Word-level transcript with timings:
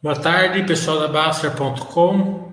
Boa 0.00 0.14
tarde, 0.14 0.62
pessoal 0.62 1.00
da 1.00 1.08
Baster.com. 1.08 2.52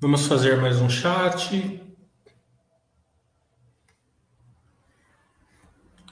Vamos 0.00 0.28
fazer 0.28 0.58
mais 0.58 0.80
um 0.80 0.88
chat. 0.88 1.82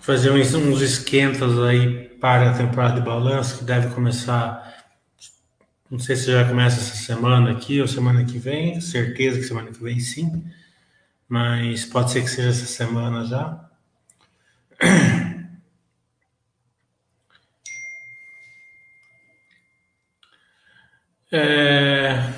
Fazer 0.01 0.33
uns, 0.33 0.53
uns 0.55 0.81
esquentas 0.81 1.57
aí 1.61 2.09
para 2.19 2.51
a 2.51 2.55
temporada 2.57 2.97
de 2.97 3.07
balanço 3.07 3.59
que 3.59 3.65
deve 3.65 3.95
começar. 3.95 4.75
Não 5.89 6.01
sei 6.01 6.17
se 6.17 6.33
já 6.33 6.49
começa 6.49 6.81
essa 6.81 6.97
semana 6.97 7.53
aqui 7.53 7.81
ou 7.81 7.87
semana 7.87 8.25
que 8.25 8.39
vem. 8.39 8.81
Certeza 8.81 9.39
que 9.39 9.45
semana 9.45 9.71
que 9.71 9.81
vem 9.81 10.01
sim. 10.01 10.45
Mas 11.29 11.85
pode 11.85 12.11
ser 12.11 12.23
que 12.23 12.29
seja 12.29 12.49
essa 12.49 12.67
semana 12.67 13.25
já. 13.25 13.71
É... 21.35 22.34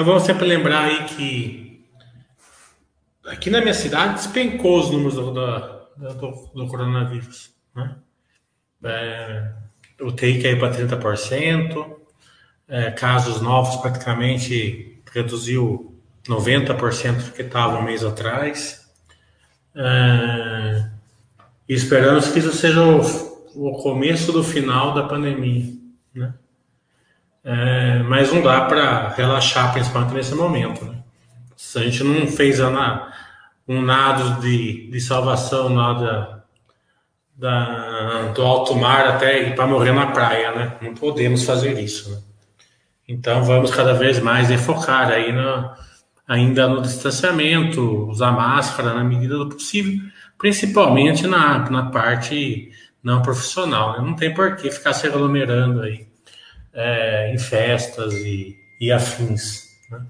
Então 0.00 0.12
vamos 0.14 0.22
sempre 0.22 0.46
lembrar 0.46 0.84
aí 0.84 1.04
que 1.04 1.84
aqui 3.26 3.50
na 3.50 3.60
minha 3.60 3.74
cidade 3.74 4.14
despencou 4.14 4.80
os 4.80 4.90
números 4.90 5.16
do, 5.16 5.30
do, 5.30 6.14
do, 6.14 6.50
do 6.54 6.66
coronavírus. 6.68 7.50
Né? 7.76 7.96
É, 8.82 9.52
o 10.00 10.10
TI 10.10 10.40
caiu 10.40 10.58
para 10.58 10.72
30%, 10.74 11.96
é, 12.66 12.90
casos 12.92 13.42
novos 13.42 13.76
praticamente 13.76 15.02
reduziu 15.12 15.94
90% 16.26 17.22
do 17.22 17.32
que 17.32 17.42
estava 17.42 17.78
um 17.78 17.82
mês 17.82 18.02
atrás. 18.02 18.90
É, 19.74 20.88
e 21.68 21.74
esperamos 21.74 22.28
que 22.28 22.38
isso 22.38 22.54
seja 22.54 22.82
o, 22.82 23.00
o 23.54 23.82
começo 23.82 24.32
do 24.32 24.42
final 24.42 24.94
da 24.94 25.02
pandemia. 25.02 25.74
Né? 26.14 26.32
É, 27.42 28.02
mas 28.02 28.32
não 28.32 28.42
dá 28.42 28.62
para 28.62 29.08
relaxar, 29.08 29.72
principalmente 29.72 30.14
nesse 30.14 30.34
momento. 30.34 30.84
Né? 30.84 30.98
Se 31.56 31.78
a 31.78 31.82
gente 31.82 32.04
não 32.04 32.26
fez 32.26 32.60
um 33.66 33.80
nado 33.80 34.40
de, 34.40 34.90
de 34.90 35.00
salvação 35.00 35.70
nada 35.70 36.44
da, 37.34 38.32
do 38.34 38.42
alto 38.42 38.74
mar 38.76 39.06
até 39.06 39.48
ir 39.48 39.54
para 39.54 39.66
morrer 39.66 39.92
na 39.92 40.08
praia, 40.08 40.52
né? 40.52 40.76
Não 40.82 40.94
podemos 40.94 41.44
fazer 41.44 41.78
isso. 41.80 42.10
Né? 42.10 42.18
Então 43.08 43.42
vamos 43.42 43.70
cada 43.70 43.94
vez 43.94 44.20
mais 44.20 44.50
enfocar 44.50 45.10
aí 45.10 45.32
no, 45.32 45.70
ainda 46.28 46.68
no 46.68 46.82
distanciamento, 46.82 48.06
usar 48.08 48.32
máscara 48.32 48.92
na 48.92 49.02
medida 49.02 49.38
do 49.38 49.48
possível, 49.48 49.98
principalmente 50.36 51.26
na, 51.26 51.70
na 51.70 51.90
parte 51.90 52.70
não 53.02 53.22
profissional. 53.22 53.94
Né? 53.94 54.06
Não 54.06 54.14
tem 54.14 54.34
por 54.34 54.56
que 54.56 54.70
ficar 54.70 54.92
se 54.92 55.06
aglomerando 55.06 55.80
aí 55.80 56.09
é, 56.72 57.32
em 57.32 57.38
festas 57.38 58.14
e, 58.14 58.56
e 58.80 58.92
afins. 58.92 59.68
Né? 59.90 60.06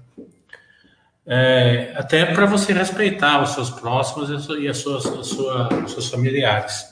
É, 1.25 1.93
até 1.95 2.25
para 2.25 2.45
você 2.45 2.73
respeitar 2.73 3.41
os 3.41 3.51
seus 3.51 3.69
próximos 3.69 4.49
e 4.57 4.67
as 4.67 4.77
suas, 4.77 5.05
as 5.05 5.27
suas, 5.27 5.83
os 5.85 5.91
seus 5.91 6.09
familiares. 6.09 6.85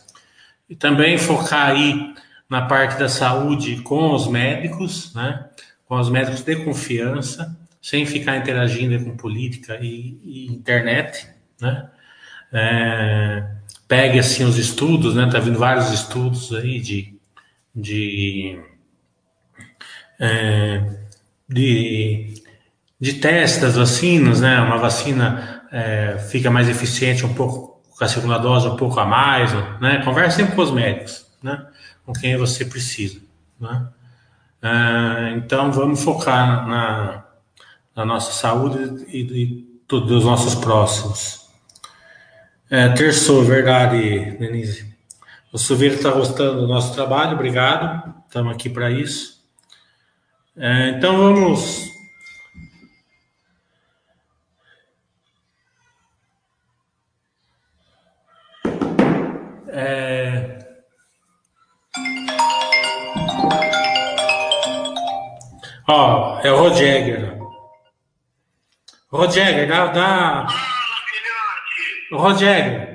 E 0.70 0.76
também 0.76 1.18
focar 1.18 1.72
aí 1.72 2.14
na 2.50 2.64
parte 2.64 3.00
da 3.00 3.10
saúde 3.10 3.82
com 3.82 4.14
os 4.14 4.28
médicos, 4.28 5.14
né? 5.14 5.46
com 5.86 6.00
os 6.00 6.10
médicos 6.10 6.42
de 6.42 6.56
confiança, 6.58 7.58
sem 7.82 8.06
ficar 8.06 8.38
interagindo 8.38 9.04
com 9.04 9.18
política 9.18 9.78
e, 9.82 10.20
e 10.24 10.46
internet. 10.48 11.28
Né? 11.60 11.90
É, 12.52 13.60
pegue 13.88 14.20
assim 14.20 14.44
os 14.44 14.58
estudos, 14.58 15.16
né? 15.16 15.28
Tá 15.32 15.40
vindo 15.40 15.58
vários 15.58 15.92
estudos 15.92 16.54
aí 16.54 16.80
de, 16.80 17.16
de 17.76 18.62
é, 20.20 20.84
de, 21.48 22.34
de 23.00 23.14
testes 23.14 23.62
das 23.62 23.76
vacinas, 23.76 24.42
né? 24.42 24.60
Uma 24.62 24.78
vacina 24.78 25.64
é, 25.72 26.18
fica 26.30 26.52
mais 26.52 26.68
eficiente 26.68 27.26
um 27.26 27.34
pouco 27.34 27.82
com 27.98 28.04
a 28.04 28.08
segunda 28.08 28.38
dose 28.38 28.68
um 28.68 28.76
pouco 28.76 29.00
a 29.00 29.06
mais, 29.06 29.52
né? 29.80 30.02
Converse 30.04 30.38
sempre 30.38 30.56
com 30.56 30.62
os 30.62 30.72
médicos, 30.72 31.26
né? 31.42 31.66
Com 32.06 32.14
quem 32.14 32.38
você 32.38 32.66
precisa, 32.66 33.20
né? 33.60 33.88
É, 34.62 35.34
então 35.38 35.72
vamos 35.72 36.04
focar 36.04 36.68
na, 36.68 37.26
na 37.96 38.06
nossa 38.06 38.34
saúde 38.34 39.06
e, 39.08 39.22
e 39.22 39.70
dos 39.88 40.26
nossos 40.26 40.56
próximos. 40.56 41.48
É, 42.70 42.88
verdade, 42.90 44.38
Denise. 44.38 44.88
O 45.52 45.58
Silveira 45.58 45.96
está 45.96 46.12
gostando 46.12 46.62
do 46.62 46.68
nosso 46.68 46.94
trabalho, 46.94 47.34
obrigado. 47.34 48.14
Estamos 48.28 48.54
aqui 48.54 48.70
para 48.70 48.92
isso. 48.92 49.39
É, 50.58 50.90
então 50.90 51.18
vamos. 51.18 51.90
É... 59.70 60.60
Ó, 65.88 66.40
é 66.44 66.52
o 66.52 66.58
Rodjegger. 66.58 67.40
Rodjegger, 69.12 69.68
dá. 69.68 69.88
dá... 69.88 70.48
O 72.12 72.18
Rodjegger. 72.18 72.90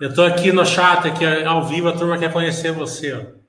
Eu 0.00 0.14
tô 0.14 0.22
aqui 0.22 0.52
no 0.52 0.64
chat, 0.66 1.08
aqui 1.08 1.24
ao 1.44 1.64
vivo, 1.64 1.88
a 1.88 1.96
turma 1.96 2.18
quer 2.18 2.32
conhecer 2.32 2.72
você, 2.72 3.12
ó. 3.12 3.43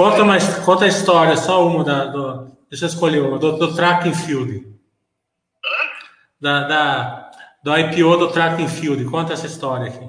Conta, 0.00 0.24
mais, 0.24 0.58
conta 0.64 0.86
a 0.86 0.88
história, 0.88 1.36
só 1.36 1.66
uma 1.66 1.84
da. 1.84 2.06
Do, 2.06 2.56
deixa 2.70 2.86
eu 2.86 2.88
escolher 2.88 3.20
uma, 3.20 3.38
do, 3.38 3.58
do 3.58 3.74
track 3.76 4.08
and 4.08 4.14
field. 4.14 4.66
Da, 6.40 6.66
da, 6.66 7.30
do 7.62 7.76
IPO 7.76 8.16
do 8.16 8.32
track 8.32 8.62
and 8.62 8.68
field. 8.70 9.04
Conta 9.04 9.34
essa 9.34 9.44
história 9.46 9.88
aqui. 9.88 9.98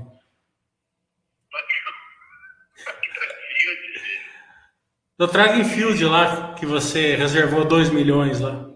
Do 5.19 5.27
track 5.27 5.59
and 5.59 5.65
field 5.65 6.01
lá, 6.05 6.53
que 6.53 6.65
você 6.65 7.17
reservou 7.17 7.65
2 7.65 7.89
milhões 7.89 8.39
lá. 8.39 8.53
Não, 8.53 8.61
eu 8.61 8.71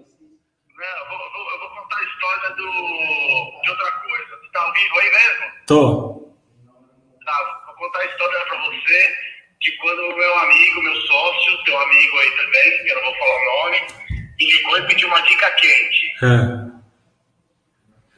vou, 1.08 1.18
eu 1.18 1.60
vou 1.60 1.70
contar 1.70 1.96
a 1.96 2.04
história 2.04 2.50
do, 2.58 2.72
de 3.62 3.70
outra 3.70 3.90
coisa. 4.04 4.36
Você 4.42 4.58
ao 4.58 4.74
vivo 4.74 5.00
aí 5.00 5.12
mesmo? 5.12 5.46
Tô. 5.66 6.36
Tá, 7.26 7.64
vou 7.68 7.76
contar 7.76 8.00
a 8.00 8.06
história 8.06 8.46
pra 8.50 8.58
você 8.66 9.25
de 9.66 9.72
quando 9.78 10.00
o 10.00 10.16
meu 10.16 10.38
amigo, 10.38 10.84
meu 10.84 10.96
sócio, 10.96 11.64
teu 11.64 11.82
amigo 11.82 12.20
aí 12.20 12.32
também, 12.38 12.84
que 12.84 12.90
eu 12.92 12.96
não 12.98 13.04
vou 13.06 13.18
falar 13.18 13.36
o 13.36 13.46
nome, 13.46 13.88
me 14.38 14.52
ligou 14.52 14.78
e 14.78 14.88
pediu 14.88 15.08
uma 15.08 15.22
dica 15.22 15.52
quente. 15.54 16.16
É. 16.22 16.66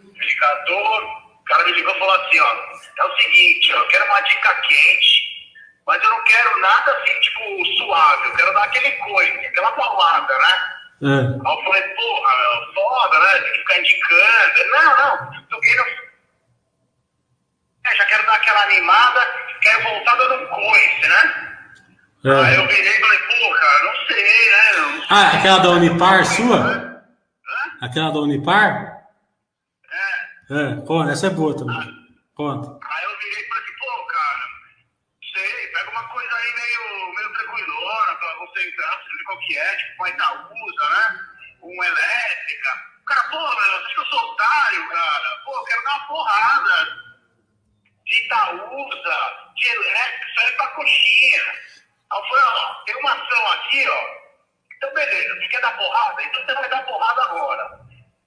Indicador, 0.04 1.04
o 1.04 1.44
cara 1.46 1.64
me 1.64 1.72
ligou 1.72 1.96
e 1.96 2.00
falou 2.00 2.16
assim, 2.16 2.40
ó, 2.40 2.54
é 2.98 3.04
o 3.06 3.18
seguinte, 3.18 3.74
ó, 3.74 3.78
eu 3.78 3.88
quero 3.88 4.06
uma 4.06 4.20
dica 4.22 4.54
quente, 4.56 5.54
mas 5.86 6.04
eu 6.04 6.10
não 6.10 6.22
quero 6.26 6.60
nada 6.60 6.92
assim, 6.92 7.18
tipo, 7.22 7.66
suave, 7.78 8.28
eu 8.28 8.36
quero 8.36 8.54
dar 8.54 8.64
aquele 8.66 8.92
coice, 8.92 9.46
aquela 9.46 9.72
paulada, 9.72 10.38
né? 10.38 10.74
É. 11.00 11.08
Aí 11.08 11.56
eu 11.56 11.64
falei, 11.64 11.82
porra, 11.82 12.36
meu, 12.40 12.74
foda, 12.74 13.20
né? 13.20 13.40
Tem 13.40 13.52
que 13.54 13.60
ficar 13.60 13.80
indicando. 13.80 14.72
Não, 14.72 14.98
não, 14.98 15.48
tô 15.48 15.60
querendo 15.62 16.08
é, 17.88 17.96
já 17.96 18.06
quero 18.06 18.26
dar 18.26 18.34
aquela 18.34 18.64
animada, 18.64 19.47
quero 19.60 19.84
voltar 19.84 20.16
dando 20.16 20.44
um 20.44 20.48
coice, 20.48 21.08
né? 21.08 21.58
É. 22.26 22.46
Aí 22.46 22.56
eu 22.56 22.68
virei 22.68 22.92
e 22.92 23.00
falei, 23.00 23.20
pô, 23.20 23.56
cara, 23.60 23.84
não 23.84 24.06
sei, 24.08 24.52
né? 24.52 24.72
Não 24.78 24.92
sei. 24.98 25.08
Ah, 25.10 25.38
aquela 25.38 25.60
da 25.60 25.70
Unipar 25.70 26.26
sua? 26.26 26.58
Hã? 26.58 27.02
Aquela 27.82 28.12
da 28.12 28.20
Unipar? 28.20 29.04
É. 29.92 30.54
É, 30.54 30.86
conta, 30.86 31.12
essa 31.12 31.28
é 31.28 31.30
boa 31.30 31.56
também. 31.56 31.94
Conta. 32.36 32.68
Aí 32.70 33.04
eu 33.04 33.18
virei 33.18 33.44
e 33.44 33.48
falei 33.48 33.64
assim, 33.64 33.74
pô, 33.80 34.06
cara, 34.08 34.44
sei, 35.34 35.68
pega 35.68 35.92
uma 35.92 36.08
coisa 36.10 36.36
aí 36.36 36.54
meio, 36.56 37.16
meio 37.16 37.34
tranquilona 37.34 38.16
pra 38.16 38.36
você 38.40 38.68
entrar, 38.68 38.92
pra 38.92 39.18
ver 39.18 39.24
qual 39.26 39.40
que 39.40 39.58
é, 39.58 39.76
tipo 39.76 39.94
uma 39.98 40.10
Itaúsa, 40.10 40.90
né? 40.90 41.20
Uma 41.62 41.86
elétrica. 41.86 42.70
O 43.02 43.06
cara, 43.06 43.24
pô, 43.30 43.38
velho, 43.38 43.78
acho 43.78 43.94
que 43.94 44.00
eu 44.00 44.06
sou 44.06 44.20
otário, 44.20 44.90
cara. 44.90 45.30
Pô, 45.46 45.56
eu 45.58 45.64
quero 45.64 45.84
dar 45.84 45.96
uma 45.98 46.08
porrada 46.08 47.07
de 48.08 48.26
Itaúsa, 48.26 49.52
de 49.56 49.68
elétrica, 49.68 50.28
isso 50.28 50.40
aí 50.40 50.48
é 50.48 50.52
pra 50.52 50.68
coxinha. 50.70 51.44
Aí 52.10 52.20
eu 52.20 52.28
falei, 52.28 52.44
ó, 52.46 52.74
tem 52.86 52.96
uma 52.96 53.12
ação 53.14 53.52
aqui, 53.54 53.90
ó. 53.90 54.28
Então, 54.76 54.94
beleza, 54.94 55.36
você 55.36 55.48
quer 55.48 55.62
dar 55.62 55.78
porrada? 55.78 56.24
Então 56.24 56.46
você 56.46 56.54
vai 56.54 56.70
dar 56.70 56.86
porrada 56.86 57.24
agora. 57.24 57.80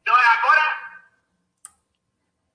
Então 0.03 0.17
é 0.17 0.27
agora 0.39 0.91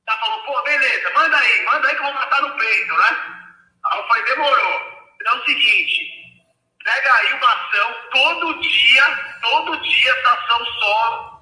ela 0.08 0.20
falou, 0.20 0.44
pô, 0.44 0.62
beleza, 0.64 1.10
manda 1.14 1.38
aí, 1.38 1.66
manda 1.66 1.88
aí 1.88 1.96
que 1.96 2.02
eu 2.02 2.06
vou 2.06 2.14
matar 2.14 2.42
no 2.42 2.56
peito, 2.58 2.94
né? 2.96 3.50
Aí 3.86 4.00
eu 4.00 4.08
falei, 4.08 4.24
demorou. 4.26 5.10
Então 5.20 5.34
é 5.34 5.40
o 5.40 5.46
seguinte, 5.46 6.12
pega 6.84 7.14
aí 7.16 7.34
uma 7.34 7.54
ação, 7.54 7.96
todo 8.12 8.62
dia, 8.62 9.38
todo 9.42 9.82
dia 9.82 10.12
essa 10.12 10.34
ação 10.34 10.66
sobe 10.66 11.36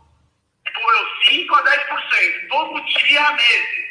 por 0.74 1.24
5 1.26 1.56
a 1.56 1.64
10%, 1.64 2.48
todo 2.50 2.86
dia 2.86 3.28
a 3.28 3.32
meses. 3.34 3.83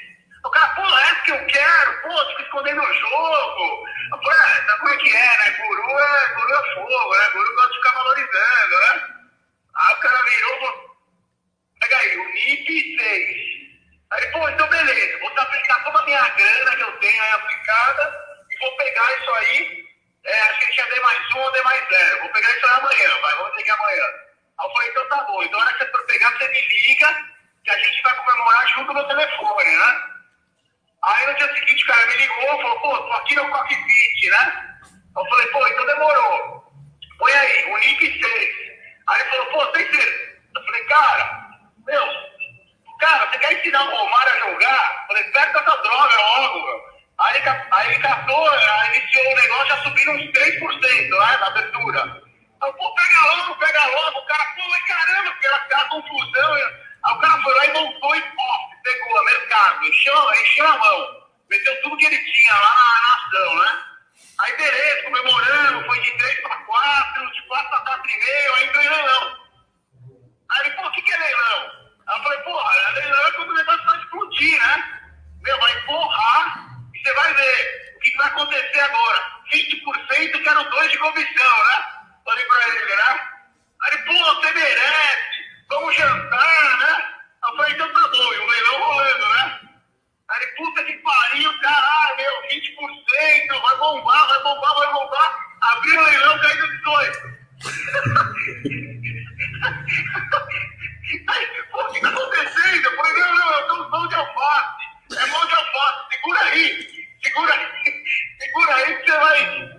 O 0.44 0.50
cara, 0.50 0.66
pô, 0.74 0.98
é 0.98 1.14
que 1.24 1.30
eu 1.30 1.46
quero, 1.46 2.02
pô, 2.02 2.26
fica 2.30 2.42
escondendo 2.42 2.82
o 2.82 2.94
jogo. 2.94 3.88
Eu 4.12 4.22
falei, 4.22 4.40
é, 4.40 4.66
sabe 4.66 4.78
como 4.80 4.90
é 4.90 4.96
que 4.96 5.16
é, 5.16 5.38
né? 5.38 5.50
Guru 5.50 5.98
é, 6.00 6.28
guru 6.34 6.54
é 6.54 6.74
fogo, 6.74 7.16
né? 7.16 7.30
Guru 7.32 7.54
gosta 7.54 7.70
de 7.70 7.76
ficar 7.76 7.92
valorizando, 7.92 8.78
né? 8.80 9.12
Aí 9.74 9.94
o 9.94 9.98
cara 9.98 10.22
virou, 10.24 10.96
pega 11.80 11.96
aí, 11.96 12.18
o 12.18 12.24
NIP 12.32 12.98
6. 12.98 13.52
Aí, 14.10 14.32
pô, 14.32 14.48
então 14.48 14.68
beleza, 14.68 15.18
vou 15.20 15.28
aplicar 15.28 15.84
toda 15.84 16.00
a 16.00 16.04
minha 16.04 16.28
grana 16.28 16.76
que 16.76 16.82
eu 16.82 16.92
tenho 16.98 17.22
aí 17.22 17.32
aplicada 17.32 18.20
e 18.50 18.58
vou 18.58 18.76
pegar 18.76 19.18
isso 19.18 19.30
aí. 19.32 19.86
É, 20.24 20.40
acho 20.50 20.60
que 20.60 20.72
tinha 20.72 20.86
D 20.86 21.00
mais 21.00 21.34
um 21.34 21.38
ou 21.38 21.52
D 21.52 21.62
mais 21.62 21.88
zero. 21.88 22.20
Vou 22.20 22.28
pegar 22.30 22.50
isso 22.50 22.66
aí 22.66 22.72
amanhã, 22.72 23.20
vai, 23.20 23.36
vamos 23.36 23.62
que 23.62 23.70
amanhã. 23.70 24.04
Aí 24.58 24.66
eu 24.66 24.72
falei, 24.72 24.88
então 24.90 25.08
tá 25.08 25.16
bom, 25.24 25.42
então 25.42 25.58
na 25.58 25.66
hora 25.66 25.74
que 25.74 25.84
você 25.84 25.90
for 25.90 26.06
pegar, 26.06 26.32
você 26.32 26.48
me 26.48 26.68
liga 26.68 27.32
que 27.64 27.70
a 27.70 27.78
gente 27.78 28.02
vai 28.02 28.14
comemorar 28.16 28.68
junto 28.68 28.92
no 28.92 29.08
telefone, 29.08 29.76
né? 29.76 30.11
Aí 31.04 31.26
no 31.26 31.34
dia 31.34 31.54
seguinte 31.54 31.84
o 31.84 31.86
cara 31.86 32.06
me 32.06 32.16
ligou, 32.16 32.62
falou, 32.62 32.80
pô, 32.80 32.96
tô 32.96 33.12
aqui 33.14 33.34
no 33.34 33.50
cockpit, 33.50 34.30
né? 34.30 34.76
Eu 35.16 35.24
falei, 35.26 35.46
pô, 35.48 35.66
então 35.66 35.86
demorou. 35.86 36.72
Põe 37.18 37.32
aí, 37.32 37.72
o 37.72 37.78
NIP 37.78 38.22
6. 38.22 38.54
Aí 39.08 39.20
ele 39.20 39.30
falou, 39.30 39.46
pô, 39.46 39.66
tem 39.66 39.90
certeza? 39.90 40.32
Eu 40.54 40.64
falei, 40.64 40.84
cara, 40.84 41.48
meu, 41.86 42.32
Cara, 43.02 43.28
você 43.28 43.38
quer 43.38 43.58
ensinar 43.58 43.82
o 43.82 43.96
Romário 43.96 44.32
a 44.32 44.50
jogar? 44.50 45.00
Eu 45.00 45.06
falei, 45.08 45.24
pega 45.32 45.58
essa 45.58 45.76
droga 45.82 46.16
logo, 46.16 46.66
meu. 46.66 46.82
Aí, 47.18 47.42
aí 47.72 47.88
ele 47.88 48.00
catou, 48.00 48.48
aí 48.48 48.96
iniciou 48.96 49.32
o 49.32 49.36
negócio, 49.36 49.66
já 49.66 49.76
subiram 49.82 50.14
uns 50.14 50.30
3%, 50.30 51.10
né, 51.10 51.36
na 51.38 51.46
abertura. 51.48 52.22
Eu, 52.62 52.72
pô, 52.74 52.94
pega 52.94 53.34
logo, 53.34 53.56
pega 53.56 53.86
logo. 53.86 54.18
O 54.20 54.26
cara, 54.26 54.44
pô, 54.54 54.62
caramba, 54.86 55.30
porque 55.32 55.46
era 55.48 55.56
aquela 55.56 55.88
confusão. 55.88 56.58
Aí 57.04 57.14
o 57.14 57.18
cara 57.18 57.42
foi 57.42 57.54
lá 57.54 57.66
e 57.66 57.72
montou 57.72 58.10
pô, 58.10 58.80
pegou 58.82 59.18
a 59.18 59.24
mercado, 59.24 59.84
encheu, 59.86 60.34
encheu 60.34 60.66
a 60.66 60.78
mão. 60.78 61.22
Meteu 61.50 61.82
tudo 61.82 61.96
que 61.96 62.06
ele 62.06 62.18
tinha 62.18 62.54
lá 62.54 62.74
na, 62.74 63.00
na 63.02 63.14
ação, 63.14 63.54
né? 63.56 63.84
Aí 64.40 64.56
beleza, 64.56 65.02
comemorando, 65.04 65.86
foi 65.86 66.00
de 66.00 66.18
3 66.18 66.40
para 66.42 66.56
4, 66.56 67.32
de 67.32 67.42
4 67.42 67.70
para 67.70 67.98
4,5, 67.98 68.54
aí 68.56 68.64
entrou 68.64 68.82
em 68.82 68.88
leilão. 68.88 69.38
Aí 70.50 70.60
ele, 70.60 70.70
pô, 70.76 70.86
o 70.86 70.90
que, 70.92 71.02
que 71.02 71.12
é 71.12 71.18
leilão? 71.18 71.70
Aí 72.06 72.18
eu 72.18 72.22
falei, 72.22 72.38
porra, 72.40 72.90
leilão 72.94 73.26
é 73.26 73.32
quando 73.32 73.50
o 73.50 73.54
negócio 73.54 73.84
vai 73.84 73.98
explodir, 73.98 74.60
né? 74.60 75.00
Meu, 75.42 75.58
vai 75.58 75.78
empurrar 75.78 76.66
e 76.94 76.98
você 76.98 77.14
vai 77.14 77.34
ver 77.34 77.94
o 77.96 78.00
que, 78.00 78.10
que 78.10 78.16
vai 78.16 78.26
acontecer 78.28 78.80
agora. 78.80 79.32
20% 79.52 80.42
quero 80.42 80.70
dois 80.70 80.90
de 80.90 80.98
comissão, 80.98 81.64
né? 81.66 81.84
Falei 82.24 82.44
pra 82.44 82.68
ele, 82.68 82.96
né? 82.96 83.28
Aí 83.82 83.92
ele, 83.92 84.02
pô, 84.04 84.34
você 84.34 84.52
merece, 84.52 85.31
vamos 85.72 85.96
jantar, 85.96 86.78
né? 86.78 87.04
Eu 87.42 87.56
falei, 87.56 87.72
então 87.72 87.92
tá 87.92 88.08
bom, 88.08 88.32
e 88.32 88.38
o 88.38 88.46
leilão 88.46 88.82
rolando, 88.82 89.28
né? 89.30 89.60
Aí 90.28 90.42
ele, 90.42 90.52
puta 90.52 90.84
que 90.84 90.92
pariu, 90.98 91.60
caralho, 91.60 92.16
meu, 92.16 92.42
20%, 92.48 93.60
vai 93.60 93.76
bombar, 93.76 94.28
vai 94.28 94.42
bombar, 94.42 94.74
vai 94.74 94.92
bombar. 94.92 95.36
Abriu 95.62 96.00
o 96.00 96.04
leilão, 96.04 96.38
caiu 96.40 96.68
18. 96.68 97.42
Aí, 101.28 101.46
pô, 101.70 101.82
o 101.82 101.88
que 101.88 101.96
está 101.96 102.08
acontecendo? 102.08 102.86
Eu 102.86 102.96
falei, 102.96 103.12
não, 103.12 103.36
não, 103.36 103.52
eu 103.52 103.68
tô 103.68 103.88
mão 103.90 104.08
de 104.08 104.14
alface. 104.14 104.82
É 105.18 105.26
mão 105.26 105.46
de 105.46 105.54
alface, 105.54 106.06
segura 106.10 106.40
aí. 106.40 106.88
Segura 107.22 107.54
aí. 107.54 108.04
Segura 108.40 108.74
aí 108.76 108.96
que 108.96 109.10
você 109.10 109.18
vai. 109.18 109.70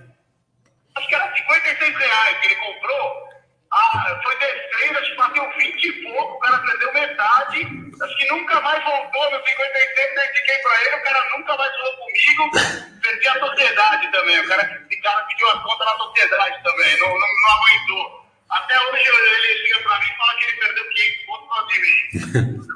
Acho 0.95 1.07
que 1.07 1.15
era 1.15 1.35
56 1.35 1.97
reais 1.97 2.39
que 2.39 2.45
ele 2.45 2.55
comprou. 2.57 3.32
Ah, 3.73 4.19
foi 4.21 4.35
descendo, 4.37 4.99
acho 4.99 5.09
que 5.09 5.17
bateu 5.17 5.49
20 5.57 5.83
e 5.83 6.03
pouco, 6.03 6.35
o 6.35 6.39
cara 6.39 6.59
perdeu 6.59 6.93
metade. 6.93 7.67
Acho 8.03 8.17
que 8.17 8.27
nunca 8.27 8.61
mais 8.61 8.83
voltou 8.83 9.31
no 9.31 9.43
56, 9.43 10.15
eu 10.15 10.25
indiquei 10.25 10.57
pra 10.59 10.81
ele, 10.81 10.95
o 10.95 11.03
cara 11.03 11.29
nunca 11.35 11.57
mais 11.57 11.71
falou 11.73 11.97
comigo. 11.97 12.51
Perdi 13.01 13.27
a 13.27 13.39
sociedade 13.39 14.11
também. 14.11 14.39
O 14.39 14.47
cara, 14.47 14.63
esse 14.63 15.01
cara 15.01 15.23
pediu 15.23 15.49
a 15.49 15.59
conta 15.63 15.85
na 15.85 15.97
sociedade 15.97 16.63
também, 16.63 16.99
não, 16.99 17.07
não, 17.07 17.15
não 17.17 17.51
aguentou. 17.51 18.23
Até 18.51 18.79
hoje 18.79 19.09
ele 19.09 19.63
liga 19.63 19.79
pra 19.79 19.99
mim 19.99 20.05
e 20.05 20.17
fala 20.17 20.35
que 20.35 20.43
ele 20.43 20.57
perdeu 20.57 20.89
500 20.89 21.25
pontos 21.25 21.47
por 21.47 21.67
de 21.67 21.79
mim. 21.81 22.63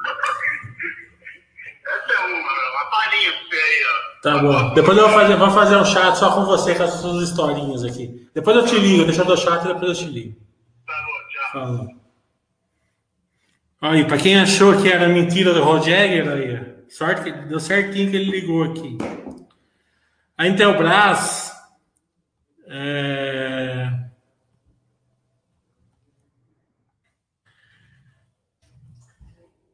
Essa 1.87 2.13
é 2.13 2.19
uma, 2.19 2.51
uma 2.71 2.85
palhinha 2.89 3.31
pra 3.31 3.41
você 3.41 3.55
aí, 3.55 3.85
ó. 3.85 4.21
Tá 4.23 4.37
bom. 4.39 4.73
Depois 4.73 4.97
eu 4.97 5.07
vou 5.07 5.19
fazer, 5.19 5.35
vou 5.35 5.51
fazer 5.51 5.75
um 5.77 5.85
chat 5.85 6.17
só 6.17 6.31
com 6.31 6.43
você, 6.43 6.73
com 6.73 6.83
as 6.83 6.93
suas 6.93 7.29
historinhas 7.29 7.83
aqui. 7.83 8.27
Depois 8.33 8.57
eu 8.57 8.65
te 8.65 8.79
ligo, 8.79 9.05
deixa 9.05 9.21
eu 9.21 9.27
o 9.27 9.37
chat 9.37 9.63
e 9.63 9.67
depois 9.67 9.89
eu 9.89 9.95
te 9.95 10.11
ligo. 10.11 10.46
Falou. 11.51 11.87
Aí, 13.81 14.05
pra 14.05 14.17
quem 14.17 14.39
achou 14.39 14.81
que 14.81 14.89
era 14.89 15.07
mentira 15.07 15.53
do 15.53 15.63
Roger, 15.63 16.27
aí, 16.27 16.89
sorte 16.89 17.23
que 17.23 17.31
deu 17.31 17.59
certinho 17.59 18.09
que 18.09 18.17
ele 18.17 18.31
ligou 18.31 18.63
aqui. 18.63 18.97
A 20.37 20.47
Intelbras 20.47 21.51
é, 22.67 24.07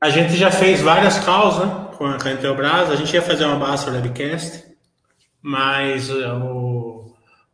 A 0.03 0.10
gente 0.10 0.36
já 0.36 0.51
fez 0.51 0.82
várias 0.82 1.18
calls 1.20 1.60
né, 1.60 1.88
com 1.98 2.06
a 2.06 2.32
Intelbras, 2.34 2.89
a 2.89 2.96
gente 2.98 3.13
ia 3.13 3.22
fazer 3.22 3.46
uma 3.46 3.56
base 3.56 3.89
webcast, 3.89 4.65
mas 5.42 6.10
eh, 6.10 6.34
o, 6.34 6.92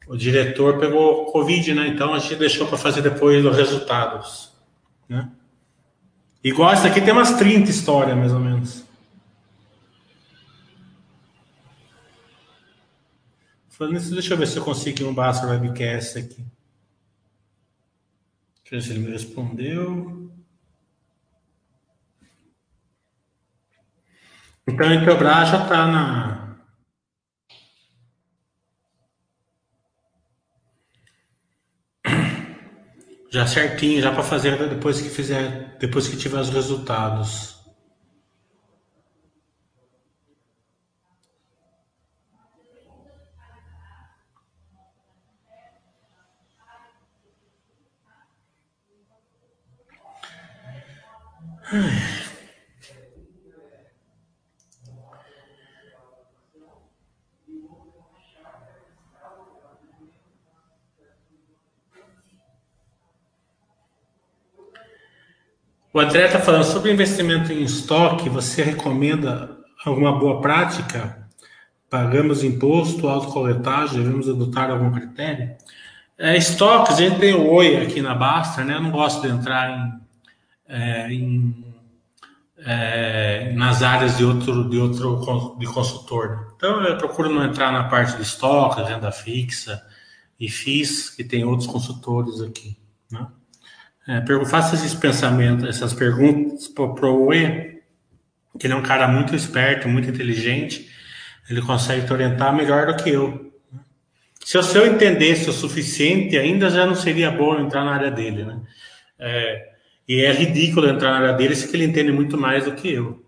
o 0.09 0.17
diretor 0.17 0.79
pegou 0.79 1.31
Covid, 1.31 1.71
né? 1.75 1.87
Então 1.87 2.15
a 2.15 2.17
gente 2.17 2.35
deixou 2.37 2.65
para 2.65 2.79
fazer 2.79 3.03
depois 3.03 3.45
os 3.45 3.55
resultados. 3.55 4.51
Né? 5.07 5.31
Igual 6.43 6.71
essa 6.73 6.87
aqui 6.87 6.99
tem 6.99 7.13
umas 7.13 7.33
30 7.33 7.69
histórias, 7.69 8.17
mais 8.17 8.33
ou 8.33 8.39
menos. 8.39 8.83
Falando 13.69 13.97
isso, 13.97 14.11
deixa 14.11 14.33
eu 14.33 14.37
ver 14.39 14.47
se 14.47 14.57
eu 14.57 14.63
consigo 14.63 15.05
um 15.05 15.13
Basta 15.13 15.45
Webcast 15.45 16.17
aqui. 16.17 16.43
Deixa 18.63 18.71
eu 18.71 18.79
ver 18.79 18.81
se 18.81 18.89
ele 18.89 18.99
me 18.99 19.11
respondeu. 19.11 20.31
Então 24.67 24.87
a 24.87 24.95
Intelbras 24.95 25.49
já 25.49 25.61
está 25.61 25.85
na. 25.85 26.48
Já 33.31 33.45
certinho, 33.45 34.01
já 34.01 34.11
para 34.11 34.23
fazer 34.23 34.57
depois 34.69 34.99
que 34.99 35.09
fizer, 35.09 35.77
depois 35.79 36.07
que 36.07 36.17
tiver 36.17 36.39
os 36.39 36.49
resultados. 36.49 37.59
Ai. 51.71 52.18
O 65.91 65.99
André 65.99 66.25
está 66.25 66.39
falando 66.39 66.65
sobre 66.65 66.91
investimento 66.91 67.51
em 67.51 67.63
estoque. 67.63 68.29
Você 68.29 68.61
recomenda 68.61 69.57
alguma 69.83 70.17
boa 70.17 70.39
prática? 70.39 71.27
Pagamos 71.89 72.43
imposto, 72.43 73.07
autocoletagem, 73.07 74.03
devemos 74.03 74.29
adotar 74.29 74.69
algum 74.69 74.91
critério? 74.91 75.55
É, 76.15 76.37
estoques, 76.37 76.95
a 76.95 76.99
gente 76.99 77.19
tem 77.19 77.33
o 77.33 77.49
Oi 77.49 77.77
aqui 77.77 78.01
na 78.01 78.13
Basta, 78.13 78.63
né? 78.63 78.75
Eu 78.75 78.81
não 78.81 78.91
gosto 78.91 79.21
de 79.21 79.29
entrar 79.29 79.71
em, 79.71 79.99
é, 80.67 81.11
em 81.11 81.69
é, 82.59 83.53
nas 83.53 83.81
áreas 83.81 84.17
de 84.17 84.25
outro, 84.25 84.69
de 84.69 84.77
outro 84.77 85.55
de 85.57 85.65
consultor. 85.65 86.53
Então 86.55 86.83
eu 86.83 86.97
procuro 86.97 87.33
não 87.33 87.43
entrar 87.43 87.71
na 87.71 87.85
parte 87.85 88.15
de 88.15 88.21
estoque, 88.21 88.83
renda 88.83 89.11
fixa 89.11 89.83
e 90.39 90.49
FIIs, 90.49 91.09
que 91.09 91.23
tem 91.23 91.43
outros 91.43 91.67
consultores 91.67 92.41
aqui. 92.41 92.77
Né? 93.11 93.25
É, 94.09 94.45
faça 94.45 94.73
esses 94.73 94.95
pensamentos, 94.95 95.69
essas 95.69 95.93
perguntas 95.93 96.67
para 96.67 96.83
o 96.83 97.27
Oe, 97.27 97.79
que 98.57 98.65
ele 98.65 98.73
é 98.73 98.75
um 98.75 98.81
cara 98.81 99.07
muito 99.07 99.35
esperto, 99.35 99.87
muito 99.87 100.09
inteligente, 100.09 100.89
ele 101.47 101.61
consegue 101.61 102.07
te 102.07 102.11
orientar 102.11 102.51
melhor 102.51 102.87
do 102.87 102.95
que 103.03 103.11
eu. 103.11 103.53
Se 104.43 104.57
eu, 104.57 104.63
se 104.63 104.75
eu 104.75 104.87
entendesse 104.87 105.47
o 105.47 105.53
suficiente, 105.53 106.35
ainda 106.35 106.71
já 106.71 106.87
não 106.87 106.95
seria 106.95 107.29
bom 107.29 107.59
entrar 107.59 107.85
na 107.85 107.93
área 107.93 108.09
dele, 108.09 108.43
né? 108.45 108.59
É, 109.19 109.73
e 110.07 110.21
é 110.21 110.31
ridículo 110.31 110.89
entrar 110.89 111.11
na 111.11 111.17
área 111.27 111.33
dele 111.33 111.55
se 111.55 111.71
ele 111.75 111.85
entende 111.85 112.11
muito 112.11 112.35
mais 112.35 112.65
do 112.65 112.71
que 112.71 112.91
eu. 112.91 113.23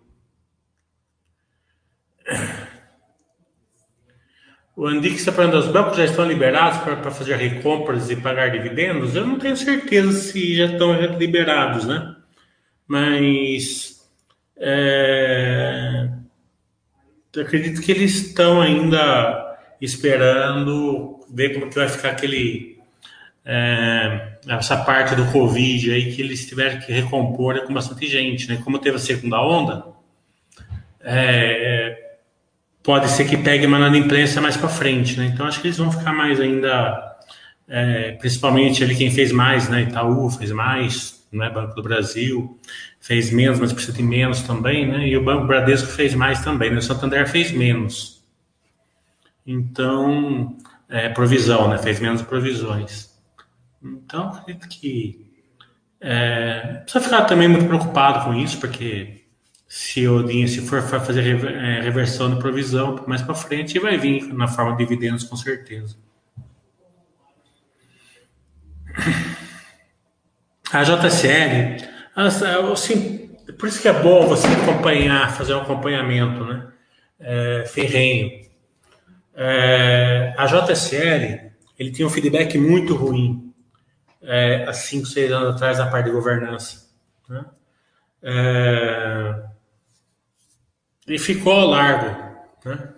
O 4.74 4.86
Andy 4.86 5.08
está 5.08 5.30
falando, 5.30 5.54
os 5.54 5.68
bancos 5.68 5.98
já 5.98 6.04
estão 6.04 6.26
liberados 6.26 6.80
para 6.80 7.10
fazer 7.10 7.36
recompras 7.36 8.10
e 8.10 8.16
pagar 8.16 8.50
dividendos? 8.50 9.14
Eu 9.14 9.26
não 9.26 9.38
tenho 9.38 9.56
certeza 9.56 10.12
se 10.12 10.56
já 10.56 10.64
estão 10.64 10.94
liberados, 11.18 11.86
né? 11.86 12.16
Mas 12.88 14.08
é, 14.56 16.08
acredito 17.38 17.82
que 17.82 17.92
eles 17.92 18.14
estão 18.14 18.62
ainda 18.62 19.58
esperando 19.80 21.20
ver 21.30 21.54
como 21.54 21.68
que 21.68 21.76
vai 21.76 21.88
ficar 21.88 22.10
aquele 22.10 22.78
é, 23.44 24.38
essa 24.48 24.76
parte 24.76 25.14
do 25.14 25.30
Covid 25.32 25.92
aí 25.92 26.14
que 26.14 26.22
eles 26.22 26.46
tiveram 26.46 26.80
que 26.80 26.92
recompor 26.92 27.60
com 27.66 27.74
bastante 27.74 28.06
gente, 28.06 28.48
né? 28.48 28.60
Como 28.64 28.78
teve 28.78 28.96
a 28.96 29.00
segunda 29.00 29.40
onda, 29.42 29.84
é, 31.00 32.01
pode 32.82 33.08
ser 33.10 33.24
que 33.24 33.36
pegue 33.36 33.66
uma 33.66 33.96
imprensa 33.96 34.40
mais 34.40 34.56
para 34.56 34.68
frente, 34.68 35.18
né? 35.18 35.26
Então 35.26 35.46
acho 35.46 35.60
que 35.60 35.68
eles 35.68 35.78
vão 35.78 35.90
ficar 35.90 36.12
mais 36.12 36.40
ainda, 36.40 37.16
é, 37.68 38.12
principalmente 38.12 38.82
ali 38.82 38.96
quem 38.96 39.10
fez 39.10 39.32
mais, 39.32 39.68
né? 39.68 39.82
Itaú 39.82 40.30
fez 40.30 40.50
mais, 40.52 41.26
né? 41.32 41.48
Banco 41.50 41.74
do 41.74 41.82
Brasil 41.82 42.58
fez 43.02 43.32
menos, 43.32 43.58
mas 43.58 43.72
precisa 43.72 43.96
de 43.96 44.02
menos 44.02 44.42
também, 44.42 44.86
né? 44.86 45.08
E 45.08 45.16
o 45.16 45.24
Banco 45.24 45.44
Bradesco 45.44 45.88
fez 45.88 46.14
mais 46.14 46.42
também, 46.42 46.70
né? 46.70 46.78
O 46.78 46.82
Santander 46.82 47.28
fez 47.28 47.50
menos. 47.50 48.22
Então, 49.44 50.56
é, 50.88 51.08
provisão, 51.08 51.68
né? 51.68 51.78
Fez 51.78 51.98
menos 51.98 52.22
provisões. 52.22 53.10
Então, 53.82 54.28
acredito 54.28 54.68
que 54.68 55.26
é, 56.00 56.82
precisa 56.84 57.02
ficar 57.02 57.22
também 57.22 57.48
muito 57.48 57.66
preocupado 57.66 58.24
com 58.24 58.34
isso, 58.34 58.60
porque 58.60 59.21
se 59.74 60.06
o 60.06 60.22
dinheiro 60.22 60.50
se 60.50 60.60
for 60.60 60.82
fazer 60.82 61.26
é, 61.46 61.80
reversão 61.80 62.28
de 62.28 62.38
provisão 62.38 63.02
mais 63.06 63.22
para 63.22 63.34
frente, 63.34 63.78
vai 63.78 63.96
vir 63.96 64.30
na 64.34 64.46
forma 64.46 64.72
de 64.72 64.84
dividendos 64.84 65.24
com 65.24 65.34
certeza. 65.34 65.96
A 70.70 70.82
JCL 70.84 71.88
Assim, 72.14 73.34
por 73.58 73.66
isso 73.66 73.80
que 73.80 73.88
é 73.88 73.94
bom 73.94 74.26
você 74.26 74.46
acompanhar, 74.46 75.34
fazer 75.34 75.54
um 75.54 75.62
acompanhamento, 75.62 76.44
né? 76.44 76.70
É, 77.18 77.64
ferrenho. 77.66 78.46
É, 79.34 80.34
a 80.36 80.44
JSL, 80.44 81.50
ele 81.78 81.90
tinha 81.90 82.06
um 82.06 82.10
feedback 82.10 82.58
muito 82.58 82.94
ruim 82.94 83.54
é, 84.20 84.66
há 84.68 84.72
5, 84.74 85.06
6 85.06 85.32
anos 85.32 85.54
atrás 85.54 85.78
na 85.78 85.86
parte 85.86 86.04
de 86.04 86.12
governança. 86.12 86.90
Né? 87.26 87.42
É, 88.22 89.51
e 91.06 91.18
ficou 91.18 91.66
largo. 91.66 92.16
Né? 92.64 92.88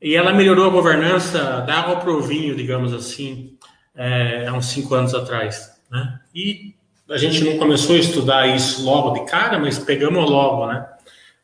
E 0.00 0.14
ela 0.14 0.32
melhorou 0.32 0.66
a 0.66 0.70
governança 0.72 1.60
da 1.60 1.74
água 1.80 1.96
para 1.96 2.10
o 2.10 2.22
vinho, 2.22 2.56
digamos 2.56 2.92
assim, 2.92 3.56
é, 3.94 4.46
há 4.46 4.52
uns 4.52 4.66
5 4.66 4.94
anos 4.94 5.14
atrás. 5.14 5.70
Né? 5.90 6.20
E 6.34 6.74
a 7.10 7.18
gente 7.18 7.44
não 7.44 7.58
começou 7.58 7.94
a 7.94 7.98
estudar 7.98 8.46
isso 8.48 8.84
logo 8.84 9.10
de 9.10 9.30
cara, 9.30 9.58
mas 9.58 9.78
pegamos 9.78 10.28
logo, 10.28 10.66
né? 10.66 10.86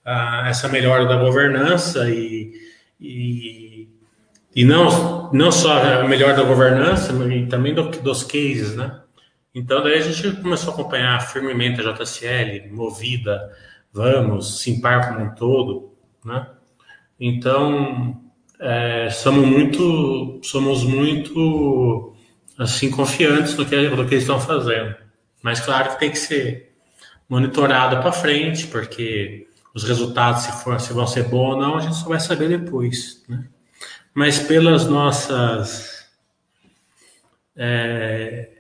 Ah, 0.05 0.47
essa 0.49 0.69
melhora 0.69 1.05
da 1.05 1.17
governança 1.17 2.09
e, 2.09 2.53
e, 2.99 3.87
e, 4.57 4.65
não, 4.65 5.31
não 5.33 5.53
só 5.53 6.01
a 6.01 6.09
melhora 6.09 6.35
da 6.35 6.43
governança, 6.43 7.13
mas 7.13 7.49
também 7.49 7.75
do, 7.75 7.91
dos 7.91 8.23
cases, 8.23 8.75
né? 8.75 9.01
Então, 9.55 9.83
daí 9.83 9.95
a 9.95 10.01
gente 10.01 10.41
começou 10.41 10.71
a 10.71 10.75
acompanhar 10.75 11.21
firmemente 11.21 11.81
a 11.81 11.93
JCL, 11.93 12.73
Movida, 12.73 13.53
Vamos, 13.93 14.61
Simpar 14.61 15.09
como 15.09 15.25
um 15.25 15.35
todo, 15.35 15.93
né? 16.25 16.47
Então, 17.19 18.23
é, 18.61 19.09
somos 19.11 19.47
muito, 19.47 20.41
somos 20.43 20.85
muito, 20.85 22.15
assim, 22.59 22.91
confiantes 22.91 23.57
no 23.57 23.67
que, 23.67 23.89
no 23.89 24.07
que 24.07 24.15
eles 24.15 24.25
estão 24.25 24.41
fazendo. 24.41 24.95
Mas 25.43 25.61
claro 25.61 25.91
que 25.91 26.01
tem 26.01 26.11
que 26.11 26.19
ser 26.19 26.73
monitorado 27.29 28.01
para 28.01 28.13
frente, 28.13 28.67
porque 28.67 29.49
os 29.75 29.85
resultados, 29.85 30.43
se, 30.43 30.53
for, 30.63 30.81
se 30.81 30.93
vão 30.93 31.07
ser 31.07 31.25
bons 31.25 31.55
ou 31.55 31.61
não, 31.61 31.77
a 31.77 31.81
gente 31.81 31.97
só 31.97 32.09
vai 32.09 32.21
saber 32.21 32.49
depois. 32.49 33.25
Né? 33.29 33.45
Mas 34.15 34.39
pelas 34.39 34.87
nossas 34.87 36.09
é, 37.57 38.51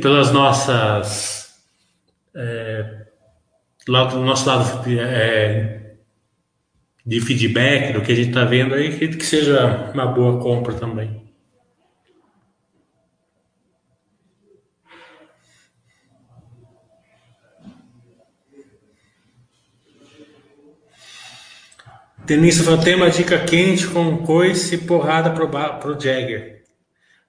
pelas 0.00 0.32
nossas 0.32 1.60
é, 2.34 3.05
lado, 3.92 4.16
do 4.16 4.24
nosso 4.24 4.48
lado 4.48 4.90
é, 4.90 5.94
de 7.04 7.20
feedback 7.20 7.92
do 7.92 8.00
que 8.00 8.12
a 8.12 8.14
gente 8.14 8.28
está 8.28 8.44
vendo 8.44 8.74
aí, 8.74 8.88
acredito 8.88 9.18
que 9.18 9.24
seja 9.24 9.90
uma 9.94 10.06
boa 10.06 10.40
compra 10.40 10.74
também. 10.74 11.24
Denise 22.26 22.64
falou, 22.64 22.80
tem 22.80 22.96
uma 22.96 23.08
dica 23.08 23.38
quente 23.38 23.86
com 23.86 24.18
coice 24.24 24.74
e 24.74 24.78
porrada 24.78 25.30
pro, 25.30 25.48
pro 25.48 26.00
Jagger. 26.00 26.64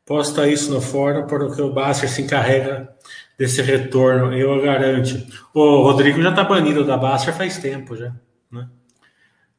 Posta 0.03 0.47
isso 0.47 0.71
no 0.71 0.81
fórum 0.81 1.27
porque 1.27 1.61
o 1.61 1.71
Basser 1.71 2.09
se 2.09 2.23
encarrega 2.23 2.89
desse 3.37 3.61
retorno, 3.61 4.33
eu 4.33 4.61
garanto. 4.61 5.25
O 5.53 5.83
Rodrigo 5.83 6.21
já 6.21 6.31
tá 6.31 6.43
banido 6.43 6.83
da 6.83 6.97
Basser 6.97 7.33
faz 7.33 7.57
tempo 7.57 7.95
já, 7.95 8.13
né? 8.51 8.67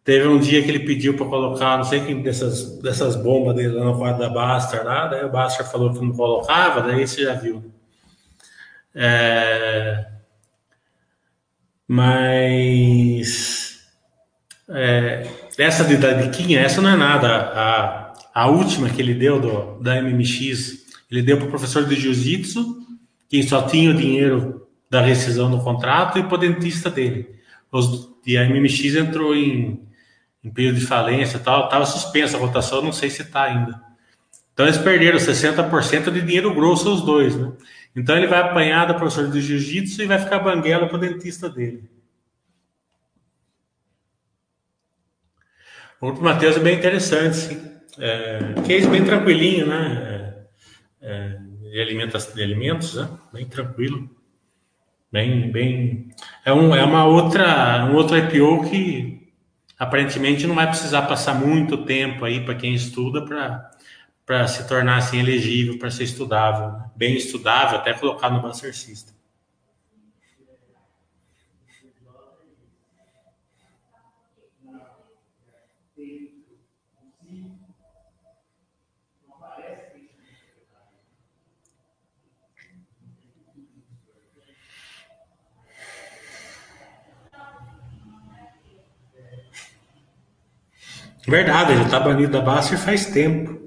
Teve 0.03 0.27
um 0.27 0.39
dia 0.39 0.63
que 0.63 0.69
ele 0.69 0.81
pediu 0.81 1.15
para 1.15 1.27
colocar, 1.27 1.77
não 1.77 1.85
sei 1.85 2.01
quem 2.01 2.23
dessas, 2.23 2.79
dessas 2.81 3.15
bombas 3.15 3.55
dele 3.55 3.75
lá 3.75 3.85
no 3.85 3.99
quadro 3.99 4.21
da 4.21 4.29
Baster 4.29 4.85
lá, 4.85 5.07
daí 5.07 5.25
o 5.25 5.31
Baster 5.31 5.67
falou 5.71 5.93
que 5.93 6.01
não 6.01 6.13
colocava, 6.13 6.81
daí 6.81 7.07
você 7.07 7.23
já 7.25 7.35
viu. 7.35 7.73
É... 8.95 10.07
Mas 11.87 13.69
é, 14.69 15.27
essa 15.57 15.85
de, 15.85 15.97
da 15.97 16.13
diquinha, 16.13 16.61
essa 16.61 16.83
não 16.83 16.91
é 16.91 16.97
nada. 16.97 17.29
A, 17.29 18.13
a 18.35 18.49
última 18.49 18.91
que 18.91 19.01
ele 19.01 19.15
deu 19.15 19.41
do, 19.41 19.81
da 19.81 20.01
MMX, 20.01 20.87
ele 21.11 21.23
deu 21.23 21.39
para 21.39 21.47
o 21.47 21.51
professor 21.51 21.87
de 21.87 21.97
jiu-jitsu, 21.97 22.78
que 23.29 23.43
só 23.43 23.63
tinha 23.63 23.91
o 23.91 23.95
dinheiro 23.95 24.67
da 24.91 25.01
rescisão 25.01 25.51
do 25.51 25.63
contrato, 25.63 26.19
e 26.19 26.23
o 26.23 26.37
dentista 26.37 26.91
dele. 26.91 27.39
Os, 27.71 28.09
e 28.27 28.37
a 28.37 28.49
MMX 28.49 28.95
entrou 28.95 29.35
em, 29.35 29.87
em 30.43 30.51
período 30.51 30.79
de 30.79 30.87
falência 30.87 31.39
tal, 31.39 31.65
estava 31.65 31.85
suspensa 31.85 32.37
a 32.37 32.41
votação, 32.41 32.83
não 32.83 32.93
sei 32.93 33.11
se 33.11 33.23
está 33.23 33.45
ainda. 33.45 33.81
Então 34.53 34.67
eles 34.67 34.79
perderam 34.79 35.19
60% 35.19 36.11
de 36.11 36.23
dinheiro 36.23 36.55
grosso 36.55 36.93
os 36.93 37.03
dois, 37.03 37.37
né? 37.37 37.53
Então 37.95 38.17
ele 38.17 38.27
vai 38.27 38.41
apanhar 38.41 38.87
da 38.87 38.95
professora 38.95 39.29
de 39.29 39.41
jiu-jitsu 39.41 40.03
e 40.03 40.07
vai 40.07 40.19
ficar 40.19 40.39
banguela 40.39 40.87
para 40.87 40.97
o 40.97 41.01
dentista 41.01 41.49
dele. 41.49 41.89
O 46.01 46.07
grupo 46.07 46.23
Matheus 46.23 46.57
é 46.57 46.61
bem 46.61 46.77
interessante, 46.77 47.37
sim. 47.37 47.69
É, 47.99 48.55
case 48.67 48.87
bem 48.87 49.05
tranquilinho, 49.05 49.67
né? 49.67 50.47
É, 51.03 51.09
é, 51.11 51.48
de, 51.71 51.81
alimentos, 51.81 52.33
de 52.35 52.43
alimentos, 52.43 52.95
né? 52.95 53.09
Bem 53.33 53.47
tranquilo. 53.47 54.09
Bem, 55.11 55.51
bem. 55.51 56.11
É, 56.45 56.53
um, 56.53 56.75
é 56.75 56.85
uma 56.85 57.05
outra, 57.05 57.87
um 57.87 57.95
outro 57.95 58.17
IPO 58.17 58.69
que 58.69 59.33
aparentemente 59.79 60.47
não 60.47 60.55
vai 60.55 60.67
precisar 60.67 61.03
passar 61.03 61.35
muito 61.35 61.85
tempo 61.85 62.25
aí 62.25 62.45
para 62.45 62.55
quem 62.55 62.75
estuda 62.75 63.25
para 64.27 64.47
se 64.49 64.67
tornar 64.69 64.99
assim 64.99 65.19
elegível, 65.19 65.79
para 65.79 65.91
ser 65.91 66.05
estudável, 66.05 66.73
né? 66.73 66.91
bem 66.97 67.17
estudável, 67.17 67.79
até 67.79 67.95
colocar 67.95 68.29
no 68.29 68.43
Buster 68.43 68.75
System. 68.77 69.15
Verdade, 91.29 91.73
ele 91.73 91.83
está 91.83 92.01
banido 92.01 92.33
da 92.33 92.41
Baster 92.41 92.79
faz 92.79 93.05
tempo. 93.05 93.59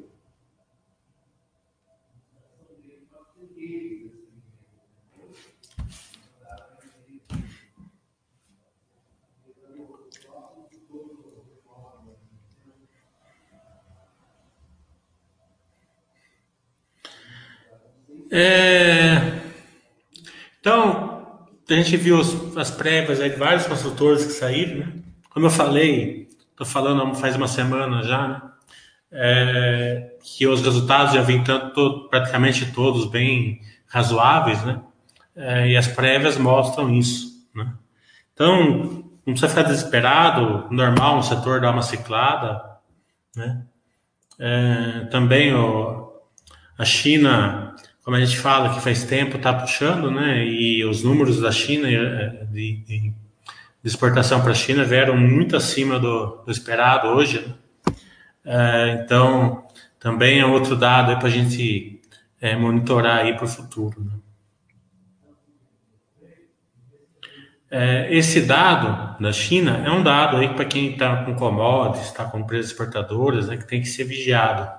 É... 18.32 19.40
Então, 20.60 21.48
a 21.70 21.74
gente 21.74 21.96
viu 21.96 22.20
as 22.56 22.72
prévias 22.72 23.20
aí 23.22 23.30
de 23.30 23.36
vários 23.36 23.68
construtores 23.68 24.26
que 24.26 24.32
saíram, 24.32 24.80
né? 24.80 24.94
Como 25.30 25.46
eu 25.46 25.52
falei, 25.52 26.21
estou 26.62 26.66
falando 26.66 27.16
faz 27.16 27.36
uma 27.36 27.48
semana 27.48 28.04
já, 28.04 28.28
né? 28.28 28.42
É... 29.14 30.16
que 30.24 30.48
os 30.48 30.62
resultados 30.62 31.14
já 31.14 31.22
vêm 31.22 31.44
tanto, 31.44 32.08
praticamente 32.10 32.72
todos 32.72 33.10
bem 33.10 33.60
razoáveis, 33.88 34.64
né? 34.64 34.80
É... 35.36 35.70
e 35.70 35.78
as 35.78 35.88
prévias 35.88 36.38
mostram 36.38 36.94
isso, 36.94 37.48
né? 37.54 37.74
Então, 38.34 39.04
não 39.26 39.34
precisa 39.34 39.50
ficar 39.50 39.64
desesperado, 39.64 40.68
normal 40.72 41.18
um 41.18 41.24
setor 41.24 41.60
dar 41.60 41.72
uma 41.72 41.82
ciclada, 41.82 42.62
né? 43.36 43.64
É... 44.40 45.06
também 45.12 45.54
o... 45.54 46.14
a 46.78 46.86
China 46.86 47.76
como 48.04 48.18
a 48.18 48.20
gente 48.20 48.40
fala 48.40 48.74
que 48.74 48.82
faz 48.82 49.04
tempo 49.04 49.38
está 49.38 49.54
puxando, 49.54 50.10
né? 50.10 50.44
E 50.44 50.84
os 50.84 51.04
números 51.04 51.40
da 51.40 51.52
China 51.52 51.88
eh, 51.88 52.48
de, 52.50 52.78
de, 52.78 53.14
de 53.84 53.90
exportação 53.90 54.42
para 54.42 54.52
a 54.52 54.56
China 54.56 54.84
vieram 54.84 55.18
muito 55.18 55.56
acima 55.56 56.00
do, 56.00 56.44
do 56.46 56.52
esperado 56.52 57.08
hoje. 57.08 57.40
Né? 57.40 57.54
É, 58.44 59.04
então, 59.04 59.66
também 60.00 60.40
é 60.40 60.46
outro 60.46 60.76
dado 60.76 61.18
para 61.18 61.28
a 61.28 61.32
gente 61.32 62.02
é, 62.40 62.56
monitorar 62.56 63.18
aí 63.18 63.36
para 63.36 63.46
o 63.46 63.48
futuro. 63.48 64.04
Né? 64.04 64.12
É, 67.74 68.14
esse 68.14 68.42
dado 68.42 69.18
da 69.22 69.32
China 69.32 69.82
é 69.86 69.90
um 69.90 70.04
dado 70.04 70.38
aí 70.38 70.54
para 70.54 70.66
quem 70.66 70.92
está 70.92 71.24
com 71.24 71.34
commodities, 71.36 72.08
está 72.08 72.26
com 72.26 72.40
empresas 72.40 72.72
exportadoras, 72.72 73.48
né, 73.48 73.56
que 73.56 73.66
tem 73.66 73.80
que 73.80 73.88
ser 73.88 74.04
vigiado. 74.04 74.70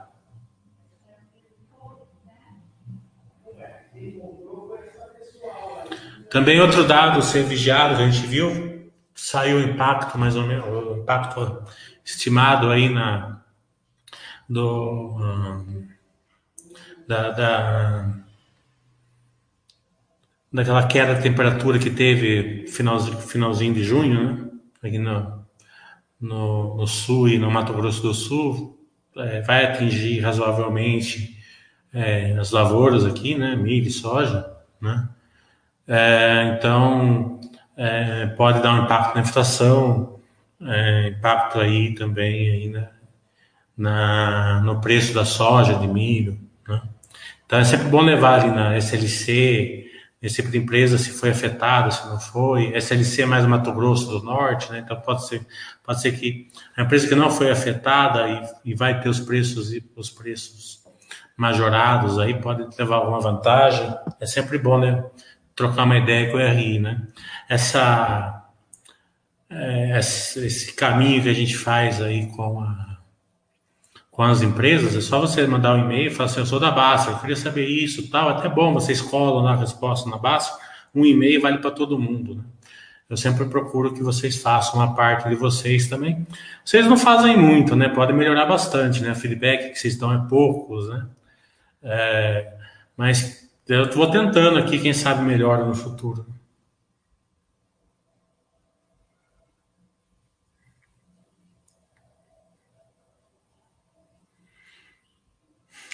Também 6.29 6.61
outro 6.61 6.85
dado 6.85 7.23
ser 7.23 7.45
vigiado, 7.45 7.95
a 7.95 8.11
gente 8.11 8.27
viu, 8.27 8.72
saiu 9.23 9.59
o 9.59 9.63
impacto 9.63 10.19
mais 10.19 10.35
ou 10.35 10.43
menos, 10.43 10.67
o 10.67 10.97
impacto 10.97 11.63
estimado 12.05 12.71
aí 12.71 12.89
na 12.89 13.41
do 14.49 15.17
da, 17.07 17.31
da 17.31 18.15
daquela 20.53 20.87
queda 20.89 21.15
de 21.15 21.23
temperatura 21.23 21.79
que 21.79 21.89
teve 21.89 22.67
finalzinho, 22.67 23.17
finalzinho 23.19 23.73
de 23.73 23.85
junho, 23.85 24.25
né? 24.25 24.51
Aqui 24.83 24.99
no, 24.99 25.45
no, 26.21 26.77
no, 26.77 26.87
sul 26.89 27.29
e 27.29 27.39
no 27.39 27.51
Mato 27.51 27.73
Grosso 27.73 28.03
do 28.03 28.13
Sul, 28.13 28.77
é, 29.17 29.41
vai 29.43 29.65
atingir 29.65 30.19
razoavelmente 30.19 31.39
é, 31.95 32.37
as 32.39 32.51
lavouras 32.51 33.07
aqui, 33.07 33.37
né? 33.37 33.55
Milho 33.55 33.87
e 33.87 33.91
soja, 33.91 34.53
né? 34.81 35.09
É, 35.87 36.57
então, 36.57 37.41
é, 37.83 38.27
pode 38.27 38.63
dar 38.63 38.75
um 38.75 38.85
impacto 38.85 39.17
na 39.17 39.23
inflação, 39.23 40.21
é, 40.61 41.09
impacto 41.09 41.59
aí 41.59 41.95
também 41.97 42.51
aí 42.51 42.69
na, 42.69 42.89
na, 43.77 44.61
no 44.61 44.81
preço 44.81 45.13
da 45.13 45.25
soja, 45.25 45.75
de 45.75 45.89
milho. 45.89 46.39
Né? 46.69 46.81
Então, 47.45 47.59
é 47.59 47.65
sempre 47.65 47.89
bom 47.89 48.01
levar 48.01 48.41
ali 48.41 48.55
na 48.55 48.77
SLC, 48.77 49.91
esse 50.23 50.37
tipo 50.37 50.53
de 50.53 50.59
empresa 50.59 50.97
se 50.97 51.11
foi 51.11 51.31
afetada, 51.31 51.91
se 51.91 52.07
não 52.07 52.21
foi. 52.21 52.73
SLC 52.77 53.23
é 53.23 53.27
mais 53.27 53.45
Mato 53.45 53.73
Grosso 53.73 54.07
do 54.07 54.23
Norte, 54.23 54.71
né? 54.71 54.79
então 54.79 55.01
pode 55.01 55.27
ser, 55.27 55.45
pode 55.83 56.01
ser 56.01 56.13
que 56.13 56.47
a 56.77 56.83
empresa 56.83 57.09
que 57.09 57.17
não 57.17 57.33
foi 57.33 57.51
afetada 57.51 58.29
e, 58.29 58.71
e 58.71 58.75
vai 58.77 59.01
ter 59.01 59.09
os 59.09 59.19
preços 59.19 59.73
os 59.97 60.09
preços 60.09 60.81
majorados 61.37 62.21
aí 62.21 62.41
pode 62.41 62.65
levar 62.79 62.97
alguma 62.97 63.19
vantagem. 63.19 63.93
É 64.21 64.27
sempre 64.27 64.59
bom, 64.59 64.79
né? 64.79 65.05
Trocar 65.55 65.85
uma 65.85 65.99
ideia 65.99 66.31
com 66.31 66.37
o 66.37 66.41
RI, 66.41 66.79
né? 66.79 67.03
Essa, 67.49 68.45
é, 69.51 69.99
esse 69.99 70.73
caminho 70.75 71.23
que 71.23 71.29
a 71.29 71.35
gente 71.35 71.57
faz 71.57 72.01
aí 72.01 72.27
com, 72.29 72.61
a, 72.61 72.99
com 74.11 74.23
as 74.23 74.43
empresas, 74.43 74.97
é 74.97 75.01
só 75.01 75.21
você 75.21 75.47
mandar 75.47 75.75
um 75.75 75.85
e-mail 75.85 76.09
e 76.09 76.15
falar 76.15 76.31
assim, 76.31 76.41
eu 76.41 76.47
sou 76.47 76.61
da 76.61 76.71
Basta, 76.71 77.11
eu 77.11 77.19
queria 77.19 77.37
saber 77.37 77.67
isso 77.67 78.11
tal, 78.11 78.29
até 78.29 78.49
bom, 78.49 78.73
vocês 78.73 79.01
colam 79.01 79.43
na 79.43 79.55
resposta 79.57 80.09
na 80.09 80.19
Basta, 80.19 80.59
um 80.95 81.05
e-mail 81.05 81.41
vale 81.41 81.59
para 81.59 81.71
todo 81.71 81.99
mundo, 81.99 82.37
né? 82.37 82.43
Eu 83.13 83.17
sempre 83.19 83.45
procuro 83.45 83.93
que 83.93 84.03
vocês 84.03 84.41
façam 84.41 84.77
uma 84.77 84.95
parte 84.95 85.29
de 85.29 85.35
vocês 85.35 85.87
também. 85.87 86.27
Vocês 86.65 86.87
não 86.87 86.97
fazem 86.97 87.37
muito, 87.37 87.77
né? 87.77 87.91
Pode 87.91 88.11
melhorar 88.15 88.47
bastante, 88.47 89.03
né? 89.03 89.13
O 89.13 89.15
feedback 89.15 89.71
que 89.71 89.79
vocês 89.79 89.99
dão 89.99 90.15
é 90.15 90.27
poucos, 90.31 90.89
né? 90.89 91.07
É, 91.83 92.55
mas 92.97 93.52
eu 93.69 93.85
estou 93.85 94.11
tentando 94.11 94.59
aqui, 94.59 94.79
quem 94.79 94.93
sabe 94.93 95.23
melhor 95.23 95.67
no 95.67 95.75
futuro. 95.75 96.27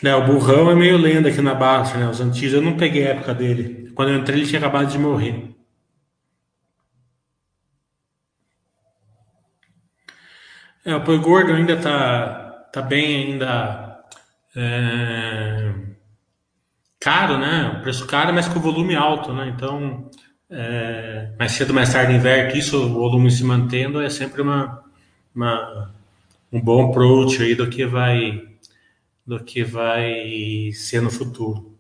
É, 0.03 0.15
o 0.15 0.25
burrão 0.27 0.71
é 0.71 0.75
meio 0.75 0.97
lenda 0.97 1.29
aqui 1.29 1.41
na 1.43 1.55
Baixa, 1.55 1.99
né? 1.99 2.09
Os 2.09 2.21
antigos 2.21 2.55
eu 2.55 2.63
não 2.63 2.77
peguei 2.77 3.07
a 3.07 3.11
época 3.11 3.35
dele. 3.35 3.91
Quando 3.95 4.11
eu 4.11 4.19
entrei, 4.19 4.39
ele 4.39 4.47
tinha 4.47 4.61
acabado 4.61 4.89
de 4.91 4.99
morrer. 4.99 5.55
É, 10.85 10.95
o 10.95 11.05
Poi 11.05 11.19
Gordo 11.19 11.53
ainda 11.53 11.77
tá, 11.77 12.69
tá 12.73 12.81
bem 12.83 13.33
ainda. 13.33 14.03
É 14.57 15.88
caro, 17.01 17.39
né? 17.39 17.79
O 17.79 17.83
preço 17.83 18.07
caro, 18.07 18.33
mas 18.33 18.49
com 18.49 18.61
volume 18.61 18.95
alto, 18.97 19.33
né? 19.33 19.53
Então, 19.55 20.11
é, 20.51 21.31
mais 21.39 21.53
cedo, 21.53 21.75
mais 21.75 21.93
tarde 21.93 22.15
inverte 22.15 22.59
isso, 22.59 22.83
o 22.83 22.95
volume 22.95 23.31
se 23.31 23.45
mantendo 23.45 24.01
é 24.01 24.09
sempre 24.11 24.43
uma, 24.43 24.83
uma, 25.35 25.95
um 26.53 26.61
bom 26.61 26.91
approach 26.91 27.43
aí 27.43 27.55
do 27.55 27.69
que 27.69 27.87
vai 27.87 28.47
do 29.27 29.45
que 29.45 29.63
vai 29.63 30.73
ser 30.73 31.03
no 31.03 31.11
futuro. 31.11 31.78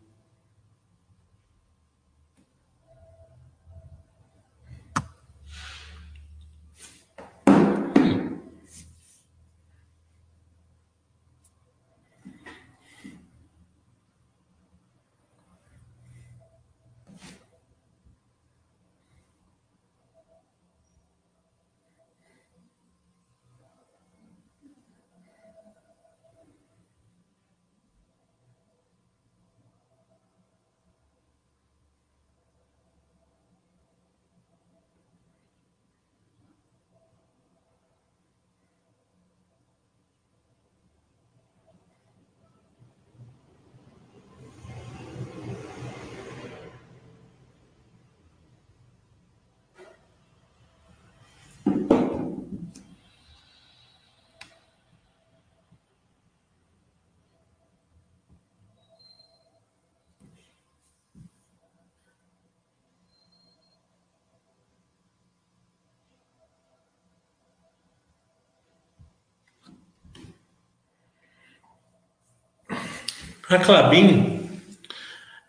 A 73.50 73.58
Clabin, 73.58 74.46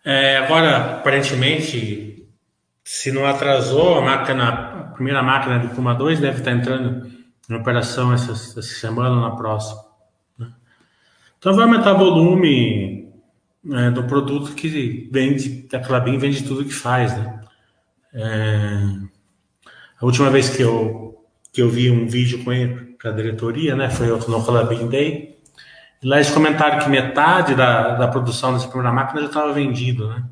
é, 0.05 0.37
agora, 0.37 0.95
aparentemente, 0.95 2.25
se 2.81 3.11
não 3.11 3.25
atrasou, 3.25 3.97
a 3.97 4.01
máquina, 4.01 4.47
a 4.47 4.83
primeira 4.93 5.21
máquina 5.21 5.59
de 5.59 5.67
Puma 5.75 5.93
2 5.93 6.21
deve 6.21 6.39
estar 6.39 6.51
entrando 6.51 7.11
em 7.49 7.55
operação 7.55 8.13
essa, 8.13 8.31
essa 8.31 8.61
semana 8.61 9.15
ou 9.15 9.21
na 9.21 9.35
próxima. 9.35 9.83
Né? 10.37 10.47
Então 11.37 11.53
vai 11.53 11.65
aumentar 11.65 11.93
o 11.93 11.97
volume 11.97 13.11
é, 13.69 13.91
do 13.91 14.05
produto 14.05 14.55
que 14.55 15.09
vende, 15.11 15.67
a 15.73 15.79
Clabin 15.79 16.17
vende 16.17 16.45
tudo 16.45 16.63
que 16.63 16.73
faz. 16.73 17.17
Né? 17.17 17.41
É, 18.13 18.81
a 19.99 20.05
última 20.05 20.29
vez 20.29 20.47
que 20.49 20.61
eu, 20.61 21.21
que 21.51 21.61
eu 21.61 21.69
vi 21.69 21.91
um 21.91 22.07
vídeo 22.07 22.45
com 22.45 22.53
ele, 22.53 22.95
com 23.01 23.09
a 23.09 23.11
diretoria, 23.11 23.75
né, 23.75 23.89
foi 23.89 24.07
no 24.07 24.45
Clabin 24.45 24.87
Day, 24.87 25.38
lá 26.03 26.17
eles 26.17 26.31
comentaram 26.31 26.79
que 26.79 26.89
metade 26.89 27.55
da, 27.55 27.95
da 27.95 28.07
produção 28.07 28.53
dessa 28.53 28.67
primeira 28.67 28.91
máquina 28.91 29.21
já 29.21 29.27
estava 29.27 29.53
vendido. 29.53 30.07
Né? 30.07 30.23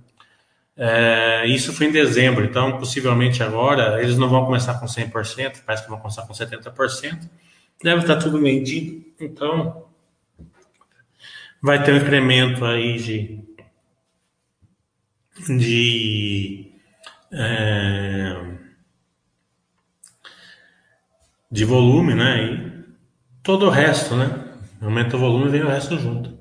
É, 0.78 1.48
isso 1.48 1.74
foi 1.74 1.88
em 1.88 1.92
dezembro, 1.92 2.46
então 2.46 2.78
possivelmente 2.78 3.42
agora 3.42 4.02
eles 4.02 4.18
não 4.18 4.30
vão 4.30 4.46
começar 4.46 4.76
com 4.80 4.86
100%, 4.86 5.64
parece 5.66 5.84
que 5.84 5.90
vão 5.90 6.00
começar 6.00 6.22
com 6.22 6.34
70%. 6.34 7.30
Deve 7.84 8.02
estar 8.02 8.18
tudo 8.18 8.40
vendido, 8.40 9.04
então 9.20 9.86
vai 11.62 11.84
ter 11.84 11.94
um 11.94 11.98
incremento 11.98 12.64
aí 12.64 12.98
de, 12.98 13.40
de, 15.58 16.72
é, 17.32 18.58
de 21.52 21.66
volume, 21.66 22.16
né? 22.16 22.46
E 22.46 22.84
todo 23.44 23.66
o 23.66 23.70
resto, 23.70 24.16
né? 24.16 24.47
Aumenta 24.82 25.16
o 25.16 25.20
volume 25.20 25.48
e 25.48 25.50
vem 25.50 25.64
o 25.64 25.68
resto 25.68 25.98
junto. 25.98 26.38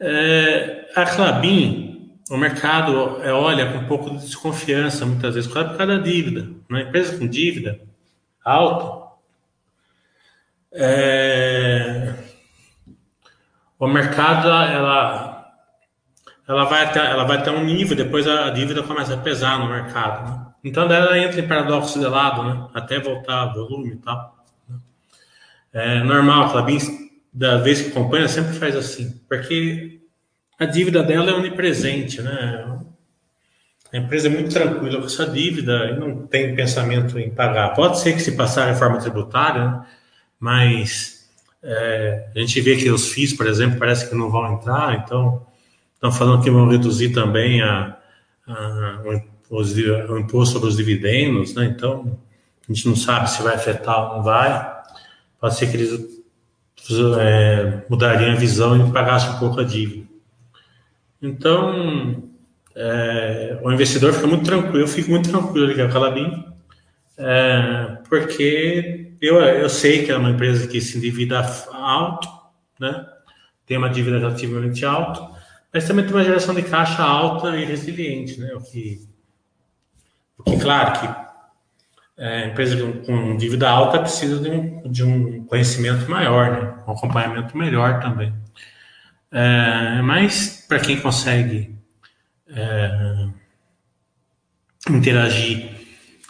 É, 0.00 0.88
a 0.94 1.04
Clabin 1.04 1.88
o 2.30 2.36
mercado 2.36 3.22
é, 3.22 3.32
olha 3.32 3.72
com 3.72 3.78
um 3.78 3.86
pouco 3.86 4.10
de 4.10 4.18
desconfiança 4.18 5.06
muitas 5.06 5.34
vezes 5.34 5.50
por 5.50 5.66
causa 5.66 5.86
da 5.86 5.98
dívida. 5.98 6.48
Uma 6.68 6.82
empresa 6.82 7.16
com 7.16 7.26
dívida 7.26 7.80
alta, 8.44 9.08
é... 10.72 12.14
o 13.78 13.86
mercado 13.86 14.48
ela, 14.48 15.52
ela, 16.46 16.64
vai 16.64 16.84
até, 16.84 17.10
ela 17.10 17.24
vai 17.24 17.38
até 17.38 17.50
um 17.50 17.64
nível, 17.64 17.96
depois 17.96 18.26
a 18.26 18.50
dívida 18.50 18.82
começa 18.82 19.14
a 19.14 19.18
pesar 19.18 19.58
no 19.58 19.68
mercado. 19.68 20.30
Né? 20.30 20.46
Então 20.64 20.90
ela 20.90 21.18
entra 21.18 21.40
em 21.40 21.48
paradoxo 21.48 21.98
de 21.98 22.06
lado, 22.06 22.42
né? 22.42 22.68
até 22.74 22.98
voltar 22.98 23.52
volume 23.52 23.92
e 23.92 23.96
tal. 23.96 24.36
É 25.72 26.02
normal, 26.02 26.44
a 26.44 26.50
Clabin, 26.50 26.78
da 27.38 27.56
vez 27.56 27.80
que 27.80 27.90
acompanha, 27.90 28.26
sempre 28.26 28.52
faz 28.54 28.74
assim, 28.74 29.14
porque 29.28 30.00
a 30.58 30.64
dívida 30.66 31.04
dela 31.04 31.30
é 31.30 31.34
onipresente, 31.34 32.20
né? 32.20 32.80
A 33.92 33.96
empresa 33.96 34.26
é 34.26 34.30
muito 34.30 34.50
tranquila 34.50 34.98
com 34.98 35.06
essa 35.06 35.24
dívida 35.24 35.86
e 35.86 35.98
não 36.00 36.26
tem 36.26 36.54
pensamento 36.56 37.16
em 37.16 37.30
pagar. 37.30 37.74
Pode 37.74 38.00
ser 38.00 38.12
que 38.12 38.20
se 38.20 38.32
passar 38.32 38.64
a 38.64 38.72
reforma 38.72 38.98
tributária, 38.98 39.66
né? 39.66 39.86
mas 40.38 41.30
é, 41.62 42.28
a 42.34 42.40
gente 42.40 42.60
vê 42.60 42.76
que 42.76 42.90
os 42.90 43.12
FIIs, 43.12 43.34
por 43.34 43.46
exemplo, 43.46 43.78
parece 43.78 44.08
que 44.08 44.16
não 44.16 44.30
vão 44.30 44.54
entrar, 44.54 44.96
então 44.96 45.46
estão 45.94 46.10
falando 46.10 46.42
que 46.42 46.50
vão 46.50 46.68
reduzir 46.68 47.10
também 47.10 47.62
a, 47.62 47.96
a, 48.48 49.00
o, 49.48 50.18
imposto 50.18 50.54
sobre 50.54 50.68
os 50.68 50.76
dividendos, 50.76 51.54
né? 51.54 51.66
então 51.66 52.18
a 52.68 52.72
gente 52.72 52.86
não 52.88 52.96
sabe 52.96 53.30
se 53.30 53.40
vai 53.42 53.54
afetar 53.54 54.10
ou 54.10 54.16
não 54.16 54.24
vai. 54.24 54.76
Pode 55.40 55.54
ser 55.54 55.70
que 55.70 55.76
eles 55.76 56.17
é, 57.20 57.82
mudariam 57.88 58.32
a 58.32 58.36
visão 58.36 58.76
e 58.76 58.92
pagassem 58.92 59.30
um 59.30 59.38
pouco 59.38 59.60
a 59.60 59.64
dívida. 59.64 60.06
Então, 61.20 62.22
é, 62.74 63.58
o 63.62 63.72
investidor 63.72 64.12
fica 64.12 64.26
muito 64.26 64.44
tranquilo, 64.44 64.78
eu 64.78 64.88
fico 64.88 65.10
muito 65.10 65.28
tranquilo 65.28 65.66
ali 65.66 65.74
com 65.74 65.82
a 65.82 65.88
Calabim, 65.88 66.44
é, 67.18 67.98
porque 68.08 69.12
eu, 69.20 69.40
eu 69.40 69.68
sei 69.68 70.04
que 70.04 70.12
é 70.12 70.16
uma 70.16 70.30
empresa 70.30 70.66
que 70.68 70.80
se 70.80 70.96
endivida 70.96 71.40
alto, 71.72 72.28
né? 72.78 73.06
tem 73.66 73.76
uma 73.76 73.90
dívida 73.90 74.18
relativamente 74.18 74.84
alta, 74.84 75.36
mas 75.72 75.86
também 75.86 76.04
tem 76.06 76.14
uma 76.14 76.24
geração 76.24 76.54
de 76.54 76.62
caixa 76.62 77.02
alta 77.02 77.56
e 77.56 77.64
resiliente, 77.64 78.40
né? 78.40 78.54
o, 78.54 78.60
que, 78.60 79.06
o 80.38 80.44
que, 80.44 80.58
claro, 80.58 81.00
que 81.00 81.27
é, 82.18 82.48
empresa 82.48 82.76
com, 82.76 82.92
com, 83.04 83.36
dívida 83.36 83.70
alta 83.70 84.00
precisa 84.00 84.40
de 84.40 84.50
um, 84.50 84.90
de 84.90 85.04
um 85.04 85.44
conhecimento 85.44 86.10
maior, 86.10 86.50
né? 86.50 86.74
um 86.86 86.92
acompanhamento 86.92 87.56
melhor 87.56 88.00
também. 88.00 88.34
É, 89.30 90.02
mas 90.02 90.64
para 90.66 90.80
quem 90.80 91.00
consegue 91.00 91.74
é, 92.48 93.28
interagir 94.90 95.70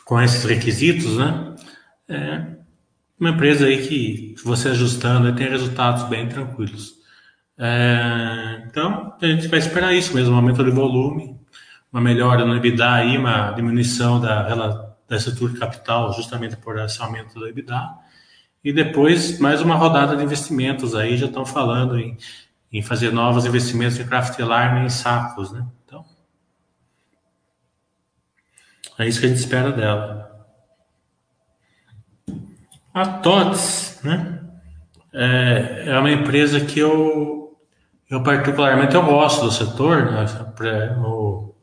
com 0.04 0.20
esses 0.20 0.44
requisitos, 0.44 1.16
né? 1.16 1.54
É 2.08 2.58
uma 3.18 3.30
empresa 3.30 3.66
aí 3.66 3.86
que, 3.86 4.34
você 4.44 4.68
ajustando, 4.68 5.34
tem 5.34 5.48
resultados 5.48 6.04
bem 6.04 6.28
tranquilos. 6.28 6.94
É, 7.58 8.62
então, 8.66 9.16
a 9.20 9.26
gente 9.26 9.48
vai 9.48 9.58
esperar 9.58 9.92
isso 9.92 10.14
mesmo, 10.14 10.34
um 10.34 10.36
aumento 10.36 10.62
de 10.62 10.70
volume, 10.70 11.36
uma 11.92 12.00
melhora 12.00 12.44
no 12.44 12.56
EBITDA 12.56 12.92
aí, 12.92 13.18
uma 13.18 13.50
diminuição 13.52 14.20
da, 14.20 14.87
da 15.08 15.16
estrutura 15.16 15.52
de 15.52 15.58
capital 15.58 16.12
justamente 16.12 16.56
por 16.56 16.78
esse 16.78 17.00
aumento 17.00 17.38
do 17.38 17.48
EBITDA. 17.48 17.90
E 18.62 18.72
depois, 18.72 19.38
mais 19.38 19.62
uma 19.62 19.76
rodada 19.76 20.16
de 20.16 20.22
investimentos 20.22 20.94
aí, 20.94 21.16
já 21.16 21.26
estão 21.26 21.46
falando 21.46 21.98
em 21.98 22.18
em 22.72 22.82
fazer 22.82 23.12
novos 23.12 23.46
investimentos 23.46 23.98
em 23.98 24.06
craft 24.06 24.38
alarm 24.40 24.84
em 24.84 24.88
sacos, 24.88 25.50
né? 25.50 25.66
Então, 25.84 26.04
é 28.98 29.08
isso 29.08 29.20
que 29.20 29.26
a 29.26 29.28
gente 29.28 29.38
espera 29.38 29.72
dela. 29.72 30.46
A 32.92 33.06
TOTS, 33.06 34.00
né? 34.04 34.34
É, 35.12 35.84
é 35.86 35.98
uma 35.98 36.10
empresa 36.10 36.60
que 36.60 36.78
eu, 36.78 37.58
eu 38.10 38.22
particularmente 38.22 38.94
eu 38.94 39.04
gosto 39.04 39.46
do 39.46 39.50
setor, 39.50 40.10
né? 40.10 40.26
o 40.98 41.54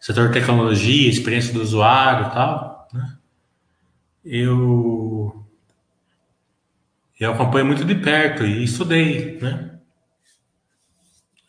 setor 0.00 0.32
tecnologia, 0.32 1.08
experiência 1.08 1.52
do 1.52 1.60
usuário 1.60 2.28
e 2.28 2.30
tal, 2.30 2.88
né? 2.92 3.16
Eu 4.24 5.46
eu 7.18 7.32
acompanho 7.32 7.66
muito 7.66 7.84
de 7.84 7.94
perto 7.94 8.44
e 8.46 8.64
estudei, 8.64 9.38
né? 9.40 9.78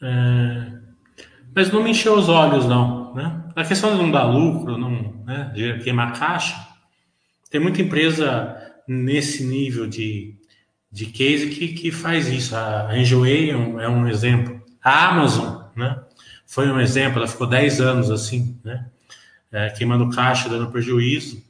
É, 0.02 0.72
mas 1.56 1.72
não 1.72 1.82
me 1.82 1.92
encheu 1.92 2.16
os 2.16 2.28
olhos, 2.28 2.66
não. 2.66 3.14
Né? 3.14 3.44
A 3.56 3.64
questão 3.64 3.96
de 3.96 4.02
não 4.02 4.12
dar 4.12 4.24
lucro, 4.24 4.78
não, 4.78 5.24
né, 5.26 5.52
de 5.54 5.80
queimar 5.80 6.18
caixa, 6.18 6.56
tem 7.50 7.62
muita 7.62 7.82
empresa 7.82 8.58
nesse 8.88 9.46
nível 9.46 9.88
de, 9.88 10.36
de 10.92 11.06
case 11.06 11.50
que, 11.50 11.70
que 11.70 11.92
faz 11.92 12.28
isso. 12.28 12.56
A 12.56 12.98
Enjoei 12.98 13.52
é 13.52 13.56
um, 13.56 13.80
é 13.80 13.90
um 13.90 14.08
exemplo. 14.08 14.62
A 14.84 15.10
Amazon 15.10 15.62
né, 15.76 16.02
foi 16.52 16.70
um 16.70 16.82
exemplo, 16.82 17.20
ela 17.20 17.30
ficou 17.30 17.48
10 17.48 17.80
anos 17.80 18.12
assim, 18.12 18.60
né, 18.62 18.86
é, 19.50 19.70
queimando 19.70 20.10
caixa, 20.10 20.50
dando 20.50 20.70
prejuízo, 20.70 21.42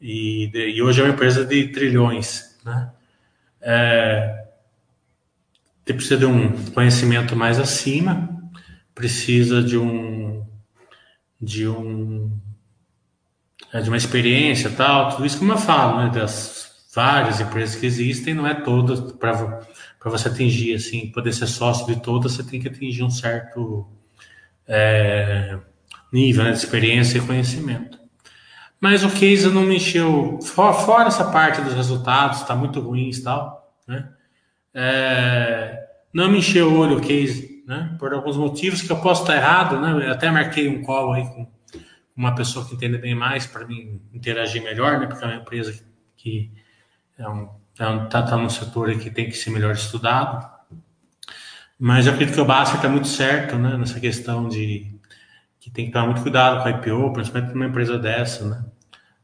e, 0.00 0.48
e 0.54 0.80
hoje 0.80 1.00
é 1.00 1.04
uma 1.04 1.12
empresa 1.12 1.44
de 1.44 1.66
trilhões. 1.72 2.56
Né? 2.64 2.88
É, 3.60 4.44
precisa 5.84 6.16
de 6.16 6.24
um 6.24 6.52
conhecimento 6.66 7.34
mais 7.34 7.58
acima, 7.58 8.28
precisa 8.94 9.60
de 9.60 9.76
um 9.76 10.46
de 11.40 11.66
um 11.66 12.30
é, 13.72 13.80
de 13.80 13.90
uma 13.90 13.96
experiência 13.96 14.70
tal, 14.70 15.10
tudo 15.10 15.26
isso 15.26 15.38
como 15.40 15.50
eu 15.50 15.58
falo, 15.58 16.04
né, 16.04 16.10
das 16.10 16.86
várias 16.94 17.40
empresas 17.40 17.74
que 17.74 17.86
existem, 17.86 18.34
não 18.34 18.46
é 18.46 18.54
todas 18.54 19.00
para 19.18 19.64
você 20.04 20.28
atingir 20.28 20.76
assim, 20.76 21.10
poder 21.10 21.32
ser 21.32 21.48
sócio 21.48 21.92
de 21.92 22.00
todas, 22.00 22.34
você 22.34 22.44
tem 22.44 22.60
que 22.60 22.68
atingir 22.68 23.02
um 23.02 23.10
certo 23.10 23.97
é, 24.68 25.58
nível 26.12 26.44
né, 26.44 26.52
de 26.52 26.58
experiência 26.58 27.18
e 27.18 27.26
conhecimento. 27.26 27.98
Mas 28.80 29.02
o 29.02 29.10
case 29.10 29.48
não 29.48 29.62
mexeu, 29.62 30.38
fora 30.42 31.08
essa 31.08 31.32
parte 31.32 31.60
dos 31.60 31.74
resultados, 31.74 32.42
está 32.42 32.54
muito 32.54 32.78
ruins 32.80 33.18
e 33.18 33.24
tal, 33.24 33.74
né? 33.88 34.08
É, 34.72 35.88
não 36.12 36.30
me 36.30 36.38
encheu 36.38 36.70
o 36.70 36.78
olho 36.78 36.98
o 36.98 37.00
case, 37.00 37.64
né? 37.66 37.96
Por 37.98 38.14
alguns 38.14 38.36
motivos 38.36 38.80
que 38.80 38.92
eu 38.92 39.00
posso 39.00 39.22
estar 39.22 39.34
errado, 39.34 39.80
né? 39.80 40.06
Eu 40.06 40.12
até 40.12 40.30
marquei 40.30 40.68
um 40.68 40.82
call 40.82 41.12
aí 41.12 41.24
com 41.24 41.50
uma 42.16 42.34
pessoa 42.34 42.64
que 42.64 42.74
entende 42.74 42.98
bem 42.98 43.14
mais 43.14 43.46
para 43.46 43.66
mim 43.66 44.00
interagir 44.12 44.62
melhor, 44.62 45.00
né? 45.00 45.06
Porque 45.06 45.24
é 45.24 45.26
uma 45.26 45.36
empresa 45.36 45.76
que 46.16 46.52
é 47.18 47.28
um, 47.28 47.48
é 47.78 47.88
um, 47.88 48.08
tá, 48.08 48.22
tá 48.22 48.36
num 48.36 48.48
setor 48.48 48.96
que 48.98 49.10
tem 49.10 49.26
que 49.26 49.36
ser 49.36 49.50
melhor 49.50 49.72
estudado. 49.72 50.57
Mas 51.78 52.06
eu 52.06 52.12
acredito 52.12 52.34
que 52.34 52.40
o 52.40 52.44
Basfer 52.44 52.76
está 52.76 52.88
muito 52.88 53.06
certo, 53.06 53.56
né? 53.56 53.76
Nessa 53.76 54.00
questão 54.00 54.48
de 54.48 54.98
que 55.60 55.70
tem 55.70 55.86
que 55.86 55.92
tomar 55.92 56.06
muito 56.06 56.22
cuidado 56.22 56.62
com 56.62 56.68
a 56.68 56.70
IPO, 56.70 57.12
principalmente 57.12 57.54
numa 57.54 57.66
empresa 57.66 57.98
dessa, 57.98 58.44
né? 58.48 58.64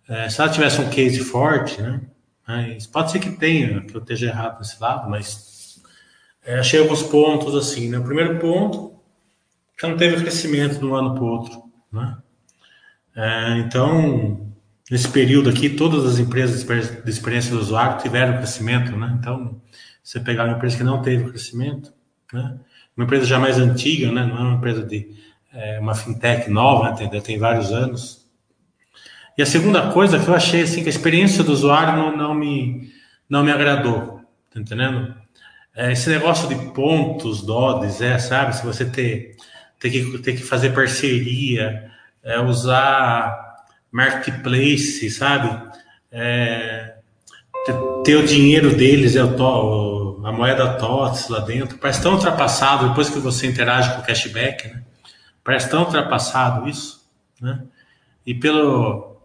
É, 0.08 0.28
se 0.28 0.40
ela 0.40 0.50
tivesse 0.50 0.80
um 0.80 0.90
case 0.90 1.18
forte, 1.20 1.80
né? 1.82 2.02
Mas 2.46 2.86
pode 2.86 3.10
ser 3.10 3.18
que 3.18 3.30
tenha, 3.30 3.80
que 3.80 3.96
eu 3.96 4.00
esteja 4.00 4.26
errado 4.26 4.58
nesse 4.58 4.80
lado, 4.80 5.08
mas 5.08 5.80
é, 6.44 6.58
achei 6.58 6.78
alguns 6.80 7.02
pontos 7.02 7.54
assim, 7.54 7.88
né? 7.88 7.98
O 7.98 8.04
primeiro 8.04 8.38
ponto, 8.38 8.94
que 9.78 9.86
não 9.86 9.96
teve 9.96 10.16
crescimento 10.16 10.78
de 10.78 10.84
um 10.84 10.94
ano 10.94 11.14
para 11.14 11.24
o 11.24 11.26
outro, 11.26 11.64
né? 11.90 12.18
É, 13.16 13.58
então, 13.58 14.52
nesse 14.90 15.08
período 15.08 15.48
aqui, 15.48 15.70
todas 15.70 16.04
as 16.04 16.18
empresas 16.18 16.64
de 17.04 17.10
experiência 17.10 17.50
do 17.52 17.60
usuário 17.60 18.02
tiveram 18.02 18.36
crescimento, 18.36 18.92
né? 18.96 19.16
Então, 19.18 19.60
você 20.02 20.20
pegar 20.20 20.44
uma 20.44 20.56
empresa 20.56 20.76
que 20.76 20.84
não 20.84 21.00
teve 21.00 21.30
crescimento, 21.30 21.92
né? 22.34 22.56
Uma 22.96 23.04
empresa 23.04 23.24
já 23.24 23.38
mais 23.38 23.58
antiga, 23.58 24.12
né? 24.12 24.26
Não 24.26 24.36
é 24.36 24.40
uma 24.40 24.56
empresa 24.56 24.82
de 24.84 25.08
é, 25.52 25.78
uma 25.80 25.94
fintech 25.94 26.50
nova, 26.50 26.90
né? 26.90 27.08
tem, 27.08 27.20
tem 27.20 27.38
vários 27.38 27.72
anos. 27.72 28.24
E 29.36 29.42
a 29.42 29.46
segunda 29.46 29.90
coisa 29.90 30.18
que 30.18 30.28
eu 30.28 30.34
achei 30.34 30.62
assim 30.62 30.82
que 30.82 30.88
a 30.88 30.90
experiência 30.90 31.42
do 31.42 31.52
usuário 31.52 31.96
não, 31.96 32.16
não 32.16 32.34
me 32.34 32.92
não 33.28 33.42
me 33.42 33.50
agradou, 33.50 34.20
tá 34.52 34.60
entendendo? 34.60 35.14
É, 35.74 35.90
esse 35.90 36.08
negócio 36.08 36.48
de 36.48 36.54
pontos, 36.72 37.42
DODs, 37.42 38.00
é, 38.00 38.18
sabe? 38.18 38.54
Se 38.54 38.64
você 38.64 38.84
ter, 38.84 39.36
ter, 39.80 39.90
que, 39.90 40.18
ter 40.18 40.34
que 40.34 40.42
fazer 40.42 40.70
parceria, 40.70 41.90
é, 42.22 42.38
usar 42.40 43.64
marketplace, 43.90 45.10
sabe? 45.10 45.50
É, 46.12 46.94
ter, 47.66 47.74
ter, 48.04 48.16
o 48.16 48.24
dinheiro 48.24 48.76
deles, 48.76 49.16
é 49.16 49.24
o, 49.24 49.36
to, 49.36 49.93
a 50.24 50.32
moeda 50.32 50.74
TOTS 50.78 51.28
lá 51.28 51.40
dentro, 51.40 51.78
parece 51.78 52.02
tão 52.02 52.14
ultrapassado 52.14 52.88
depois 52.88 53.10
que 53.10 53.18
você 53.18 53.46
interage 53.46 53.94
com 53.94 54.00
o 54.00 54.04
cashback, 54.04 54.68
né? 54.68 54.82
Parece 55.42 55.68
tão 55.68 55.82
ultrapassado 55.82 56.66
isso, 56.68 57.06
né? 57.40 57.62
E 58.26 58.32
pelo, 58.32 59.18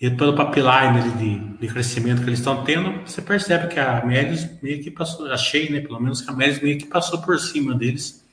e 0.00 0.10
pelo 0.10 0.34
pipeline 0.34 1.12
de, 1.16 1.38
de 1.58 1.68
crescimento 1.68 2.22
que 2.22 2.28
eles 2.28 2.40
estão 2.40 2.64
tendo, 2.64 3.08
você 3.08 3.22
percebe 3.22 3.68
que 3.68 3.78
a 3.78 4.04
Médios 4.04 4.48
meio 4.60 4.82
que 4.82 4.90
passou, 4.90 5.30
achei, 5.30 5.70
né, 5.70 5.80
pelo 5.80 6.00
menos 6.00 6.20
que 6.20 6.28
a 6.28 6.34
Médios 6.34 6.60
meio 6.60 6.76
que 6.76 6.86
passou 6.86 7.20
por 7.20 7.38
cima 7.38 7.72
deles, 7.76 8.26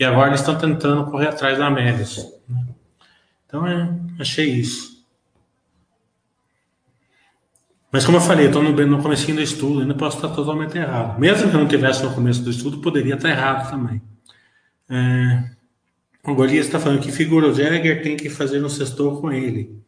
e 0.00 0.04
agora 0.04 0.30
eles 0.30 0.40
estão 0.40 0.58
tentando 0.58 1.08
correr 1.08 1.28
atrás 1.28 1.58
da 1.58 1.70
Médios. 1.70 2.26
Né? 2.48 2.66
Então, 3.46 3.64
é, 3.64 3.88
achei 4.18 4.50
isso. 4.50 4.91
Mas 7.92 8.06
como 8.06 8.16
eu 8.16 8.22
falei, 8.22 8.46
estou 8.46 8.62
no, 8.62 8.72
no 8.72 9.02
começo 9.02 9.30
do 9.30 9.42
estudo, 9.42 9.80
ainda 9.80 9.94
posso 9.94 10.16
estar 10.16 10.30
totalmente 10.30 10.78
errado. 10.78 11.20
Mesmo 11.20 11.50
que 11.50 11.54
eu 11.54 11.60
não 11.60 11.68
tivesse 11.68 12.02
no 12.02 12.14
começo 12.14 12.42
do 12.42 12.50
estudo, 12.50 12.78
poderia 12.78 13.16
estar 13.16 13.28
errado 13.28 13.70
também. 13.70 14.00
É, 14.88 15.44
o 16.24 16.34
Golias 16.34 16.64
está 16.64 16.80
falando 16.80 17.02
que 17.02 17.12
figura 17.12 17.48
o 17.48 17.54
Jäger 17.54 18.02
tem 18.02 18.16
que 18.16 18.30
fazer 18.30 18.60
no 18.60 18.70
sextor 18.70 19.20
com 19.20 19.30
ele. 19.30 19.78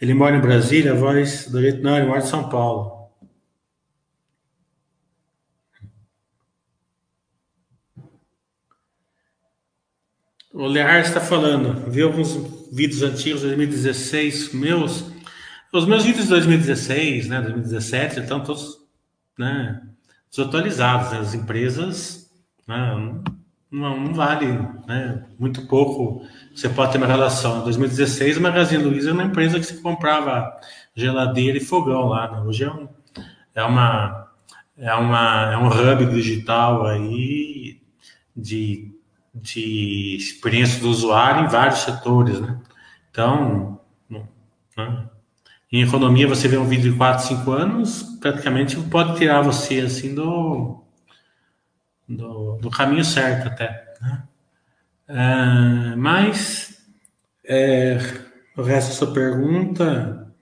Ele 0.00 0.14
mora 0.14 0.36
em 0.36 0.40
Brasília, 0.40 0.92
a 0.92 0.94
voz 0.94 1.48
do. 1.48 1.60
Não, 1.82 1.96
ele 1.96 2.06
mora 2.06 2.20
em 2.20 2.26
São 2.26 2.48
Paulo. 2.48 2.98
O 10.52 10.66
Lear 10.66 11.00
está 11.00 11.20
falando, 11.20 11.90
viu 11.90 12.06
alguns 12.06 12.36
vídeos 12.72 13.02
antigos 13.02 13.40
de 13.40 13.48
2016 13.48 14.52
meus. 14.52 15.17
Os 15.72 15.84
meus 15.84 16.04
vídeos 16.04 16.24
de 16.24 16.30
2016, 16.30 17.28
né, 17.28 17.40
2017, 17.42 18.20
estão 18.20 18.40
todos 18.40 18.78
né, 19.38 19.82
desatualizados. 20.30 21.12
Né, 21.12 21.18
as 21.18 21.34
empresas 21.34 22.30
né, 22.66 22.94
não, 23.70 24.00
não 24.00 24.14
vale, 24.14 24.46
né? 24.86 25.26
Muito 25.38 25.66
pouco 25.66 26.26
você 26.54 26.70
pode 26.70 26.92
ter 26.92 26.98
uma 26.98 27.06
relação. 27.06 27.60
Em 27.60 27.64
2016, 27.64 28.38
a 28.38 28.40
Magazine 28.40 28.82
Luiza 28.82 29.10
é 29.10 29.12
uma 29.12 29.24
empresa 29.24 29.60
que 29.60 29.66
se 29.66 29.82
comprava 29.82 30.58
geladeira 30.94 31.58
e 31.58 31.64
fogão 31.64 32.06
lá. 32.06 32.30
Né? 32.30 32.40
Hoje 32.40 32.64
é, 32.64 32.70
um, 32.70 32.88
é, 33.54 33.62
uma, 33.62 34.28
é, 34.78 34.94
uma, 34.94 35.52
é 35.52 35.56
um 35.58 35.68
hub 35.68 36.06
digital 36.06 36.86
aí 36.86 37.82
de, 38.34 38.90
de 39.34 40.16
experiência 40.16 40.80
do 40.80 40.88
usuário 40.88 41.44
em 41.44 41.48
vários 41.48 41.80
setores, 41.80 42.40
né? 42.40 42.58
Então, 43.10 43.80
né? 44.08 45.08
Em 45.70 45.82
economia, 45.82 46.26
você 46.26 46.48
vê 46.48 46.56
um 46.56 46.64
vídeo 46.64 46.92
de 46.92 46.96
4, 46.98 47.26
5 47.26 47.50
anos, 47.50 48.02
praticamente 48.20 48.76
pode 48.76 49.18
tirar 49.18 49.42
você 49.42 49.80
assim 49.80 50.14
do 50.14 50.82
do, 52.08 52.56
do 52.56 52.70
caminho 52.70 53.04
certo 53.04 53.48
até. 53.48 53.94
Né? 54.00 54.22
É, 55.08 55.96
mas 55.96 56.78
é, 57.44 57.98
o 58.56 58.62
resto 58.62 58.88
da 58.88 58.94
sua 58.94 59.12
pergunta, 59.12 60.32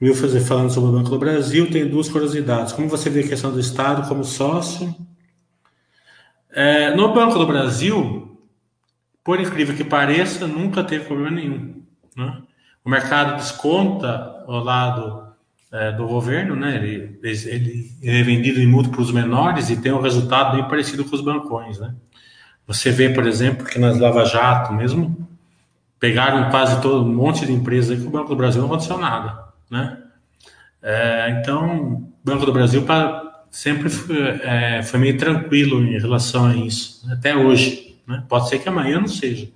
viu 0.00 0.14
fazer 0.14 0.40
falando 0.40 0.70
sobre 0.70 0.90
o 0.90 0.92
Banco 0.92 1.10
do 1.10 1.18
Brasil, 1.18 1.70
tem 1.70 1.88
duas 1.88 2.08
curiosidades. 2.08 2.72
Como 2.72 2.88
você 2.88 3.08
vê 3.08 3.20
a 3.20 3.28
questão 3.28 3.52
do 3.52 3.60
Estado 3.60 4.08
como 4.08 4.24
sócio? 4.24 4.94
É, 6.50 6.94
no 6.94 7.12
Banco 7.14 7.38
do 7.38 7.46
Brasil, 7.46 8.38
por 9.22 9.40
incrível 9.40 9.76
que 9.76 9.84
pareça, 9.84 10.46
nunca 10.46 10.82
teve 10.82 11.04
problema 11.04 11.30
nenhum. 11.30 11.82
Né? 12.16 12.42
O 12.88 12.90
mercado 12.90 13.36
desconta 13.36 14.42
o 14.46 14.60
lado 14.60 15.22
é, 15.70 15.92
do 15.92 16.06
governo, 16.06 16.56
né? 16.56 16.76
Ele, 16.76 17.20
ele, 17.22 17.92
ele, 18.00 18.18
é 18.18 18.22
vendido 18.22 18.60
em 18.60 18.66
múltiplos 18.66 19.12
menores 19.12 19.68
e 19.68 19.76
tem 19.76 19.92
um 19.92 20.00
resultado 20.00 20.56
bem 20.56 20.66
parecido 20.66 21.04
com 21.04 21.14
os 21.14 21.20
bancões, 21.20 21.78
né? 21.78 21.94
Você 22.66 22.90
vê, 22.90 23.10
por 23.10 23.26
exemplo, 23.26 23.66
que 23.66 23.78
nas 23.78 23.98
Lava 23.98 24.24
Jato 24.24 24.72
mesmo, 24.72 25.28
pegaram 26.00 26.48
quase 26.48 26.80
todo 26.80 27.04
um 27.04 27.14
monte 27.14 27.44
de 27.44 27.52
empresas 27.52 28.00
que 28.00 28.06
o 28.06 28.10
Banco 28.10 28.30
do 28.30 28.36
Brasil 28.36 28.62
não 28.62 28.68
aconteceu 28.68 28.96
nada, 28.96 29.38
né? 29.70 29.98
É, 30.80 31.38
então, 31.38 31.92
o 31.92 32.12
Banco 32.24 32.46
do 32.46 32.54
Brasil 32.54 32.86
sempre 33.50 33.90
foi, 33.90 34.16
é, 34.42 34.82
foi, 34.82 34.98
meio 34.98 35.18
tranquilo 35.18 35.84
em 35.84 36.00
relação 36.00 36.46
a 36.46 36.56
isso, 36.56 37.06
né? 37.06 37.16
até 37.18 37.36
hoje, 37.36 38.00
né? 38.06 38.24
Pode 38.26 38.48
ser 38.48 38.58
que 38.60 38.68
amanhã 38.70 38.98
não 38.98 39.08
seja, 39.08 39.46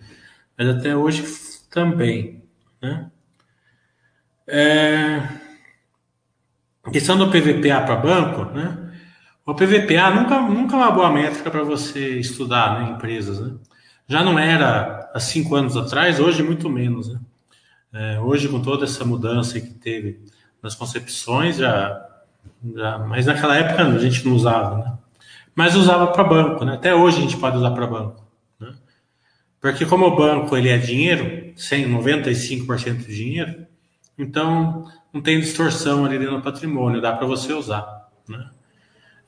mas 0.59 0.69
até 0.69 0.95
hoje 0.95 1.25
também, 1.71 2.43
né? 2.83 3.07
É, 4.47 5.23
questão 6.91 7.17
do 7.17 7.31
PVPA 7.31 7.81
para 7.83 7.97
banco, 7.97 8.45
né? 8.47 8.79
O 9.45 9.55
PVPA 9.55 10.11
nunca, 10.11 10.41
nunca 10.41 10.77
é 10.77 10.79
uma 10.79 10.91
boa 10.91 11.11
métrica 11.11 11.51
para 11.51 11.63
você 11.63 12.19
estudar 12.19 12.81
né, 12.81 12.91
empresas, 12.91 13.41
né? 13.41 13.55
Já 14.07 14.23
não 14.23 14.39
era 14.39 15.11
há 15.15 15.21
cinco 15.21 15.55
anos 15.55 15.77
atrás, 15.77 16.21
hoje 16.21 16.43
muito 16.43 16.69
menos, 16.69 17.13
né? 17.13 17.21
É, 17.93 18.21
hoje, 18.21 18.49
com 18.49 18.61
toda 18.61 18.85
essa 18.85 19.05
mudança 19.05 19.61
que 19.61 19.71
teve 19.71 20.21
nas 20.63 20.75
concepções, 20.75 21.57
já, 21.57 22.09
já, 22.75 22.99
mas 22.99 23.27
naquela 23.27 23.57
época 23.57 23.85
a 23.85 23.99
gente 23.99 24.27
não 24.27 24.35
usava, 24.35 24.79
né? 24.79 24.93
Mas 25.55 25.75
usava 25.75 26.07
para 26.09 26.25
banco, 26.25 26.65
né? 26.65 26.75
Até 26.75 26.95
hoje 26.95 27.19
a 27.19 27.21
gente 27.21 27.37
pode 27.37 27.57
usar 27.57 27.73
para 27.73 27.87
banco, 27.87 28.25
né? 28.59 28.73
Porque 29.61 29.85
como 29.85 30.07
o 30.07 30.17
banco 30.17 30.57
ele 30.57 30.69
é 30.69 30.79
dinheiro, 30.79 31.53
100, 31.57 31.91
95% 31.93 33.07
de 33.07 33.15
dinheiro, 33.15 33.67
então 34.23 34.87
não 35.13 35.21
tem 35.21 35.41
distorção 35.41 36.05
ali 36.05 36.19
do 36.19 36.41
patrimônio, 36.41 37.01
dá 37.01 37.13
para 37.13 37.27
você 37.27 37.53
usar. 37.53 38.09
Né? 38.29 38.49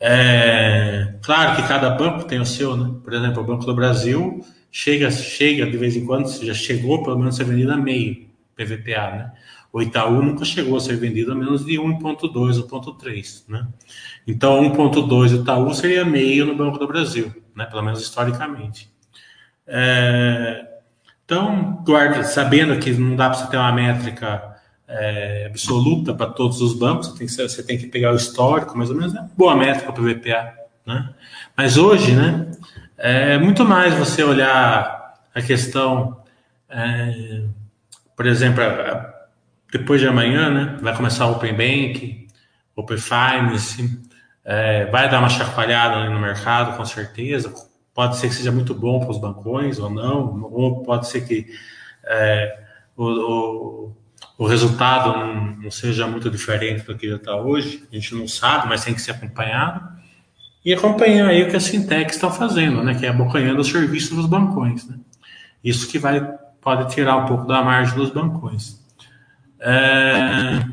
É, 0.01 1.15
claro 1.23 1.57
que 1.57 1.69
cada 1.69 1.91
banco 1.91 2.25
tem 2.25 2.41
o 2.41 2.47
seu, 2.47 2.77
né? 2.77 2.95
Por 3.03 3.13
exemplo, 3.13 3.43
o 3.43 3.47
Banco 3.47 3.65
do 3.65 3.75
Brasil 3.75 4.45
chega, 4.71 5.11
chega 5.11 5.67
de 5.67 5.77
vez 5.77 5.97
em 5.97 6.05
quando, 6.05 6.29
já 6.45 6.55
chegou 6.55 7.03
pelo 7.03 7.19
menos 7.19 7.35
a 7.35 7.39
ser 7.39 7.45
vendido 7.45 7.73
a 7.73 7.77
meio 7.77 8.29
PVPA, 8.57 9.11
né? 9.11 9.33
O 9.73 9.83
Itaú 9.83 10.23
nunca 10.23 10.45
chegou 10.45 10.77
a 10.77 10.81
ser 10.81 10.97
vendido 10.97 11.33
a 11.33 11.35
menos 11.35 11.65
de 11.65 11.75
1.2 11.75 12.37
ou 12.37 12.95
1.3, 12.95 13.45
né? 13.49 13.67
Então, 14.27 14.63
1.2 14.73 15.41
Itaú 15.41 15.75
seria 15.75 16.05
meio 16.05 16.47
no 16.47 16.55
Banco 16.55 16.79
do 16.79 16.87
Brasil, 16.87 17.33
né? 17.57 17.67
Pelo 17.67 17.83
menos 17.83 18.01
historicamente. 18.01 18.93
É, 19.67 20.67
então, 21.25 21.83
guarda, 21.85 22.23
sabendo 22.23 22.79
que 22.79 22.93
não 22.93 23.17
dá 23.17 23.31
para 23.31 23.39
você 23.39 23.51
ter 23.51 23.57
uma 23.57 23.73
métrica 23.73 24.54
é, 24.89 25.47
absoluta 25.47 26.13
para 26.15 26.27
todos 26.27 26.61
os 26.61 26.75
bancos, 26.75 27.09
você 27.09 27.19
tem, 27.19 27.27
que, 27.27 27.33
você 27.33 27.63
tem, 27.63 27.79
que, 27.79 27.87
pegar 27.87 28.13
o 28.13 28.17
histórico, 28.17 28.77
mais 28.77 28.91
ou 28.91 28.97
menos, 28.97 29.15
é 29.15 29.25
boa 29.37 29.57
métrica 29.57 29.93
para 29.93 30.03
o 30.03 30.05
VPA. 30.05 30.55
Né? 30.87 31.15
Mas 31.57 31.77
hoje, 31.77 32.15
né, 32.15 32.51
é 32.99 33.39
muito 33.39 33.65
mais 33.65 33.95
você 33.95 34.23
olhar 34.23 35.15
a 35.35 35.43
questão, 35.43 36.21
é, 36.69 37.43
por 38.17 38.27
exemplo, 38.27 38.63
depois 39.73 40.01
de 40.01 40.07
amanhã, 40.07 40.51
né, 40.51 40.79
vai 40.81 40.95
começar 40.95 41.27
o 41.27 41.33
Open 41.33 41.53
Bank, 41.53 42.29
Open 42.77 42.99
Finance, 42.99 44.01
é, 44.45 44.87
vai 44.87 45.09
dar 45.09 45.21
uma 45.21 45.29
chacoalhada 45.29 46.11
no 46.11 46.21
mercado, 46.21 46.77
com 46.77 46.85
certeza. 46.85 47.53
Pode 47.95 48.17
ser 48.17 48.29
que 48.29 48.35
seja 48.35 48.53
muito 48.53 48.75
bom 48.75 49.01
para 49.01 49.11
os 49.11 49.19
bancões 49.19 49.79
ou 49.79 49.89
não, 49.89 50.43
ou 50.53 50.83
pode 50.83 51.09
ser 51.09 51.27
que 51.27 51.47
é, 52.05 52.65
o, 52.97 53.05
o 53.05 53.97
o 54.37 54.47
resultado 54.47 55.17
não, 55.17 55.57
não, 55.57 55.71
seja 55.71 56.07
muito 56.07 56.31
diferente 56.31 56.85
do 56.85 56.97
que 56.97 57.09
já 57.09 57.17
está 57.17 57.37
hoje, 57.37 57.85
a 57.91 57.95
gente 57.95 58.15
não 58.15 58.27
sabe, 58.27 58.69
mas 58.69 58.85
tem 58.85 58.95
que 58.95 59.01
ser 59.01 59.13
acompanhado. 59.13 59.95
E 60.65 60.73
acompanhar 60.73 61.29
aí 61.29 61.43
o 61.43 61.51
que 61.51 61.57
as 61.57 61.69
fintechs 61.69 62.15
estão 62.15 62.33
fazendo, 62.33 62.83
né? 62.83 62.95
Que 62.95 63.05
é 63.05 63.11
abocanhando 63.11 63.61
o 63.61 63.65
serviço 63.65 64.15
dos 64.15 64.27
bancões. 64.27 64.89
Né? 64.89 64.97
Isso 65.63 65.87
que 65.89 65.99
vai, 65.99 66.21
pode 66.61 66.93
tirar 66.95 67.17
um 67.19 67.27
pouco 67.27 67.47
da 67.47 67.63
margem 67.63 67.95
dos 67.95 68.11
bancões. 68.11 68.83
É, 69.61 70.65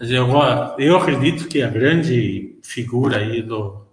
eu, 0.00 0.28
eu 0.78 0.96
acredito 0.96 1.46
que 1.46 1.62
a 1.62 1.68
grande 1.68 2.58
figura 2.62 3.18
aí 3.18 3.42
do, 3.42 3.86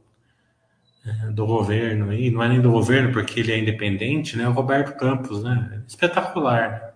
é, 1.05 1.31
do 1.31 1.45
governo, 1.45 2.09
aí, 2.09 2.29
não 2.31 2.43
é 2.43 2.49
nem 2.49 2.61
do 2.61 2.71
governo 2.71 3.11
porque 3.11 3.39
ele 3.39 3.51
é 3.51 3.59
independente, 3.59 4.35
né? 4.35 4.43
É 4.43 4.49
o 4.49 4.51
Roberto 4.51 4.97
Campos, 4.97 5.43
né? 5.43 5.83
Espetacular. 5.87 6.88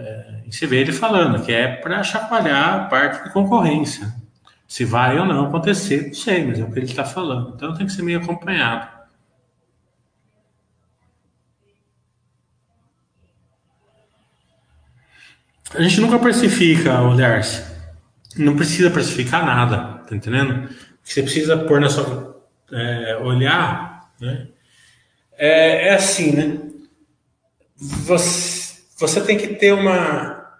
É, 0.00 0.42
você 0.50 0.66
vê 0.66 0.78
ele 0.78 0.92
falando 0.92 1.44
que 1.44 1.52
é 1.52 1.76
para 1.76 2.02
chacoalhar 2.02 2.74
a 2.74 2.84
parte 2.86 3.24
de 3.24 3.32
concorrência. 3.32 4.12
Se 4.66 4.84
vai 4.84 5.18
ou 5.18 5.26
não 5.26 5.46
acontecer, 5.46 6.06
não 6.06 6.14
sei, 6.14 6.46
mas 6.46 6.58
é 6.58 6.62
o 6.62 6.72
que 6.72 6.78
ele 6.78 6.86
está 6.86 7.04
falando. 7.04 7.54
Então 7.54 7.74
tem 7.74 7.86
que 7.86 7.92
ser 7.92 8.02
meio 8.02 8.20
acompanhado. 8.20 8.88
A 15.74 15.82
gente 15.82 16.00
nunca 16.00 16.18
precifica, 16.18 17.00
olhar-se. 17.02 17.62
Não 18.36 18.56
precisa 18.56 18.90
precificar 18.90 19.44
nada, 19.44 20.02
tá 20.08 20.16
entendendo? 20.16 20.64
O 20.64 20.68
que 21.04 21.12
você 21.12 21.22
precisa 21.22 21.56
pôr 21.56 21.80
na 21.80 21.88
sua. 21.88 22.40
É, 22.72 23.16
olhar, 23.16 24.12
né? 24.20 24.48
É, 25.36 25.88
é 25.88 25.94
assim, 25.94 26.32
né? 26.32 26.58
Você, 27.76 28.59
você 29.00 29.20
tem 29.22 29.38
que 29.38 29.48
ter 29.54 29.72
uma. 29.72 30.58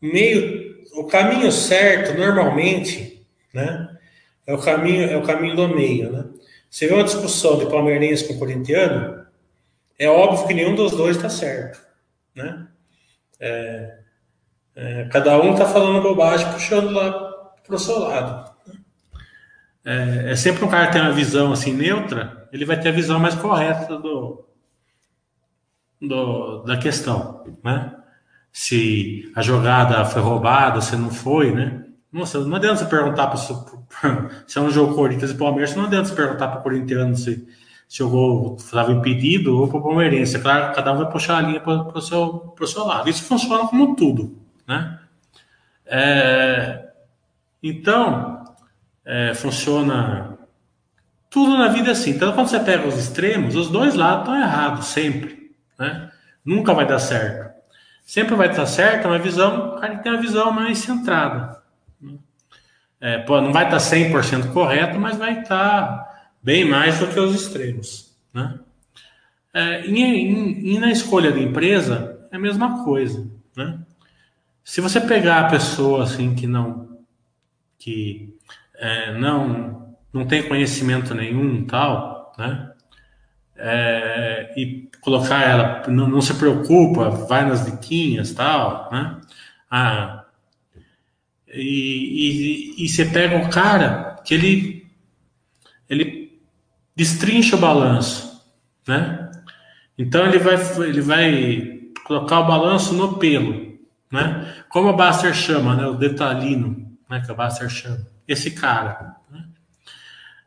meio. 0.00 0.70
O 0.94 1.04
caminho 1.04 1.50
certo, 1.52 2.18
normalmente, 2.18 3.26
né? 3.52 3.96
É 4.46 4.54
o 4.54 4.58
caminho, 4.58 5.10
é 5.10 5.16
o 5.16 5.22
caminho 5.22 5.56
do 5.56 5.68
meio, 5.68 6.10
né? 6.10 6.24
Você 6.68 6.86
vê 6.86 6.94
uma 6.94 7.04
discussão 7.04 7.58
de 7.58 7.66
palmeirense 7.66 8.26
com 8.26 8.38
corintiano, 8.38 9.24
é 9.98 10.08
óbvio 10.08 10.46
que 10.46 10.54
nenhum 10.54 10.74
dos 10.74 10.92
dois 10.92 11.16
está 11.16 11.28
certo, 11.28 11.80
né? 12.34 12.66
É, 13.38 13.98
é, 14.74 15.08
cada 15.10 15.40
um 15.40 15.52
está 15.52 15.66
falando 15.66 16.02
bobagem, 16.02 16.52
puxando 16.52 16.90
lá 16.90 17.12
para 17.64 17.74
o 17.74 17.78
seu 17.78 17.98
lado. 17.98 18.50
É, 19.84 20.32
é, 20.32 20.36
sempre 20.36 20.64
um 20.64 20.68
cara 20.68 20.86
que 20.86 20.92
tem 20.92 21.02
uma 21.02 21.12
visão 21.12 21.52
assim 21.52 21.72
neutra, 21.72 22.48
ele 22.52 22.64
vai 22.64 22.78
ter 22.78 22.90
a 22.90 22.92
visão 22.92 23.18
mais 23.18 23.34
correta 23.34 23.96
do, 23.98 24.44
do 26.00 26.62
da 26.62 26.76
questão, 26.76 27.44
né? 27.62 27.94
Se 28.52 29.30
a 29.34 29.42
jogada 29.42 30.04
foi 30.04 30.22
roubada, 30.22 30.80
se 30.80 30.96
não 30.96 31.10
foi, 31.10 31.52
né? 31.52 31.84
Nossa, 32.12 32.40
não 32.40 32.56
adianta 32.56 32.78
você 32.78 32.86
perguntar 32.86 33.28
para 33.28 33.36
se 34.46 34.58
é 34.58 34.60
um 34.60 34.70
jogo 34.70 34.94
Corinthians 34.94 35.30
e 35.30 35.34
Palmeiras, 35.34 35.76
não 35.76 35.84
adianta 35.84 36.08
você 36.08 36.14
perguntar 36.14 36.48
para 36.48 36.60
o 36.60 36.62
corintiano 36.62 37.16
se, 37.16 37.46
se 37.88 38.02
o 38.02 38.08
gol 38.08 38.56
estava 38.58 38.90
impedido 38.92 39.56
ou 39.56 39.68
para 39.68 39.78
o 39.78 39.82
palmeirense. 39.82 40.36
É 40.36 40.40
claro, 40.40 40.74
cada 40.74 40.92
um 40.92 40.96
vai 40.96 41.10
puxar 41.10 41.38
a 41.38 41.40
linha 41.42 41.60
para 41.60 41.96
o 41.96 42.00
seu, 42.00 42.54
seu 42.66 42.84
lado. 42.84 43.08
Isso 43.08 43.24
funciona 43.24 43.68
como 43.68 43.94
tudo. 43.94 44.36
Né? 44.66 44.98
É, 45.86 46.88
então, 47.62 48.44
é, 49.04 49.34
funciona 49.34 50.38
tudo 51.28 51.56
na 51.56 51.68
vida 51.68 51.92
assim. 51.92 52.10
Então, 52.10 52.32
quando 52.32 52.48
você 52.48 52.58
pega 52.58 52.88
os 52.88 52.98
extremos, 52.98 53.54
os 53.54 53.68
dois 53.68 53.94
lados 53.94 54.20
estão 54.20 54.36
errados, 54.36 54.86
sempre. 54.86 55.39
Né? 55.80 56.10
Nunca 56.44 56.74
vai 56.74 56.86
dar 56.86 56.98
certo. 56.98 57.58
Sempre 58.04 58.34
vai 58.34 58.50
estar 58.50 58.66
certo 58.66 59.08
uma 59.08 59.18
visão, 59.18 59.76
o 59.76 59.80
cara 59.80 59.96
tem 59.98 60.12
uma 60.12 60.20
visão 60.20 60.52
mais 60.52 60.78
centrada. 60.78 61.58
É, 63.00 63.18
pô, 63.18 63.40
não 63.40 63.52
vai 63.52 63.64
estar 63.64 63.78
100% 63.78 64.52
correto, 64.52 65.00
mas 65.00 65.16
vai 65.16 65.40
estar 65.40 66.28
bem 66.42 66.66
mais 66.66 66.98
do 66.98 67.06
que 67.06 67.18
os 67.18 67.34
extremos. 67.34 68.14
Né? 68.34 68.58
É, 69.54 69.86
e, 69.86 70.02
e, 70.02 70.74
e, 70.74 70.78
na 70.78 70.90
escolha 70.90 71.32
da 71.32 71.38
empresa, 71.38 72.20
é 72.30 72.36
a 72.36 72.40
mesma 72.40 72.84
coisa. 72.84 73.26
Né? 73.56 73.78
Se 74.62 74.82
você 74.82 75.00
pegar 75.00 75.40
a 75.40 75.50
pessoa 75.50 76.04
assim 76.04 76.34
que 76.34 76.46
não 76.46 76.90
que 77.78 78.36
é, 78.74 79.18
não 79.18 79.96
não 80.12 80.26
tem 80.26 80.46
conhecimento 80.46 81.14
nenhum 81.14 81.64
tal, 81.64 82.34
né? 82.36 82.72
É, 83.56 84.52
e 84.56 84.89
colocar 85.00 85.42
ela, 85.42 85.82
não, 85.88 86.08
não, 86.08 86.20
se 86.20 86.34
preocupa, 86.34 87.10
vai 87.10 87.46
nas 87.46 87.64
diquinhas 87.64 88.32
tal, 88.32 88.88
né? 88.92 89.20
Ah, 89.70 90.24
e, 91.48 92.76
e, 92.78 92.84
e 92.84 92.88
você 92.88 93.04
pega 93.04 93.36
um 93.36 93.50
cara 93.50 94.20
que 94.24 94.34
ele 94.34 94.80
ele 95.88 96.40
destrincha 96.94 97.56
o 97.56 97.60
balanço, 97.60 98.44
né? 98.86 99.30
Então 99.98 100.24
ele 100.26 100.38
vai 100.38 100.54
ele 100.86 101.00
vai 101.00 101.80
colocar 102.04 102.40
o 102.40 102.46
balanço 102.46 102.94
no 102.94 103.18
pelo, 103.18 103.78
né? 104.10 104.62
Como 104.68 104.88
a 104.88 104.92
Baster 104.92 105.34
chama, 105.34 105.74
né? 105.74 105.86
O 105.86 105.94
detalhino, 105.94 106.96
né? 107.08 107.20
Que 107.20 107.30
a 107.30 107.34
Baster 107.34 107.68
chama. 107.68 108.06
Esse 108.28 108.52
cara. 108.52 109.16
Né? 109.30 109.44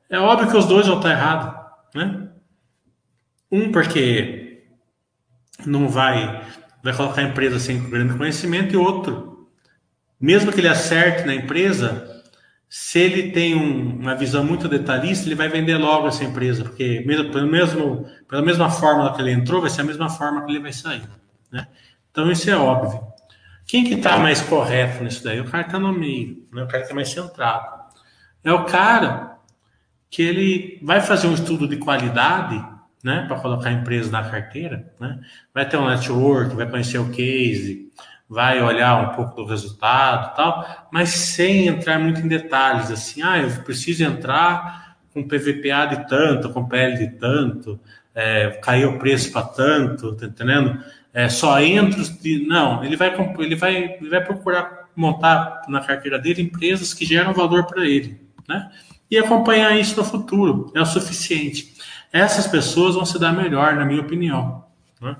É 0.09 0.19
óbvio 0.19 0.49
que 0.49 0.57
os 0.57 0.65
dois 0.65 0.87
vão 0.87 0.97
estar 0.97 1.11
errados, 1.11 1.61
né? 1.93 2.29
Um 3.51 3.71
porque 3.71 4.42
não 5.65 5.87
vai 5.89 6.41
vai 6.83 6.93
colocar 6.93 7.21
a 7.21 7.23
empresa 7.23 7.59
sem 7.59 7.81
grande 7.89 8.17
conhecimento 8.17 8.73
e 8.73 8.77
outro, 8.77 9.47
mesmo 10.19 10.51
que 10.51 10.59
ele 10.59 10.67
acerte 10.67 11.25
na 11.25 11.33
empresa, 11.33 12.21
se 12.67 12.99
ele 12.99 13.31
tem 13.31 13.55
um, 13.55 13.99
uma 13.99 14.15
visão 14.15 14.43
muito 14.43 14.67
detalhista, 14.67 15.25
ele 15.27 15.35
vai 15.35 15.47
vender 15.47 15.77
logo 15.77 16.07
essa 16.07 16.23
empresa, 16.23 16.63
porque 16.63 17.03
mesmo, 17.05 17.31
pelo 17.31 17.47
mesmo, 17.47 18.05
pela 18.27 18.41
mesma 18.41 18.69
fórmula 18.69 19.13
que 19.13 19.21
ele 19.21 19.31
entrou, 19.31 19.61
vai 19.61 19.69
ser 19.69 19.81
a 19.81 19.85
mesma 19.85 20.09
forma 20.09 20.43
que 20.43 20.51
ele 20.51 20.59
vai 20.59 20.73
sair. 20.73 21.03
Né? 21.51 21.67
Então 22.11 22.29
isso 22.31 22.49
é 22.49 22.55
óbvio. 22.55 23.01
Quem 23.65 23.85
que 23.85 23.93
está 23.93 24.17
mais 24.17 24.41
correto 24.41 25.03
nisso 25.03 25.23
daí? 25.23 25.39
O 25.39 25.45
cara 25.45 25.65
está 25.65 25.79
no 25.79 25.93
meio, 25.93 26.45
né? 26.51 26.63
o 26.63 26.67
cara 26.67 26.83
que 26.83 26.91
é 26.91 26.95
mais 26.95 27.09
centrado. 27.09 27.83
É 28.43 28.51
o 28.51 28.65
cara 28.65 29.37
que 30.09 30.21
ele 30.21 30.79
vai 30.83 30.99
fazer 30.99 31.27
um 31.27 31.33
estudo 31.33 31.67
de 31.67 31.77
qualidade, 31.77 32.72
né, 33.03 33.25
para 33.27 33.39
colocar 33.39 33.69
a 33.69 33.73
empresa 33.73 34.09
na 34.09 34.23
carteira, 34.23 34.93
né? 34.99 35.19
Vai 35.53 35.67
ter 35.67 35.77
um 35.77 35.87
network, 35.87 36.55
vai 36.55 36.69
conhecer 36.69 36.97
o 36.99 37.09
case, 37.09 37.91
vai 38.29 38.61
olhar 38.61 39.11
um 39.11 39.15
pouco 39.15 39.35
do 39.35 39.45
resultado, 39.45 40.35
tal, 40.35 40.87
mas 40.91 41.09
sem 41.09 41.67
entrar 41.67 41.99
muito 41.99 42.21
em 42.21 42.27
detalhes, 42.27 42.89
assim, 42.89 43.21
ah, 43.21 43.39
eu 43.39 43.49
preciso 43.63 44.03
entrar 44.03 44.97
com 45.13 45.27
PVPA 45.27 45.85
de 45.89 46.07
tanto, 46.07 46.49
com 46.49 46.67
PL 46.67 46.97
de 46.97 47.09
tanto, 47.17 47.79
é, 48.15 48.51
caiu 48.63 48.91
o 48.91 48.99
preço 48.99 49.31
para 49.31 49.43
tanto, 49.43 50.15
tá 50.15 50.25
entendendo? 50.25 50.81
é, 51.13 51.29
só 51.29 51.61
entra. 51.61 52.01
Não, 52.47 52.83
ele 52.83 52.95
vai, 52.95 53.13
ele, 53.39 53.55
vai, 53.55 53.75
ele 53.99 54.09
vai 54.09 54.23
procurar 54.23 54.89
montar 54.95 55.61
na 55.67 55.79
carteira 55.79 56.19
dele 56.19 56.41
empresas 56.41 56.93
que 56.93 57.05
geram 57.05 57.33
valor 57.33 57.65
para 57.65 57.85
ele. 57.85 58.19
Né? 58.49 58.69
E 59.09 59.17
acompanhar 59.17 59.77
isso 59.79 59.95
no 59.95 60.03
futuro 60.03 60.71
é 60.75 60.81
o 60.81 60.85
suficiente. 60.85 61.72
Essas 62.13 62.45
pessoas 62.45 62.93
vão 62.93 63.05
se 63.05 63.19
dar 63.19 63.33
melhor, 63.33 63.75
na 63.75 63.83
minha 63.83 64.01
opinião. 64.01 64.63
Né? 65.01 65.15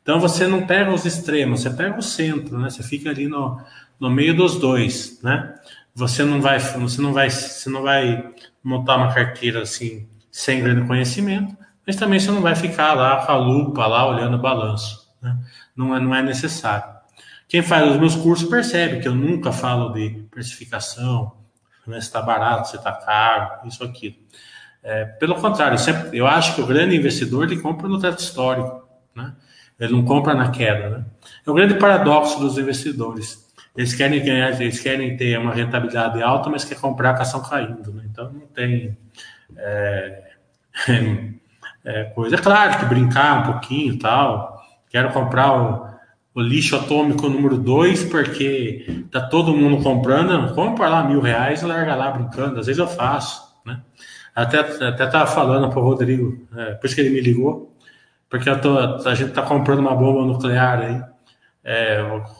Então 0.00 0.20
você 0.20 0.46
não 0.46 0.66
pega 0.66 0.92
os 0.92 1.04
extremos, 1.04 1.60
você 1.60 1.70
pega 1.70 1.98
o 1.98 2.02
centro, 2.02 2.56
né? 2.58 2.70
Você 2.70 2.82
fica 2.82 3.10
ali 3.10 3.28
no, 3.28 3.60
no 3.98 4.08
meio 4.08 4.34
dos 4.34 4.56
dois, 4.56 5.20
né? 5.22 5.54
Você 5.94 6.22
não 6.24 6.40
vai, 6.40 6.60
você 6.60 7.02
não 7.02 7.12
vai, 7.12 7.28
você 7.28 7.68
não 7.68 7.82
vai 7.82 8.32
montar 8.62 8.96
uma 8.96 9.12
carteira 9.12 9.62
assim 9.62 10.08
sem 10.30 10.62
grande 10.62 10.86
conhecimento, 10.86 11.56
mas 11.84 11.96
também 11.96 12.20
você 12.20 12.30
não 12.30 12.40
vai 12.40 12.54
ficar 12.54 12.94
lá 12.94 13.26
com 13.26 13.32
a 13.32 13.36
lupa 13.36 13.86
lá 13.86 14.08
olhando 14.08 14.36
o 14.36 14.40
balanço. 14.40 15.12
Né? 15.20 15.36
Não, 15.74 15.94
é, 15.94 16.00
não 16.00 16.14
é 16.14 16.22
necessário. 16.22 16.98
Quem 17.48 17.62
faz 17.62 17.90
os 17.90 17.98
meus 17.98 18.14
cursos 18.14 18.48
percebe 18.48 19.00
que 19.00 19.08
eu 19.08 19.14
nunca 19.14 19.50
falo 19.50 19.92
de 19.92 20.26
precificação, 20.30 21.36
né, 21.86 22.00
se 22.00 22.06
está 22.06 22.22
barato, 22.22 22.68
se 22.68 22.76
está 22.76 22.92
caro, 22.92 23.66
isso 23.66 23.82
aqui. 23.82 24.24
É, 24.82 25.04
pelo 25.04 25.34
contrário, 25.34 25.78
sempre, 25.78 26.16
eu 26.16 26.26
acho 26.26 26.54
que 26.54 26.60
o 26.60 26.66
grande 26.66 26.96
investidor 26.96 27.44
ele 27.44 27.60
compra 27.60 27.88
no 27.88 28.00
teto 28.00 28.20
histórico, 28.20 28.88
né? 29.14 29.32
ele 29.78 29.92
não 29.92 30.04
compra 30.04 30.34
na 30.34 30.50
queda. 30.50 30.90
Né? 30.90 31.04
É 31.46 31.50
o 31.50 31.54
grande 31.54 31.74
paradoxo 31.74 32.38
dos 32.40 32.56
investidores. 32.58 33.46
Eles 33.76 33.94
querem 33.94 34.24
ganhar, 34.24 34.60
eles 34.60 34.80
querem 34.80 35.16
ter 35.16 35.38
uma 35.38 35.52
rentabilidade 35.52 36.22
alta, 36.22 36.50
mas 36.50 36.64
quer 36.64 36.80
comprar 36.80 37.14
com 37.14 37.20
a 37.20 37.22
ação 37.22 37.42
caindo. 37.42 37.92
Né? 37.92 38.04
Então 38.10 38.32
não 38.32 38.46
tem 38.48 38.96
é, 39.56 40.22
é, 41.84 42.04
coisa. 42.04 42.36
É 42.36 42.38
claro 42.38 42.78
que 42.78 42.86
brincar 42.86 43.40
um 43.40 43.52
pouquinho 43.52 43.98
tal, 43.98 44.58
Quero 44.90 45.12
comprar 45.12 45.52
o, 45.52 45.86
o 46.34 46.40
lixo 46.40 46.76
atômico 46.76 47.28
número 47.28 47.58
2 47.58 48.04
porque 48.04 49.04
tá 49.10 49.20
todo 49.20 49.54
mundo 49.54 49.82
comprando. 49.82 50.54
Compra 50.54 50.88
lá 50.88 51.04
mil 51.04 51.20
reais 51.20 51.62
e 51.62 51.66
larga 51.66 51.94
lá 51.94 52.10
brincando. 52.10 52.58
Às 52.58 52.66
vezes 52.66 52.78
eu 52.78 52.88
faço? 52.88 53.47
Até, 54.38 54.60
até 54.60 55.04
tava 55.08 55.26
falando 55.26 55.68
pro 55.68 55.80
Rodrigo, 55.80 56.46
é, 56.56 56.74
por 56.74 56.86
isso 56.86 56.94
que 56.94 57.00
ele 57.00 57.10
me 57.10 57.20
ligou, 57.20 57.76
porque 58.30 58.48
tô, 58.58 58.78
a 58.78 59.12
gente 59.12 59.32
tá 59.32 59.42
comprando 59.42 59.80
uma 59.80 59.96
bomba 59.96 60.24
nuclear 60.24 60.78
aí, 60.78 61.02
é, 61.64 61.98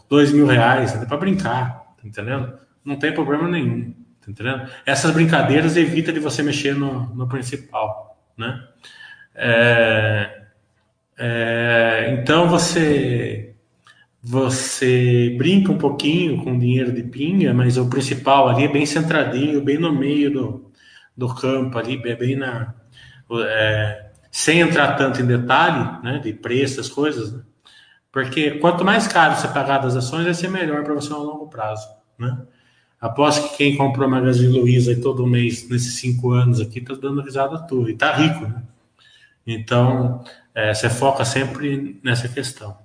dois 0.09 0.31
mil 0.31 0.47
reais, 0.47 0.95
é 0.95 1.05
para 1.05 1.17
brincar, 1.17 1.97
tá 2.01 2.07
entendendo? 2.07 2.57
Não 2.85 2.95
tem 2.95 3.13
problema 3.13 3.49
nenhum, 3.49 3.93
tá 4.25 4.31
entendendo? 4.31 4.71
Essas 4.87 5.11
brincadeiras 5.11 5.77
evita 5.77 6.13
de 6.13 6.21
você 6.21 6.41
mexer 6.41 6.73
no, 6.73 7.13
no 7.17 7.27
principal, 7.27 8.17
né? 8.37 8.63
É, 9.35 10.43
é, 11.19 12.17
então 12.17 12.49
você 12.49 13.57
você 14.23 15.35
brinca 15.37 15.73
um 15.73 15.79
pouquinho 15.79 16.45
com 16.45 16.57
dinheiro 16.57 16.93
de 16.93 17.03
pinga, 17.03 17.53
mas 17.53 17.77
o 17.77 17.91
principal 17.91 18.49
ali 18.49 18.67
é 18.67 18.69
bem 18.69 18.87
centradinho, 18.87 19.61
bem 19.61 19.79
no 19.79 19.93
meio 19.93 20.33
do, 20.33 20.68
do 21.19 21.35
campo 21.35 21.77
ali, 21.77 21.97
bem 21.97 22.37
na 22.37 22.75
é, 23.45 24.11
sem 24.31 24.61
entrar 24.61 24.97
tanto 24.97 25.21
em 25.21 25.27
detalhe, 25.27 26.03
né, 26.03 26.19
de 26.19 26.33
preço, 26.33 26.81
as 26.81 26.89
coisas, 26.89 27.33
né? 27.33 27.43
Porque 28.11 28.53
quanto 28.53 28.85
mais 28.85 29.07
caro 29.07 29.37
você 29.37 29.49
pagar 29.49 29.79
das 29.79 29.95
ações, 29.95 30.25
vai 30.25 30.33
ser 30.33 30.49
melhor 30.49 30.83
para 30.83 30.95
você 30.95 31.13
a 31.13 31.17
longo 31.17 31.49
prazo. 31.49 31.87
Né? 32.19 32.39
Aposto 33.01 33.51
que 33.51 33.57
quem 33.59 33.77
comprou 33.77 34.09
Magazine 34.09 34.59
Luiza 34.59 34.99
todo 35.01 35.27
mês, 35.27 35.69
nesses 35.69 35.95
cinco 35.95 36.33
anos 36.33 36.61
aqui, 36.61 36.79
está 36.79 36.95
dando 36.95 37.21
risada 37.21 37.59
toa. 37.67 37.91
E 37.91 37.93
está 37.93 38.13
rico. 38.13 38.47
Né? 38.47 38.63
Então, 39.47 40.25
é, 40.55 40.73
você 40.73 40.89
foca 40.89 41.25
sempre 41.25 42.01
nessa 42.03 42.29
questão. 42.29 42.79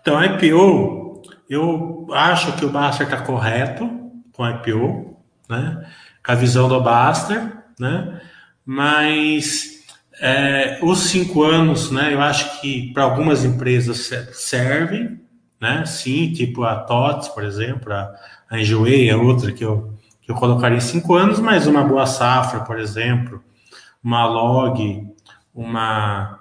Então, 0.00 0.24
IPO, 0.24 1.22
eu 1.48 2.08
acho 2.12 2.56
que 2.56 2.64
o 2.64 2.70
Baster 2.70 3.06
está 3.06 3.20
correto 3.20 3.86
com 4.32 4.48
IPO, 4.48 5.17
né? 5.48 5.86
com 6.24 6.32
a 6.32 6.34
visão 6.34 6.68
do 6.68 6.80
Baster, 6.80 7.52
né? 7.78 8.20
mas 8.64 9.78
é, 10.20 10.78
os 10.82 10.98
cinco 11.00 11.42
anos, 11.42 11.90
né, 11.90 12.12
eu 12.12 12.20
acho 12.20 12.60
que 12.60 12.92
para 12.92 13.04
algumas 13.04 13.44
empresas 13.44 14.10
servem, 14.32 15.20
né? 15.60 15.84
Sim, 15.86 16.32
tipo 16.32 16.64
a 16.64 16.76
TOTS, 16.76 17.28
por 17.28 17.44
exemplo, 17.44 17.92
a, 17.92 18.14
a 18.50 18.56
a 18.56 19.16
outra 19.16 19.52
que 19.52 19.64
eu, 19.64 19.94
que 20.20 20.30
eu 20.30 20.34
colocaria 20.34 20.80
cinco 20.80 21.14
anos, 21.14 21.40
mas 21.40 21.66
uma 21.66 21.82
boa 21.82 22.06
safra, 22.06 22.60
por 22.60 22.78
exemplo, 22.78 23.42
uma 24.02 24.26
log, 24.26 25.06
uma, 25.54 26.38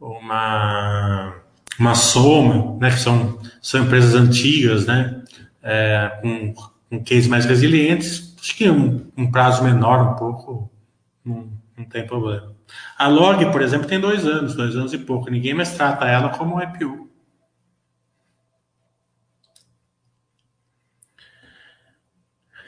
uma, 0.00 1.34
uma 1.78 1.94
soma, 1.94 2.76
né? 2.80 2.90
Que 2.90 2.98
são, 2.98 3.38
são 3.60 3.82
empresas 3.82 4.14
antigas, 4.14 4.86
né? 4.86 5.22
É, 5.62 6.18
com, 6.20 6.54
com 6.88 7.04
cases 7.04 7.28
mais 7.28 7.44
resilientes, 7.44 8.25
acho 8.46 8.56
que 8.56 8.70
um, 8.70 9.10
um 9.16 9.30
prazo 9.30 9.64
menor, 9.64 10.12
um 10.12 10.14
pouco, 10.14 10.70
não, 11.24 11.50
não 11.76 11.84
tem 11.84 12.06
problema. 12.06 12.54
A 12.96 13.08
log, 13.08 13.44
por 13.50 13.60
exemplo, 13.60 13.88
tem 13.88 13.98
dois 14.00 14.24
anos, 14.24 14.54
dois 14.54 14.76
anos 14.76 14.92
e 14.92 14.98
pouco. 14.98 15.28
Ninguém 15.30 15.52
mais 15.52 15.74
trata 15.74 16.06
ela 16.06 16.28
como 16.30 16.56
um 16.56 16.62
IPO. 16.62 17.08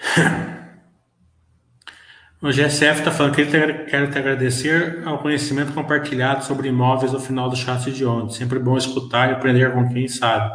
O 2.41 2.53
GSF 2.53 3.01
está 3.01 3.11
falando 3.11 3.35
que 3.35 3.41
ele 3.41 3.85
quer 3.87 4.09
te 4.13 4.17
agradecer 4.17 5.03
ao 5.05 5.19
conhecimento 5.19 5.73
compartilhado 5.73 6.45
sobre 6.45 6.69
imóveis 6.69 7.13
no 7.13 7.19
final 7.19 7.51
do 7.51 7.57
chat 7.57 7.91
de 7.91 8.07
ontem. 8.07 8.33
Sempre 8.33 8.61
bom 8.61 8.77
escutar 8.77 9.29
e 9.29 9.33
aprender 9.33 9.73
com 9.73 9.89
quem 9.89 10.07
sabe. 10.07 10.49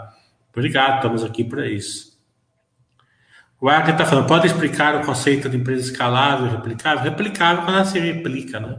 Obrigado, 0.53 0.95
estamos 0.95 1.25
aqui 1.25 1.43
para 1.43 1.67
isso. 1.67 2.12
O 3.63 3.69
Arca 3.69 3.91
está 3.91 4.05
falando, 4.05 4.27
pode 4.27 4.45
explicar 4.45 4.93
o 4.93 5.05
conceito 5.05 5.47
de 5.47 5.55
empresa 5.55 5.89
escalável 5.89 6.49
replicável? 6.49 7.01
Replicável 7.01 7.63
quando 7.63 7.77
ela 7.77 7.85
se 7.85 7.97
replica, 7.97 8.59
né? 8.59 8.77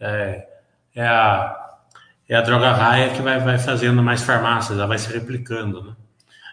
É, 0.00 0.48
é, 0.96 1.06
a, 1.06 1.76
é 2.28 2.34
a 2.34 2.40
droga 2.40 2.72
raia 2.72 3.10
que 3.10 3.22
vai, 3.22 3.38
vai 3.38 3.56
fazendo 3.56 4.02
mais 4.02 4.24
farmácias, 4.24 4.76
ela 4.76 4.88
vai 4.88 4.98
se 4.98 5.12
replicando, 5.12 5.84
né? 5.84 5.92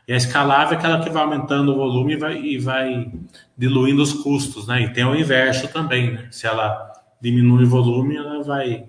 E 0.08 0.14
a 0.14 0.16
escalável 0.16 0.76
é 0.76 0.78
aquela 0.78 0.99
que 1.03 1.10
vai 1.10 1.24
aumentando 1.24 1.74
o 1.74 1.78
volume 1.78 2.14
e 2.14 2.18
vai, 2.18 2.38
e 2.38 2.60
vai 2.60 3.12
diluindo 3.58 4.03
os 4.03 4.14
custos, 4.14 4.68
né? 4.68 4.84
E 4.84 4.93
tem 4.93 5.03
o 5.03 5.16
inverso 5.16 5.68
também, 5.70 6.12
né? 6.12 6.28
Se 6.30 6.45
ela 6.45 6.93
diminui 7.20 7.64
o 7.64 7.70
volume, 7.70 8.18
ela 8.18 8.43
vai, 8.43 8.86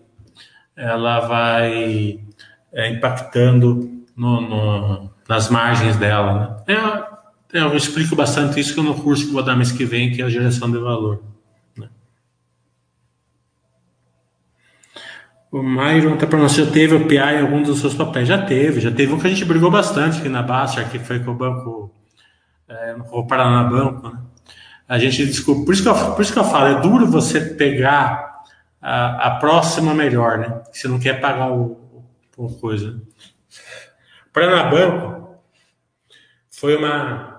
ela 0.77 1.21
vai 1.21 2.21
é, 2.71 2.91
impactando 2.91 4.05
no, 4.15 4.43
no, 4.43 5.11
nas 5.27 5.49
margens 5.49 5.97
dela, 5.97 6.61
né? 6.67 6.75
É, 6.75 7.18
eu 7.53 7.77
explico 7.77 8.15
bastante 8.15 8.61
isso 8.61 8.83
no 8.83 8.95
curso 8.95 9.27
que 9.27 9.33
vou 9.33 9.43
dar 9.43 9.57
mês 9.57 9.73
que 9.73 9.85
vem, 9.85 10.13
que 10.13 10.21
é 10.21 10.25
a 10.25 10.31
geração 10.31 10.71
de 10.71 10.79
valor. 10.79 11.23
O 15.51 15.63
Myron 15.63 16.15
está 16.15 16.27
perguntando 16.27 16.51
se 16.51 16.71
teve 16.71 16.95
o 16.95 17.07
PI 17.07 17.17
em 17.17 17.41
algum 17.41 17.63
dos 17.63 17.81
seus 17.81 17.95
papéis. 17.95 18.29
Já 18.29 18.45
teve, 18.45 18.81
já 18.81 18.91
teve 18.91 19.13
um 19.15 19.19
que 19.19 19.27
a 19.27 19.31
gente 19.31 19.47
brigou 19.47 19.71
bastante 19.71 20.19
aqui 20.19 20.29
na 20.29 20.43
Baixa, 20.43 20.85
que 20.85 20.99
foi 20.99 21.21
com 21.21 21.31
o 21.31 21.35
banco, 21.35 21.91
é, 22.69 22.95
o 23.11 23.27
Paraná 23.27 23.65
Banco, 23.65 24.11
né? 24.11 24.21
A 24.87 24.99
gente 24.99 25.25
desculpa, 25.25 25.65
por 25.65 25.75
isso, 25.75 25.83
que 25.83 25.89
eu, 25.89 26.15
por 26.15 26.23
isso 26.23 26.33
que 26.33 26.39
eu 26.39 26.45
falo, 26.45 26.79
é 26.79 26.81
duro 26.81 27.07
você 27.07 27.41
pegar 27.41 28.43
a, 28.81 29.27
a 29.27 29.31
próxima 29.39 29.95
melhor, 29.95 30.39
né? 30.39 30.63
Você 30.71 30.87
não 30.87 30.99
quer 30.99 31.21
pagar 31.21 31.51
o, 31.51 32.03
o 32.37 32.49
coisa. 32.55 33.01
Paraná 34.33 34.65
Banco 34.65 35.39
foi 36.51 36.77
uma, 36.77 37.38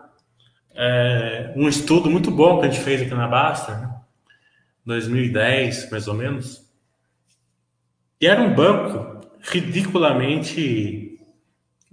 é, 0.79 1.53
um 1.55 1.67
estudo 1.67 2.09
muito 2.09 2.31
bom 2.31 2.59
que 2.59 2.65
a 2.65 2.69
gente 2.69 2.83
fez 2.83 3.01
aqui 3.01 3.13
na 3.13 3.27
Basta, 3.27 3.75
né? 3.77 3.95
2010, 4.85 5.91
mais 5.91 6.07
ou 6.07 6.15
menos 6.15 6.69
e 8.21 8.27
era 8.27 8.41
um 8.41 8.53
banco 8.53 9.21
ridiculamente. 9.39 11.19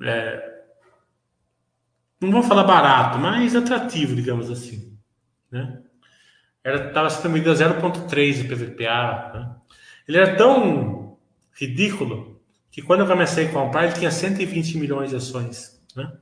É, 0.03 0.57
não 2.20 2.32
vou 2.32 2.43
falar 2.43 2.64
barato, 2.64 3.18
mas 3.18 3.55
atrativo, 3.55 4.16
digamos 4.16 4.51
assim. 4.51 4.99
Né? 5.51 5.82
Estava 6.64 7.09
sendo 7.11 7.30
medido 7.30 7.53
a 7.53 7.55
0,3 7.55 8.32
de 8.32 8.45
PVPA. 8.45 9.30
Né? 9.34 9.57
Ele 10.09 10.18
era 10.18 10.37
tão 10.37 11.16
ridículo 11.53 12.41
que 12.70 12.82
quando 12.82 13.01
eu 13.01 13.07
comecei 13.07 13.47
a 13.47 13.53
comprar, 13.53 13.84
ele 13.84 13.95
tinha 13.95 14.11
120 14.11 14.78
milhões 14.78 15.11
de 15.11 15.16
ações. 15.16 15.80
Né? 15.95 16.12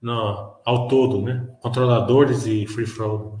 No, 0.00 0.56
ao 0.64 0.88
todo, 0.88 1.20
né? 1.22 1.46
controladores 1.60 2.46
e 2.46 2.66
free 2.66 2.86
float. 2.86 3.38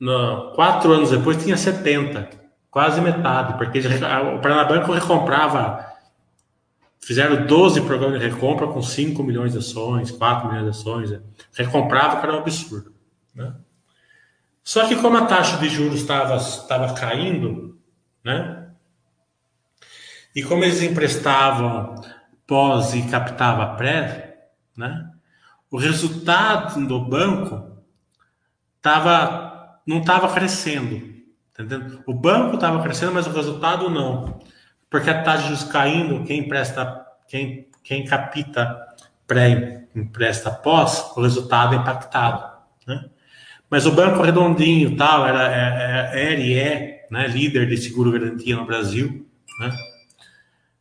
No, 0.00 0.52
quatro 0.54 0.92
anos 0.92 1.10
depois 1.10 1.42
tinha 1.42 1.56
70 1.56 2.42
quase 2.72 3.02
metade, 3.02 3.58
porque 3.58 3.80
o 3.80 4.40
Paranabanco 4.40 4.92
recomprava, 4.92 5.86
fizeram 6.98 7.46
12 7.46 7.82
programas 7.82 8.18
de 8.18 8.26
recompra 8.26 8.66
com 8.66 8.80
5 8.80 9.22
milhões 9.22 9.52
de 9.52 9.58
ações, 9.58 10.10
4 10.10 10.48
milhões 10.48 10.64
de 10.64 10.70
ações, 10.70 11.10
né? 11.10 11.20
recomprava, 11.54 12.18
que 12.18 12.26
era 12.26 12.34
um 12.34 12.38
absurdo. 12.38 12.94
Né? 13.34 13.54
Só 14.64 14.88
que 14.88 14.96
como 14.96 15.18
a 15.18 15.26
taxa 15.26 15.58
de 15.58 15.68
juros 15.68 16.00
estava 16.00 16.94
caindo, 16.94 17.78
né? 18.24 18.70
E 20.34 20.42
como 20.42 20.64
eles 20.64 20.80
emprestavam 20.80 21.96
pós 22.46 22.94
e 22.94 23.02
captava 23.02 23.76
pré, 23.76 24.48
né? 24.74 25.11
O 25.72 25.78
resultado 25.78 26.86
do 26.86 27.00
banco 27.00 27.78
tava, 28.82 29.80
não 29.86 30.00
estava 30.00 30.30
crescendo. 30.30 31.10
O 32.06 32.12
banco 32.12 32.56
estava 32.56 32.82
crescendo, 32.82 33.12
mas 33.14 33.26
o 33.26 33.32
resultado 33.32 33.88
não. 33.88 34.38
Porque 34.90 35.08
a 35.08 35.22
taxa 35.22 35.44
de 35.44 35.48
juros 35.48 35.64
caindo, 35.64 36.24
quem 36.24 36.40
empresta, 36.40 37.06
quem, 37.26 37.68
quem 37.82 38.04
capita 38.04 38.86
pré 39.26 39.88
empresta 39.96 40.50
pós, 40.50 41.10
o 41.16 41.22
resultado 41.22 41.74
é 41.74 41.78
impactado. 41.78 42.52
Né? 42.86 43.06
Mas 43.70 43.86
o 43.86 43.92
banco 43.92 44.22
redondinho 44.22 44.94
tal, 44.94 45.26
era, 45.26 45.44
era, 45.44 46.14
é, 46.14 46.20
é, 46.20 46.32
era 46.32 46.40
e 46.40 46.54
é 46.54 47.06
né, 47.10 47.26
líder 47.28 47.66
de 47.66 47.78
seguro 47.78 48.12
garantia 48.12 48.56
no 48.56 48.66
Brasil. 48.66 49.26
Né? 49.58 49.72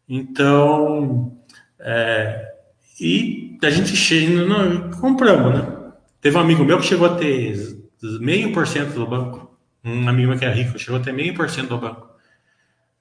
Então, 0.09 1.37
é, 1.79 2.51
e 2.99 3.50
a 3.61 3.69
gente 3.69 3.95
chega, 3.95 4.45
não, 4.45 4.91
compramos, 4.91 5.53
né? 5.53 5.91
Teve 6.19 6.37
um 6.37 6.41
amigo 6.41 6.63
meu 6.63 6.79
que 6.79 6.85
chegou 6.85 7.07
a 7.07 7.15
ter 7.15 7.77
meio 8.19 8.53
por 8.53 8.67
cento 8.67 8.93
do 8.93 9.07
banco 9.07 9.51
um 9.83 10.07
amigo 10.07 10.37
que 10.37 10.45
é 10.45 10.51
rico, 10.51 10.77
chegou 10.77 10.99
até 10.99 11.11
meio 11.11 11.33
por 11.33 11.49
cento 11.49 11.69
do 11.69 11.77
banco. 11.77 12.09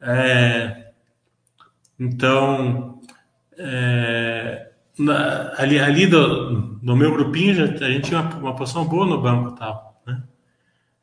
É, 0.00 0.92
então, 1.98 3.00
é, 3.58 4.70
na, 4.98 5.52
ali, 5.58 5.78
ali 5.78 6.06
do, 6.06 6.78
no 6.82 6.96
meu 6.96 7.12
grupinho, 7.12 7.54
já, 7.54 7.64
a 7.64 7.90
gente 7.90 8.08
tinha 8.08 8.20
uma, 8.20 8.34
uma 8.36 8.56
posição 8.56 8.86
boa 8.86 9.06
no 9.06 9.20
banco 9.20 9.52
tal. 9.52 10.00
Né? 10.06 10.22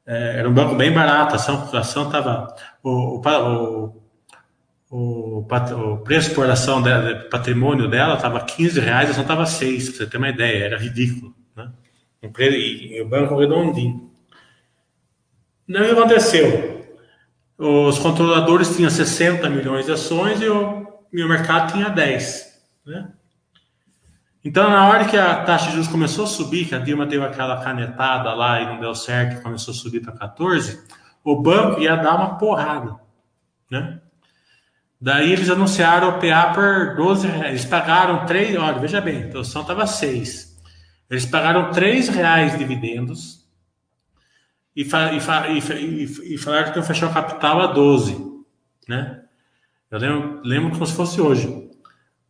É, 0.06 0.40
era 0.40 0.50
um 0.50 0.54
banco 0.54 0.76
bem 0.76 0.92
barato, 0.92 1.34
a 1.34 1.36
ação, 1.36 1.70
a 1.72 1.80
ação 1.80 2.10
tava, 2.10 2.56
o, 2.82 2.90
o, 2.90 3.22
o, 3.22 4.04
o, 4.90 5.46
preço 6.04 6.34
por 6.34 6.50
ação 6.50 6.82
dela, 6.82 7.28
patrimônio 7.30 7.90
dela 7.90 8.16
estava 8.16 8.40
15 8.40 8.80
reais, 8.80 9.10
a 9.10 9.12
ação 9.12 9.24
estava 9.24 9.46
6, 9.46 9.90
para 9.90 9.98
você 9.98 10.08
ter 10.08 10.18
uma 10.18 10.30
ideia, 10.30 10.66
era 10.66 10.78
ridículo. 10.78 11.36
Né? 11.56 11.72
E, 12.24 12.98
e 12.98 13.02
o 13.02 13.08
banco 13.08 13.38
redondinho. 13.38 14.10
Não 15.68 15.92
aconteceu. 15.92 16.86
Os 17.58 18.00
controladores 18.00 18.76
tinham 18.76 18.90
60 18.90 19.50
milhões 19.50 19.86
de 19.86 19.92
ações 19.92 20.42
e 20.42 20.48
o, 20.48 20.88
e 21.12 21.24
o 21.24 21.28
mercado 21.28 21.74
tinha 21.74 21.90
10. 21.90 22.62
Né? 22.86 23.12
Então, 24.46 24.70
na 24.70 24.88
hora 24.88 25.06
que 25.06 25.18
a 25.18 25.44
taxa 25.44 25.66
de 25.66 25.72
juros 25.74 25.90
começou 25.90 26.24
a 26.24 26.28
subir, 26.28 26.66
que 26.66 26.76
a 26.76 26.80
Dilma 26.80 27.06
deu 27.06 27.24
aquela 27.24 27.62
canetada 27.62 28.34
lá 28.34 28.62
e 28.62 28.66
não 28.66 28.80
deu 28.80 28.96
certo, 28.96 29.42
começou 29.42 29.74
a 29.74 29.76
subir 29.76 30.02
para 30.02 30.14
14, 30.14 30.86
o 31.22 31.36
banco 31.36 31.82
ia 31.82 31.96
dar 31.98 32.16
uma 32.16 32.38
porrada. 32.38 32.96
Né? 33.70 34.00
Daí 35.00 35.32
eles 35.32 35.50
anunciaram 35.50 36.10
o 36.10 36.20
PA 36.20 36.54
por 36.54 36.96
12 36.96 37.28
reais. 37.28 37.50
Eles 37.50 37.66
pagaram 37.66 38.26
3, 38.26 38.58
olha, 38.58 38.80
veja 38.80 39.00
bem, 39.00 39.32
a 39.34 39.40
ação 39.40 39.62
estava 39.62 39.86
6. 39.86 40.58
Eles 41.10 41.26
pagaram 41.26 41.72
3 41.72 42.10
reais 42.10 42.54
de 42.54 42.58
dividendos 42.58 43.48
e, 44.76 44.84
fa, 44.86 45.14
e, 45.14 45.20
fa, 45.20 45.48
e, 45.48 46.04
e 46.34 46.38
falaram 46.38 46.72
que 46.72 46.78
iam 46.78 46.86
fechar 46.86 47.10
o 47.10 47.14
capital 47.14 47.62
a 47.62 47.68
12, 47.68 48.18
né? 48.88 49.22
Eu 49.90 50.00
lembro, 50.00 50.42
lembro 50.44 50.72
como 50.72 50.86
se 50.86 50.94
fosse 50.94 51.22
hoje. 51.22 51.68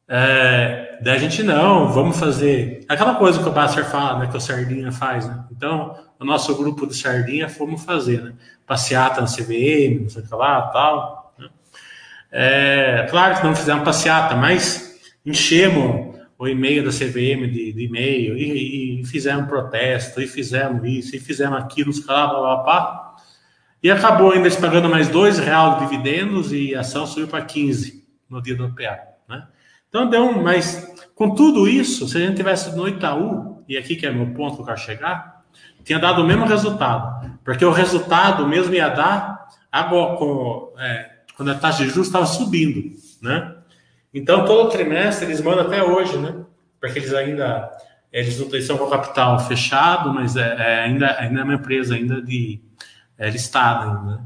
É, 0.08 1.00
daí 1.02 1.16
a 1.16 1.20
gente 1.20 1.44
não, 1.44 1.90
vamos 1.92 2.18
fazer 2.18 2.86
aquela 2.88 3.16
coisa 3.16 3.42
que 3.42 3.50
o 3.50 3.52
Basser 3.52 3.84
fala, 3.86 4.20
né, 4.20 4.28
que 4.28 4.38
o 4.38 4.40
Sardinha 4.40 4.92
faz, 4.92 5.28
né? 5.28 5.46
Então, 5.52 5.98
o 6.20 6.24
nosso 6.24 6.56
grupo 6.56 6.88
de 6.88 6.96
Sardinha 6.96 7.50
fomos 7.50 7.84
fazer, 7.84 8.22
né? 8.22 8.34
Passeata 8.66 9.22
na 9.22 9.28
CVM, 9.28 10.04
não 10.04 10.10
sei 10.10 10.22
o 10.22 10.28
que 10.28 10.36
lá, 10.36 10.62
tal. 10.68 11.17
É, 12.32 13.08
claro 13.10 13.38
que 13.38 13.44
não 13.46 13.56
fizemos 13.56 13.84
passeata, 13.84 14.36
mas 14.36 15.00
enchemos 15.26 16.16
o 16.38 16.48
e-mail 16.48 16.84
da 16.84 16.92
CVM 16.92 17.50
de, 17.52 17.74
de 17.74 17.86
e-mail 17.86 18.38
e, 18.38 19.02
e, 19.02 19.06
fizemos 19.06 19.48
protesto, 19.48 20.22
e 20.22 20.28
fizemos 20.28 20.88
isso, 20.88 21.16
e 21.16 21.20
fizemos 21.20 21.58
aquilo, 21.58 21.92
caras, 22.06 22.30
blá, 22.32 22.40
blá, 22.40 22.64
blá, 22.64 23.16
e 23.82 23.90
acabou 23.90 24.32
ainda 24.32 24.50
pagando 24.58 24.90
mais 24.90 25.08
dois 25.08 25.40
reais 25.40 25.80
de 25.80 25.86
dividendos 25.86 26.52
e 26.52 26.76
a 26.76 26.82
ação 26.82 27.08
subiu 27.08 27.28
para 27.28 27.44
15 27.44 28.06
no 28.30 28.42
dia 28.42 28.56
do 28.56 28.70
PA, 28.74 29.00
né? 29.28 29.48
Então 29.90 30.10
deu 30.10 30.24
um, 30.24 30.44
mas 30.44 30.94
com 31.16 31.34
tudo 31.34 31.68
isso, 31.68 32.08
se 32.08 32.18
a 32.18 32.20
gente 32.20 32.36
tivesse 32.36 32.76
no 32.76 32.88
Itaú, 32.88 33.64
e 33.68 33.78
aqui 33.78 33.96
que 33.96 34.06
é 34.06 34.12
meu 34.12 34.34
ponto 34.34 34.64
quero 34.64 34.78
chegar, 34.78 35.44
tinha 35.84 35.98
dado 35.98 36.22
o 36.22 36.26
mesmo 36.26 36.46
resultado, 36.46 37.40
porque 37.44 37.64
o 37.64 37.72
resultado 37.72 38.48
mesmo 38.48 38.74
ia 38.74 38.90
dar 38.90 39.48
agora, 39.72 40.18
com, 40.18 40.74
é, 40.78 41.17
quando 41.38 41.52
a 41.52 41.56
taxa 41.56 41.84
de 41.84 41.90
juros 41.90 42.08
estava 42.08 42.26
subindo, 42.26 42.96
né? 43.22 43.56
Então 44.14 44.44
todo 44.44 44.72
trimestre 44.72 45.28
eles 45.28 45.40
mandam 45.40 45.68
até 45.68 45.84
hoje, 45.84 46.18
né? 46.18 46.36
Porque 46.82 47.00
eles 47.00 47.14
ainda 47.14 47.72
eles 48.12 48.40
não 48.40 48.48
estão 48.58 48.78
com 48.78 48.86
o 48.86 48.90
capital 48.90 49.40
fechado, 49.40 50.14
mas 50.14 50.36
é, 50.36 50.56
é, 50.58 50.84
ainda 50.86 51.16
ainda 51.20 51.42
é 51.42 51.44
uma 51.44 51.54
empresa 51.54 51.96
ainda 51.96 52.22
de 52.22 52.60
é 53.18 53.30
listada. 53.30 54.02
Né? 54.02 54.20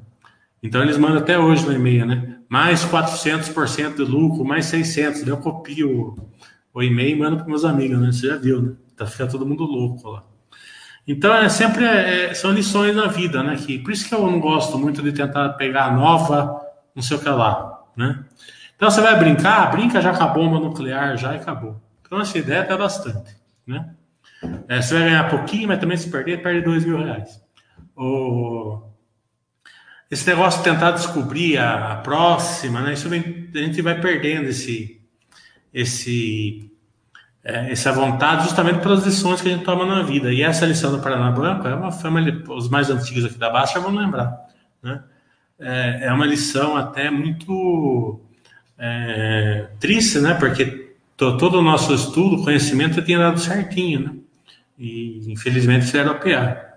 Então 0.64 0.82
eles 0.82 0.97
mandam 0.97 1.18
até 1.18 1.38
hoje 1.38 1.66
no 1.66 1.74
e-mail, 1.74 2.05
né? 2.05 2.38
mais 2.51 2.84
400% 2.84 3.95
de 3.95 4.03
lucro, 4.03 4.43
mais 4.43 4.66
600. 4.66 5.26
Eu 5.26 5.38
copio 5.38 5.89
o, 5.89 6.30
o 6.74 6.84
e-mail 6.84 7.16
e 7.16 7.20
mando 7.20 7.38
para 7.38 7.45
meus 7.45 7.64
amigos, 7.64 7.97
né? 7.97 8.12
Você 8.12 8.28
já 8.28 8.36
viu, 8.36 8.62
né? 8.62 8.74
Tá 8.97 9.05
ficando 9.05 9.32
todo 9.32 9.45
mundo 9.45 9.64
louco 9.64 10.09
lá. 10.09 10.26
Então, 11.07 11.34
é 11.34 11.47
sempre 11.47 11.86
é, 11.86 12.34
são 12.34 12.51
lições 12.51 12.93
na 12.93 13.07
vida, 13.07 13.41
né? 13.41 13.55
Que, 13.55 13.80
por 13.80 13.93
isso 13.93 14.07
que 14.07 14.14
eu 14.14 14.30
não 14.30 14.38
gosto 14.41 14.78
muito 14.78 15.01
de 15.01 15.14
tentar 15.14 15.49
pegar 15.53 15.95
nova, 15.95 16.61
não 16.96 17.02
sei 17.04 17.18
o 17.18 17.20
que 17.20 17.30
lá, 17.30 17.84
né? 17.96 18.24
Então, 18.76 18.89
você 18.89 19.02
vai 19.02 19.18
brincar, 19.18 19.72
brinca 19.72 20.02
já 20.02 20.16
com 20.16 20.24
a 20.24 20.28
bomba 20.28 20.60
nuclear, 20.60 21.18
já 21.18 21.34
e 21.34 21.38
acabou. 21.38 21.80
Então, 22.06 22.20
essa 22.20 22.38
ideia 22.38 22.64
tá 22.64 22.76
bastante, 22.76 23.36
né? 23.66 23.94
É, 24.68 24.82
você 24.82 24.94
vai 24.96 25.04
ganhar 25.04 25.30
pouquinho, 25.30 25.68
mas 25.68 25.80
também 25.80 25.98
se 25.98 26.10
perder, 26.10 26.42
perde 26.42 26.62
dois 26.62 26.84
mil 26.84 26.98
reais. 26.98 27.42
O, 27.96 28.82
esse 30.10 30.28
negócio 30.28 30.60
de 30.60 30.70
tentar 30.70 30.92
descobrir 30.92 31.58
a, 31.58 31.94
a 31.94 31.96
próxima, 31.98 32.82
né? 32.82 32.94
Isso 32.94 33.08
vem, 33.08 33.50
a 33.54 33.58
gente 33.60 33.82
vai 33.82 34.02
perdendo 34.02 34.50
esse, 34.50 35.00
esse, 35.74 36.70
é, 37.44 37.72
essa 37.72 37.94
vontade 37.94 38.44
justamente 38.44 38.82
pelas 38.82 39.06
lições 39.06 39.42
que 39.42 39.48
a 39.48 39.52
gente 39.52 39.64
toma 39.64 39.86
na 39.86 40.04
vida. 40.04 40.34
E 40.34 40.42
essa 40.42 40.66
lição 40.66 40.92
do 40.92 41.02
Paraná 41.02 41.32
Branco 41.32 41.66
é 41.66 41.74
uma 41.74 41.92
fama, 41.92 42.20
os 42.50 42.68
mais 42.68 42.89
antigos 42.89 43.24
aqui 43.24 43.38
da 43.38 43.50
Baixa 43.50 43.80
vão 43.80 43.96
lembrar, 43.96 44.38
né? 44.84 45.02
É, 45.62 46.07
é 46.07 46.14
uma 46.14 46.26
lição 46.26 46.76
até 46.76 47.12
muito 47.12 48.20
é, 48.78 49.68
triste, 49.80 50.20
né? 50.20 50.34
Porque 50.34 50.95
to, 51.16 51.38
todo 51.38 51.59
o 51.59 51.62
nosso 51.62 51.93
estudo, 51.93 52.43
conhecimento 52.43 53.01
tinha 53.01 53.20
dado 53.20 53.39
certinho, 53.39 53.99
né? 53.99 54.14
E 54.78 55.32
infelizmente 55.32 55.95
era 55.95 56.12
o 56.12 56.20
pior. 56.20 56.72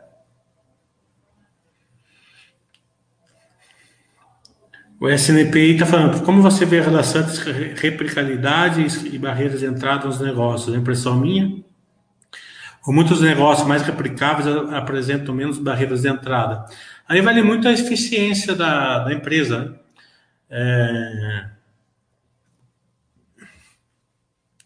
O 5.00 5.08
SNPI 5.08 5.72
está 5.72 5.86
falando, 5.86 6.22
como 6.22 6.40
você 6.40 6.64
vê 6.64 6.80
a 6.80 6.82
relação 6.82 7.22
entre 7.22 7.74
replicabilidade 7.74 8.86
e 9.08 9.18
barreiras 9.18 9.60
de 9.60 9.66
entrada 9.66 10.06
nos 10.06 10.20
negócios? 10.20 10.74
A 10.74 10.78
impressão 10.78 11.18
minha? 11.18 11.62
Ou 12.86 12.92
muitos 12.92 13.20
negócios 13.20 13.66
mais 13.66 13.82
replicáveis 13.82 14.46
apresentam 14.72 15.34
menos 15.34 15.58
barreiras 15.58 16.02
de 16.02 16.08
entrada? 16.08 16.66
Aí 17.08 17.20
vale 17.20 17.42
muito 17.42 17.68
a 17.68 17.72
eficiência 17.72 18.54
da, 18.54 19.00
da 19.00 19.12
empresa. 19.12 19.60
Né? 19.60 19.74
É... 20.50 21.46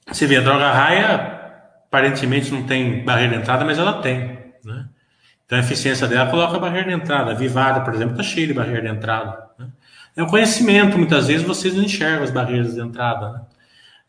Você 0.07 0.27
vê, 0.27 0.37
a 0.37 0.41
droga 0.41 0.71
raia 0.71 1.39
aparentemente 1.87 2.53
não 2.53 2.65
tem 2.65 3.05
barreira 3.05 3.35
de 3.35 3.43
entrada, 3.43 3.65
mas 3.65 3.79
ela 3.79 4.01
tem. 4.01 4.39
Né? 4.65 4.89
Então 5.45 5.59
a 5.59 5.63
eficiência 5.63 6.07
dela 6.07 6.31
coloca 6.31 6.59
barreira 6.59 6.89
de 6.89 6.95
entrada. 6.95 7.33
A 7.33 7.35
Vivara, 7.35 7.81
por 7.81 7.95
exemplo, 7.95 8.13
está 8.13 8.23
cheia 8.23 8.47
de 8.47 8.55
barreira 8.55 8.83
de 8.83 8.89
entrada. 8.89 9.49
Né? 9.59 9.69
É 10.17 10.23
o 10.23 10.27
conhecimento, 10.27 10.97
muitas 10.97 11.27
vezes 11.27 11.47
vocês 11.47 11.75
não 11.75 11.83
enxergam 11.83 12.23
as 12.23 12.31
barreiras 12.31 12.75
de 12.75 12.81
entrada. 12.81 13.33
Né? 13.33 13.41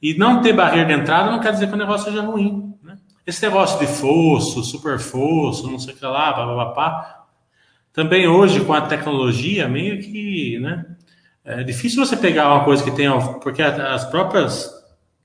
E 0.02 0.14
não 0.18 0.42
ter 0.42 0.54
barreira 0.54 0.88
de 0.88 0.94
entrada 0.94 1.32
não 1.32 1.40
quer 1.40 1.52
dizer 1.52 1.68
que 1.68 1.74
o 1.74 1.78
negócio 1.78 2.06
seja 2.06 2.22
ruim. 2.22 2.74
Né? 2.84 2.98
Esse 3.26 3.42
negócio 3.46 3.80
de 3.80 3.88
fosso, 3.88 4.64
super 4.64 5.00
fosso, 5.00 5.70
não 5.70 5.80
sei 5.80 5.94
o 5.94 5.98
que 5.98 6.06
lá, 6.06 6.34
papapá, 6.34 7.19
também 7.94 8.28
hoje 8.28 8.64
com 8.64 8.74
a 8.74 8.82
tecnologia, 8.82 9.68
meio 9.68 10.02
que, 10.02 10.60
né? 10.60 10.86
É 11.44 11.64
difícil 11.64 12.06
você 12.06 12.16
pegar 12.16 12.54
uma 12.54 12.64
coisa 12.64 12.84
que 12.84 12.92
tem, 12.92 13.08
porque 13.42 13.62
as 13.62 14.06
próprias 14.06 14.70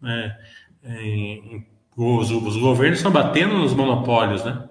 é, 0.02 0.36
em, 0.84 1.66
os, 1.96 2.30
os, 2.30 2.56
governos 2.56 2.98
estão 2.98 3.12
batendo 3.12 3.58
nos 3.58 3.74
monopólios, 3.74 4.44
né? 4.44 4.68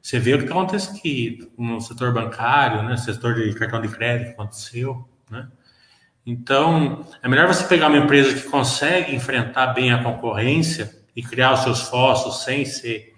Você 0.00 0.18
vê 0.18 0.34
o 0.34 0.38
que 0.38 0.50
acontece 0.50 0.96
aqui 0.96 1.50
no 1.58 1.80
setor 1.80 2.12
bancário, 2.12 2.82
né? 2.82 2.96
Setor 2.96 3.34
de 3.34 3.52
cartão 3.54 3.80
de 3.80 3.88
crédito 3.88 4.30
aconteceu, 4.30 5.08
né? 5.30 5.48
Então, 6.24 7.04
é 7.22 7.28
melhor 7.28 7.46
você 7.46 7.64
pegar 7.64 7.86
uma 7.86 7.98
empresa 7.98 8.34
que 8.34 8.48
consegue 8.48 9.14
enfrentar 9.14 9.68
bem 9.68 9.92
a 9.92 10.02
concorrência 10.02 10.92
e 11.14 11.22
criar 11.22 11.52
os 11.52 11.60
seus 11.60 11.82
fósseis 11.82 12.42
sem 12.42 12.64
ser 12.64 13.14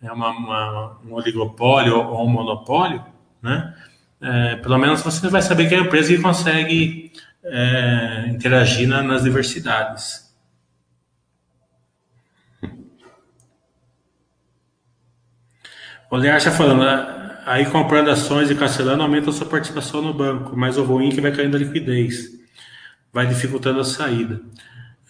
né, 0.00 0.10
uma, 0.10 0.30
uma, 0.30 1.00
um 1.04 1.14
oligopólio 1.14 1.96
ou 1.96 2.26
um 2.26 2.28
monopólio, 2.28 3.04
né? 3.42 3.74
É, 4.20 4.56
pelo 4.56 4.78
menos 4.78 5.00
você 5.02 5.28
vai 5.28 5.42
saber 5.42 5.68
que 5.68 5.74
é 5.74 5.78
uma 5.78 5.86
empresa 5.86 6.14
que 6.14 6.20
consegue 6.20 7.12
é, 7.44 8.26
interagir 8.28 8.88
na, 8.88 9.02
nas 9.02 9.22
diversidades. 9.22 10.28
O 16.10 16.16
Lear 16.16 16.38
está 16.38 16.50
falando, 16.50 16.84
né, 16.84 17.38
aí 17.44 17.66
comprando 17.66 18.10
ações 18.10 18.50
e 18.50 18.54
cancelando 18.54 19.02
aumenta 19.02 19.30
a 19.30 19.32
sua 19.32 19.46
participação 19.46 20.00
no 20.00 20.14
banco, 20.14 20.56
mas 20.56 20.78
o 20.78 20.84
ruim 20.84 21.10
é 21.10 21.14
que 21.14 21.20
vai 21.20 21.32
caindo 21.32 21.54
a 21.54 21.58
liquidez 21.60 22.38
vai 23.12 23.26
dificultando 23.26 23.80
a 23.80 23.84
saída. 23.84 24.40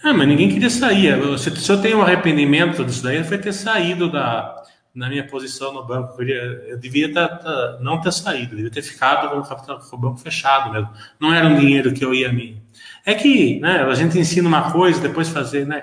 Ah, 0.02 0.12
mas 0.12 0.28
ninguém 0.28 0.48
queria 0.48 0.70
sair. 0.70 1.38
Se, 1.38 1.54
se 1.56 1.70
eu 1.70 1.80
tenho 1.80 1.98
um 1.98 2.02
arrependimento 2.02 2.84
disso 2.84 3.02
daí, 3.02 3.22
foi 3.24 3.38
ter 3.38 3.52
saído 3.52 4.10
da, 4.10 4.57
na 4.98 5.08
minha 5.08 5.24
posição 5.24 5.72
no 5.72 5.86
banco. 5.86 6.12
Eu, 6.12 6.16
queria, 6.16 6.42
eu 6.68 6.76
devia 6.76 7.12
tá, 7.12 7.28
tá, 7.28 7.78
não 7.80 8.00
ter 8.00 8.12
saído, 8.12 8.56
devia 8.56 8.70
ter 8.70 8.82
ficado 8.82 9.30
com 9.30 9.38
o, 9.38 9.48
capital, 9.48 9.78
com 9.78 9.96
o 9.96 9.98
banco 9.98 10.18
fechado 10.18 10.72
mesmo. 10.72 10.90
Não 11.20 11.32
era 11.32 11.46
um 11.46 11.56
dinheiro 11.56 11.94
que 11.94 12.04
eu 12.04 12.12
ia 12.12 12.32
me. 12.32 12.60
É 13.06 13.14
que 13.14 13.60
né, 13.60 13.84
a 13.84 13.94
gente 13.94 14.18
ensina 14.18 14.48
uma 14.48 14.72
coisa, 14.72 15.00
depois 15.00 15.28
fazer, 15.28 15.66
né? 15.66 15.80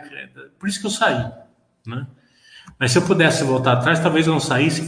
Por 0.60 0.68
isso 0.68 0.82
que 0.82 0.86
eu 0.86 0.92
saí. 0.92 1.32
Né? 1.88 2.06
Mas 2.78 2.92
se 2.92 2.98
eu 2.98 3.04
pudesse 3.04 3.44
voltar 3.46 3.74
atrás, 3.74 4.02
talvez 4.02 4.28
eu 4.28 4.34
não 4.34 4.40
saísse 4.40 4.82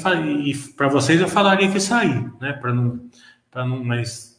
e 0.44 0.56
para 0.76 0.90
vocês 0.90 1.22
eu 1.22 1.30
falaria 1.30 1.72
que 1.72 1.80
saí, 1.80 2.30
né? 2.42 2.52
Para 2.52 2.74
não, 2.74 3.10
para 3.50 3.66
não, 3.66 3.82
mas 3.82 4.38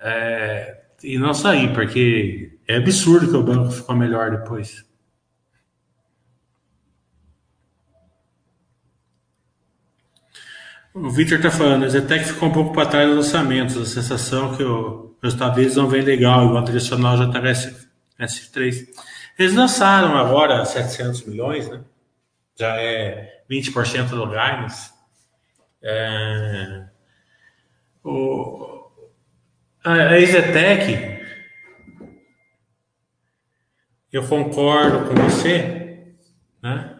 é, 0.00 0.80
e 1.04 1.18
não 1.18 1.34
sair, 1.34 1.74
porque 1.74 2.58
é 2.66 2.76
absurdo 2.76 3.28
que 3.28 3.36
o 3.36 3.42
banco 3.42 3.70
ficou 3.70 3.94
melhor 3.94 4.30
depois. 4.30 4.82
O 10.96 11.10
Victor 11.10 11.36
está 11.36 11.50
falando, 11.50 11.84
a 11.84 11.88
Zetec 11.90 12.24
ficou 12.24 12.48
um 12.48 12.52
pouco 12.52 12.72
para 12.72 12.88
trás 12.88 13.06
dos 13.06 13.26
lançamentos, 13.26 13.76
a 13.76 13.84
sensação 13.84 14.56
que 14.56 14.62
o 14.62 15.14
resultado 15.22 15.56
deles 15.56 15.76
não 15.76 15.86
vem 15.86 16.00
legal, 16.00 16.46
igual 16.46 16.56
a 16.56 16.62
tradicional 16.62 17.18
já 17.18 17.26
está 17.26 17.38
S, 17.46 17.86
S3. 18.18 18.88
Eles 19.38 19.54
lançaram 19.54 20.16
agora 20.16 20.64
700 20.64 21.26
milhões, 21.26 21.68
né? 21.68 21.82
Já 22.58 22.80
é 22.80 23.42
20% 23.50 24.08
do 24.08 24.26
guidance. 24.26 24.90
É... 25.82 26.86
O, 28.02 28.88
a 29.84 30.18
Exetec, 30.18 31.20
eu 34.10 34.26
concordo 34.26 35.10
com 35.10 35.14
você, 35.14 36.14
né? 36.62 36.95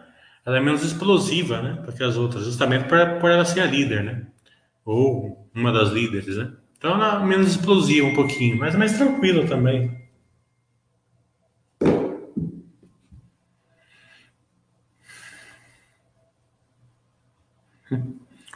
Ela 0.47 0.59
é 0.59 0.61
menos 0.61 0.81
explosiva, 0.81 1.61
né? 1.61 1.73
Do 1.85 1.91
que 1.91 2.01
as 2.01 2.15
outras, 2.15 2.45
justamente 2.45 2.87
por, 2.87 2.97
por 3.19 3.29
ela 3.29 3.43
ser 3.43 3.59
a 3.59 3.65
líder, 3.65 4.03
né? 4.03 4.27
Ou 4.85 5.49
uma 5.53 5.73
das 5.73 5.89
líderes, 5.89 6.37
né? 6.37 6.53
Então 6.77 6.93
ela 6.93 7.21
é 7.21 7.25
menos 7.25 7.49
explosiva 7.49 8.07
um 8.07 8.15
pouquinho, 8.15 8.57
mas 8.57 8.73
mais 8.73 8.97
tranquila 8.97 9.45
também. 9.45 10.07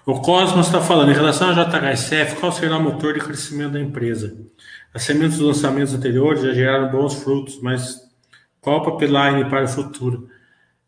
O 0.06 0.22
Cosmos 0.22 0.68
está 0.68 0.80
falando, 0.82 1.12
em 1.12 1.16
relação 1.16 1.50
ao 1.50 1.56
JHSF, 1.56 2.38
qual 2.40 2.54
será 2.54 2.78
o 2.78 2.82
motor 2.84 3.14
de 3.14 3.20
crescimento 3.20 3.74
da 3.74 3.82
empresa? 3.82 4.36
As 4.94 5.04
sementes 5.04 5.38
dos 5.38 5.48
lançamentos 5.48 5.94
anteriores 5.94 6.42
já 6.42 6.54
geraram 6.54 6.90
bons 6.90 7.16
frutos, 7.16 7.62
mas 7.62 8.10
Qual 8.62 8.78
o 8.78 8.98
pipeline 8.98 9.50
para 9.50 9.66
o 9.66 9.68
futuro? 9.68 10.30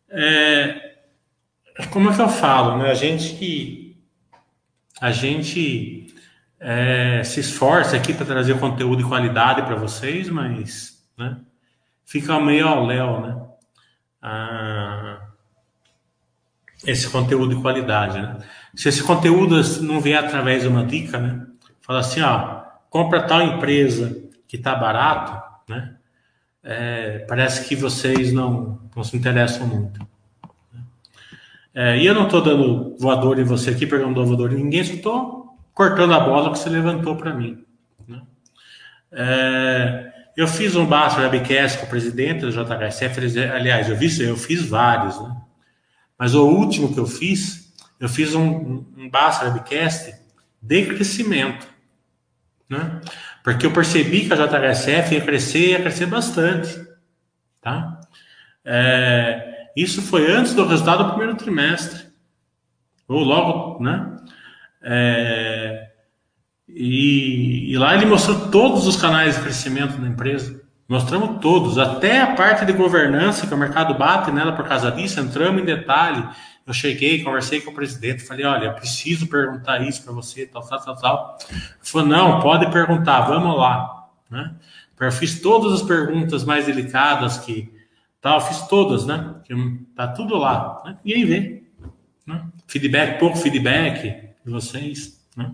É, 0.08 0.93
como 1.90 2.10
é 2.10 2.14
que 2.14 2.20
eu 2.20 2.28
falo, 2.28 2.78
né? 2.78 2.90
A 2.90 2.94
gente 2.94 3.34
que 3.34 3.96
a 5.00 5.10
gente 5.10 6.14
é, 6.60 7.22
se 7.24 7.40
esforça 7.40 7.96
aqui 7.96 8.14
para 8.14 8.24
trazer 8.24 8.58
conteúdo 8.58 9.02
de 9.02 9.08
qualidade 9.08 9.62
para 9.62 9.74
vocês, 9.74 10.30
mas 10.30 11.04
né, 11.18 11.38
fica 12.04 12.40
meio 12.40 12.68
ao 12.68 12.86
léu, 12.86 13.20
né? 13.20 13.40
Ah, 14.22 15.20
esse 16.86 17.08
conteúdo 17.10 17.54
de 17.54 17.60
qualidade, 17.60 18.20
né? 18.20 18.38
Se 18.74 18.88
esse 18.88 19.02
conteúdo 19.02 19.60
não 19.82 20.00
vier 20.00 20.24
através 20.24 20.62
de 20.62 20.68
uma 20.68 20.84
dica, 20.84 21.18
né? 21.18 21.46
Fala 21.80 22.00
assim, 22.00 22.20
ó, 22.22 22.62
compra 22.88 23.26
tal 23.26 23.42
empresa 23.42 24.22
que 24.46 24.56
está 24.56 24.74
barato, 24.74 25.42
né? 25.68 25.96
É, 26.62 27.18
parece 27.28 27.68
que 27.68 27.76
vocês 27.76 28.32
não, 28.32 28.80
não 28.94 29.04
se 29.04 29.16
interessam 29.16 29.66
muito. 29.66 30.06
É, 31.74 31.98
e 31.98 32.06
eu 32.06 32.14
não 32.14 32.26
estou 32.26 32.40
dando 32.40 32.96
voador 32.98 33.38
em 33.40 33.44
você 33.44 33.70
aqui, 33.70 33.86
perguntando 33.86 34.26
voador 34.26 34.52
em 34.52 34.56
ninguém, 34.56 34.84
só 34.84 34.92
estou 34.92 35.58
cortando 35.72 36.14
a 36.14 36.20
bola 36.20 36.52
que 36.52 36.58
você 36.58 36.68
levantou 36.68 37.16
para 37.16 37.34
mim. 37.34 37.64
Né? 38.06 38.22
É, 39.10 40.12
eu 40.36 40.46
fiz 40.46 40.76
um 40.76 40.86
Basta 40.86 41.20
Webcast 41.20 41.78
com 41.78 41.86
o 41.86 41.88
presidente 41.88 42.42
do 42.42 42.52
JHSF, 42.52 43.38
aliás, 43.52 43.88
eu, 43.88 43.96
vi, 43.96 44.22
eu 44.22 44.36
fiz 44.36 44.64
vários, 44.64 45.20
né? 45.20 45.36
mas 46.16 46.34
o 46.34 46.46
último 46.46 46.94
que 46.94 47.00
eu 47.00 47.06
fiz, 47.06 47.74
eu 47.98 48.08
fiz 48.08 48.36
um, 48.36 48.84
um 48.96 49.10
Basta 49.10 49.46
Webcast 49.46 50.14
de 50.62 50.86
crescimento. 50.86 51.66
Né? 52.70 53.00
Porque 53.42 53.66
eu 53.66 53.72
percebi 53.72 54.26
que 54.26 54.32
a 54.32 54.36
JHSF 54.36 55.14
ia 55.14 55.20
crescer, 55.20 55.70
ia 55.70 55.80
crescer 55.80 56.06
bastante. 56.06 56.86
Tá? 57.60 58.00
É, 58.64 59.43
isso 59.76 60.02
foi 60.02 60.30
antes 60.30 60.54
do 60.54 60.66
resultado 60.66 61.04
do 61.04 61.10
primeiro 61.10 61.36
trimestre. 61.36 62.04
Ou 63.08 63.22
logo, 63.22 63.82
né? 63.82 64.16
É, 64.82 65.88
e, 66.68 67.72
e, 67.72 67.78
lá 67.78 67.94
ele 67.94 68.06
mostrou 68.06 68.50
todos 68.50 68.86
os 68.86 68.96
canais 68.96 69.36
de 69.36 69.42
crescimento 69.42 69.96
da 69.96 70.08
empresa. 70.08 70.62
Mostramos 70.88 71.40
todos, 71.40 71.78
até 71.78 72.20
a 72.20 72.34
parte 72.34 72.64
de 72.66 72.72
governança, 72.72 73.46
que 73.46 73.54
o 73.54 73.56
mercado 73.56 73.94
bate 73.94 74.30
nela 74.30 74.52
por 74.52 74.66
causa 74.66 74.92
disso, 74.92 75.18
entramos 75.18 75.62
em 75.62 75.64
detalhe. 75.64 76.26
Eu 76.66 76.72
cheguei, 76.72 77.22
conversei 77.22 77.60
com 77.60 77.70
o 77.70 77.74
presidente, 77.74 78.22
falei, 78.22 78.44
olha, 78.44 78.72
preciso 78.72 79.26
perguntar 79.26 79.82
isso 79.82 80.02
para 80.02 80.12
você, 80.12 80.46
tal, 80.46 80.66
tal, 80.66 80.80
tal, 80.80 80.96
tal. 80.96 81.38
Ele 81.50 81.60
falou, 81.82 82.06
não, 82.06 82.40
pode 82.40 82.70
perguntar, 82.70 83.22
vamos 83.22 83.56
lá. 83.56 84.08
Né? 84.30 84.54
Eu 85.00 85.12
fiz 85.12 85.40
todas 85.40 85.72
as 85.72 85.82
perguntas 85.82 86.44
mais 86.44 86.66
delicadas 86.66 87.38
que 87.38 87.73
tal, 88.24 88.40
fiz 88.40 88.62
todas, 88.62 89.06
né? 89.06 89.34
Que 89.44 89.54
tá 89.94 90.08
tudo 90.08 90.36
lá. 90.36 90.82
Né? 90.84 90.96
Aí 91.04 91.24
vem. 91.24 91.68
Né? 92.26 92.42
Feedback, 92.66 93.20
pouco 93.20 93.36
feedback 93.36 94.30
de 94.42 94.50
vocês. 94.50 95.20
Né? 95.36 95.52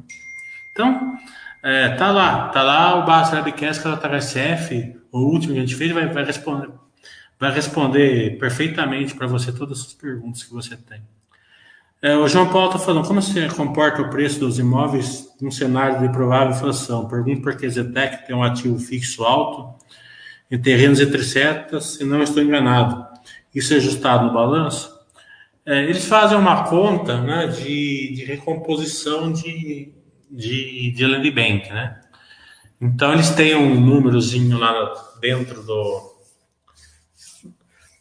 Então, 0.70 1.16
é, 1.64 1.90
tá 1.96 2.12
lá, 2.12 2.48
tá 2.48 2.62
lá 2.62 3.02
o 3.02 3.04
Basta 3.04 3.36
Webcast 3.36 3.82
da 3.82 3.96
THSF, 3.96 4.96
o 5.10 5.18
último 5.18 5.54
que 5.54 5.58
a 5.58 5.62
gente 5.62 5.74
fez, 5.74 5.90
vai, 5.90 6.06
vai 6.06 6.24
responder 6.24 6.70
vai 7.40 7.50
responder 7.50 8.38
perfeitamente 8.38 9.14
para 9.14 9.26
você 9.26 9.50
todas 9.50 9.80
as 9.80 9.94
perguntas 9.94 10.44
que 10.44 10.52
você 10.52 10.76
tem. 10.76 11.00
É, 12.02 12.14
o 12.14 12.28
João 12.28 12.50
Paulo 12.52 12.66
está 12.66 12.78
falando, 12.78 13.06
como 13.06 13.22
se 13.22 13.48
comporta 13.48 14.02
o 14.02 14.10
preço 14.10 14.38
dos 14.40 14.58
imóveis 14.58 15.26
num 15.40 15.50
cenário 15.50 16.00
de 16.00 16.12
provável 16.12 16.54
inflação? 16.54 17.08
Pergunto 17.08 17.40
porque 17.40 17.68
Zetec 17.68 18.26
tem 18.26 18.36
um 18.36 18.42
ativo 18.42 18.78
fixo 18.78 19.24
alto 19.24 19.74
em 20.50 20.58
terrenos 20.58 21.00
entre 21.00 21.22
setas, 21.22 21.94
se 21.94 22.04
não 22.04 22.22
estou 22.22 22.42
enganado. 22.42 23.06
Isso 23.54 23.72
é 23.74 23.76
ajustado 23.76 24.26
no 24.26 24.32
balanço? 24.32 24.98
É, 25.64 25.84
eles 25.84 26.04
fazem 26.06 26.36
uma 26.36 26.64
conta 26.64 27.20
né, 27.20 27.46
de, 27.46 28.14
de 28.14 28.24
recomposição 28.24 29.32
de, 29.32 29.92
de, 30.30 30.90
de 30.92 31.06
land 31.06 31.30
bank, 31.30 31.70
né? 31.70 32.00
Então, 32.80 33.12
eles 33.12 33.30
têm 33.30 33.54
um 33.54 33.78
númerozinho 33.78 34.58
lá 34.58 34.94
dentro 35.20 35.62
do, 35.62 36.10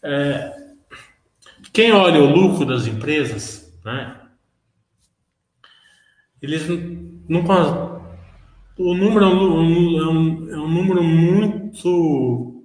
é, 0.02 0.54
quem 1.74 1.92
olha 1.92 2.22
o 2.22 2.26
lucro 2.26 2.66
das 2.66 2.88
empresas, 2.88 3.78
né, 3.84 4.16
eles 6.42 6.64
não, 7.28 7.44
o 8.80 8.94
número 8.94 9.26
é 9.26 9.28
um, 9.28 10.50
é 10.50 10.58
um, 10.58 10.68
número 10.70 11.04
muito 11.04 12.64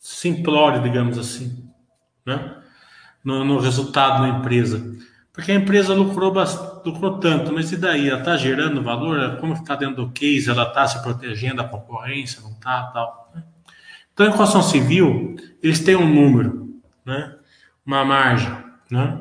simplório, 0.00 0.82
digamos 0.82 1.16
assim, 1.16 1.64
né, 2.26 2.56
no, 3.22 3.44
no 3.44 3.60
resultado 3.60 4.22
da 4.22 4.28
empresa. 4.28 4.92
Porque 5.32 5.52
a 5.52 5.54
empresa 5.54 5.94
lucrou, 5.94 6.32
lucrou 6.84 7.18
tanto, 7.18 7.52
mas 7.52 7.70
e 7.70 7.76
daí? 7.76 8.08
Ela 8.08 8.18
está 8.18 8.36
gerando 8.36 8.82
valor? 8.82 9.36
Como 9.38 9.54
está 9.54 9.76
dentro 9.76 10.04
do 10.04 10.12
case? 10.12 10.50
Ela 10.50 10.64
está 10.64 10.86
se 10.86 11.00
protegendo 11.02 11.56
da 11.56 11.64
concorrência? 11.64 12.40
Não 12.42 12.50
está? 12.50 12.84
Tal. 12.92 13.32
Né? 13.34 13.42
Então, 14.12 14.26
a 14.26 14.30
construção 14.30 14.62
civil, 14.62 15.34
eles 15.62 15.80
têm 15.80 15.96
um 15.96 16.12
número, 16.12 16.80
né? 17.04 17.34
uma 17.84 18.04
margem. 18.04 18.56
Né? 18.88 19.20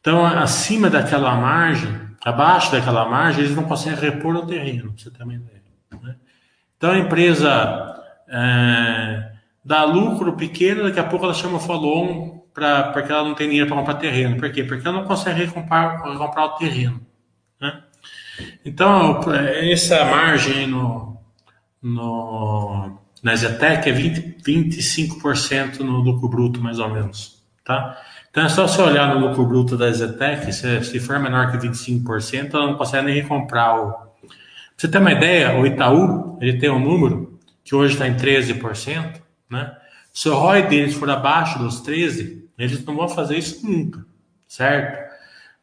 Então, 0.00 0.24
acima 0.24 0.88
daquela 0.88 1.34
margem, 1.34 2.07
abaixo 2.24 2.72
daquela 2.72 3.08
margem, 3.08 3.44
eles 3.44 3.56
não 3.56 3.64
conseguem 3.64 3.98
repor 3.98 4.36
o 4.36 4.46
terreno, 4.46 4.94
você 4.96 5.10
também 5.10 5.38
Né? 6.02 6.16
Então, 6.76 6.90
a 6.90 6.98
empresa 6.98 8.02
é, 8.28 9.32
dá 9.64 9.84
lucro 9.84 10.34
pequeno, 10.34 10.84
daqui 10.84 11.00
a 11.00 11.04
pouco 11.04 11.24
ela 11.24 11.34
chama 11.34 11.56
o 11.56 11.60
follow-on 11.60 12.38
porque 12.92 13.12
ela 13.12 13.24
não 13.24 13.34
tem 13.34 13.48
dinheiro 13.48 13.68
para 13.68 13.76
comprar 13.76 13.94
terreno. 13.94 14.36
Por 14.36 14.50
quê? 14.50 14.64
Porque 14.64 14.86
ela 14.86 14.98
não 14.98 15.06
consegue 15.06 15.44
recomprar, 15.44 16.02
recomprar 16.02 16.46
o 16.46 16.56
terreno. 16.56 17.00
Né? 17.60 17.82
Então, 18.64 19.20
essa 19.32 20.04
margem 20.04 20.66
no, 20.66 21.20
no 21.82 22.98
na 23.22 23.34
Zetec 23.34 23.88
é 23.88 23.92
20, 23.92 24.42
25% 24.42 25.80
no 25.80 25.98
lucro 25.98 26.28
bruto, 26.28 26.60
mais 26.60 26.78
ou 26.78 26.88
menos. 26.88 27.42
Tá? 27.64 28.00
Então 28.38 28.46
é 28.46 28.50
só 28.50 28.68
você 28.68 28.80
olhar 28.80 29.12
no 29.12 29.26
lucro 29.26 29.44
bruto 29.44 29.76
da 29.76 29.90
Zetec, 29.90 30.52
se, 30.52 30.84
se 30.84 31.00
for 31.00 31.18
menor 31.18 31.50
que 31.50 31.58
25%, 31.58 32.54
ela 32.54 32.68
não 32.68 32.76
consegue 32.76 33.06
nem 33.06 33.20
recomprar 33.20 33.76
o. 33.76 33.90
Pra 33.90 34.08
você 34.76 34.86
ter 34.86 34.98
uma 34.98 35.10
ideia, 35.10 35.58
o 35.58 35.66
Itaú 35.66 36.38
ele 36.40 36.56
tem 36.56 36.70
um 36.70 36.78
número 36.78 37.36
que 37.64 37.74
hoje 37.74 37.94
está 37.94 38.06
em 38.06 38.14
13%, 38.14 39.20
né? 39.50 39.76
Se 40.12 40.28
o 40.28 40.34
ROI 40.36 40.68
deles 40.68 40.94
for 40.94 41.10
abaixo 41.10 41.58
dos 41.58 41.82
13%, 41.82 42.44
eles 42.56 42.84
não 42.84 42.94
vão 42.94 43.08
fazer 43.08 43.36
isso 43.36 43.68
nunca, 43.68 44.06
certo? 44.46 45.12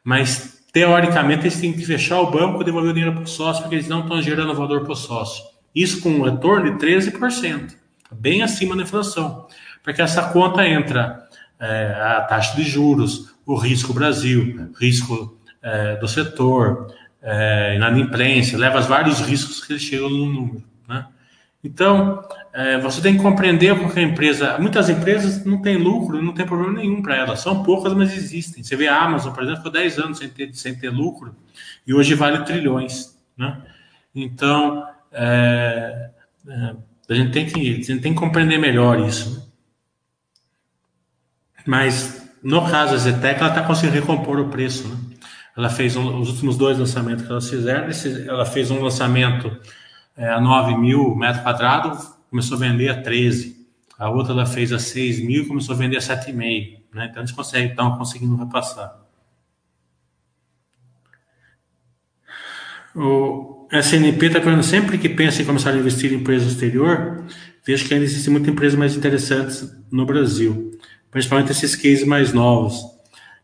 Mas 0.04 0.62
teoricamente 0.70 1.44
eles 1.44 1.58
têm 1.58 1.72
que 1.72 1.82
fechar 1.82 2.20
o 2.20 2.30
banco 2.30 2.60
e 2.60 2.64
devolver 2.66 2.90
o 2.90 2.92
dinheiro 2.92 3.14
para 3.14 3.24
o 3.24 3.26
sócio, 3.26 3.62
porque 3.62 3.76
eles 3.76 3.88
não 3.88 4.00
estão 4.00 4.20
gerando 4.20 4.54
valor 4.54 4.82
para 4.82 4.92
o 4.92 4.96
sócio. 4.96 5.42
Isso 5.74 6.02
com 6.02 6.10
um 6.10 6.24
retorno 6.24 6.76
de 6.76 6.86
13%, 6.86 7.72
bem 8.12 8.42
acima 8.42 8.76
da 8.76 8.82
inflação. 8.82 9.46
Porque 9.82 10.02
essa 10.02 10.24
conta 10.24 10.66
entra 10.68 11.26
é, 11.58 11.94
a 12.00 12.20
taxa 12.22 12.56
de 12.56 12.62
juros, 12.62 13.34
o 13.44 13.56
risco 13.56 13.92
Brasil, 13.92 14.70
risco 14.78 15.38
é, 15.62 15.96
do 15.96 16.06
setor, 16.08 16.94
é, 17.22 17.74
inadimplência, 17.76 18.58
leva 18.58 18.80
vários 18.80 19.20
riscos 19.20 19.64
que 19.64 19.72
eles 19.72 19.82
chegam 19.82 20.08
no 20.08 20.26
número. 20.26 20.64
Né? 20.88 21.06
Então, 21.62 22.22
é, 22.52 22.78
você 22.78 23.00
tem 23.00 23.16
que 23.16 23.22
compreender 23.22 23.76
porque 23.78 23.98
a 23.98 24.02
empresa, 24.02 24.58
muitas 24.58 24.88
empresas 24.88 25.44
não 25.44 25.60
têm 25.60 25.76
lucro, 25.76 26.22
não 26.22 26.32
tem 26.32 26.46
problema 26.46 26.74
nenhum 26.74 27.02
para 27.02 27.16
elas, 27.16 27.40
são 27.40 27.62
poucas, 27.62 27.92
mas 27.94 28.16
existem. 28.16 28.62
Você 28.62 28.76
vê 28.76 28.88
a 28.88 29.02
Amazon, 29.02 29.32
por 29.32 29.42
exemplo, 29.42 29.58
ficou 29.58 29.72
10 29.72 29.98
anos 29.98 30.18
sem 30.18 30.28
ter, 30.28 30.54
sem 30.54 30.74
ter 30.74 30.90
lucro 30.90 31.34
e 31.86 31.92
hoje 31.92 32.14
vale 32.14 32.44
trilhões. 32.44 33.18
Né? 33.36 33.60
Então, 34.14 34.86
é, 35.12 36.10
é, 36.48 36.74
a, 37.10 37.14
gente 37.14 37.32
tem 37.32 37.46
que, 37.46 37.60
a 37.60 37.74
gente 37.74 37.98
tem 37.98 38.14
que 38.14 38.18
compreender 38.18 38.58
melhor 38.58 39.00
isso. 39.00 39.34
Né? 39.34 39.45
Mas, 41.66 42.30
no 42.42 42.68
caso 42.70 42.92
da 42.92 42.98
Zetec, 42.98 43.40
ela 43.40 43.48
está 43.48 43.62
conseguindo 43.62 43.96
recompor 43.96 44.38
o 44.38 44.48
preço. 44.48 44.88
Né? 44.88 44.96
Ela 45.56 45.68
fez 45.68 45.96
um, 45.96 46.20
os 46.20 46.30
últimos 46.30 46.56
dois 46.56 46.78
lançamentos 46.78 47.24
que 47.24 47.30
elas 47.30 47.50
fizeram, 47.50 47.88
ela 48.28 48.46
fez 48.46 48.70
um 48.70 48.80
lançamento 48.80 49.54
é, 50.16 50.28
a 50.28 50.40
9 50.40 50.76
mil 50.76 51.14
metros 51.16 51.42
quadrados, 51.42 52.06
começou 52.30 52.56
a 52.56 52.60
vender 52.60 52.88
a 52.88 53.02
13. 53.02 53.56
A 53.98 54.08
outra 54.10 54.32
ela 54.32 54.46
fez 54.46 54.72
a 54.72 54.78
6 54.78 55.20
mil 55.24 55.42
e 55.42 55.46
começou 55.46 55.74
a 55.74 55.78
vender 55.78 55.96
a 55.96 56.00
7,5. 56.00 56.78
Né? 56.94 57.08
Então, 57.10 57.22
eles 57.22 57.32
conseguem, 57.32 57.70
estão 57.70 57.96
conseguindo 57.96 58.36
repassar. 58.36 59.06
O, 62.94 63.68
a 63.70 63.82
CNP 63.82 64.26
está 64.26 64.40
falando 64.40 64.62
sempre 64.62 64.96
que 64.96 65.08
pensa 65.08 65.42
em 65.42 65.44
começar 65.44 65.70
a 65.70 65.76
investir 65.76 66.12
em 66.12 66.16
empresa 66.16 66.46
exterior, 66.46 67.24
vejo 67.64 67.86
que 67.86 67.92
ainda 67.92 68.06
existem 68.06 68.32
muitas 68.32 68.50
empresas 68.50 68.78
mais 68.78 68.96
interessantes 68.96 69.70
no 69.90 70.06
Brasil, 70.06 70.70
principalmente 71.10 71.52
esses 71.52 71.74
cases 71.74 72.04
mais 72.04 72.32
novos. 72.32 72.84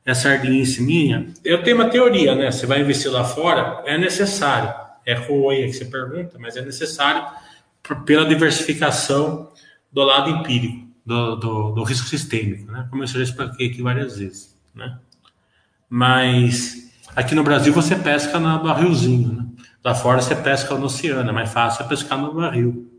Essa 0.04 0.30
ardinice 0.30 0.82
minha, 0.82 1.28
eu 1.44 1.62
tenho 1.62 1.76
uma 1.76 1.88
teoria, 1.88 2.34
né? 2.34 2.50
Você 2.50 2.66
vai 2.66 2.80
investir 2.80 3.10
lá 3.10 3.24
fora, 3.24 3.82
é 3.86 3.96
necessário. 3.96 4.74
É 5.06 5.14
ruim 5.14 5.66
que 5.66 5.74
você 5.74 5.84
pergunta, 5.84 6.38
mas 6.38 6.56
é 6.56 6.62
necessário 6.62 7.24
pela 8.04 8.26
diversificação 8.26 9.50
do 9.92 10.02
lado 10.02 10.30
empírico, 10.30 10.88
do, 11.04 11.36
do, 11.36 11.70
do 11.72 11.82
risco 11.84 12.06
sistêmico, 12.08 12.70
né? 12.70 12.86
Como 12.90 13.02
eu 13.02 13.06
já 13.06 13.22
expliquei 13.22 13.68
aqui 13.68 13.82
várias 13.82 14.18
vezes, 14.18 14.56
né? 14.74 14.98
Mas 15.88 16.90
aqui 17.14 17.34
no 17.34 17.44
Brasil 17.44 17.72
você 17.72 17.94
pesca 17.94 18.40
no 18.40 18.62
barrilzinho, 18.62 19.32
né? 19.32 19.46
Lá 19.84 19.94
fora 19.94 20.20
você 20.20 20.34
pesca 20.34 20.74
no 20.74 20.86
oceano, 20.86 21.28
é 21.28 21.32
mais 21.32 21.52
fácil 21.52 21.86
pescar 21.86 22.18
no 22.18 22.32
barril. 22.32 22.90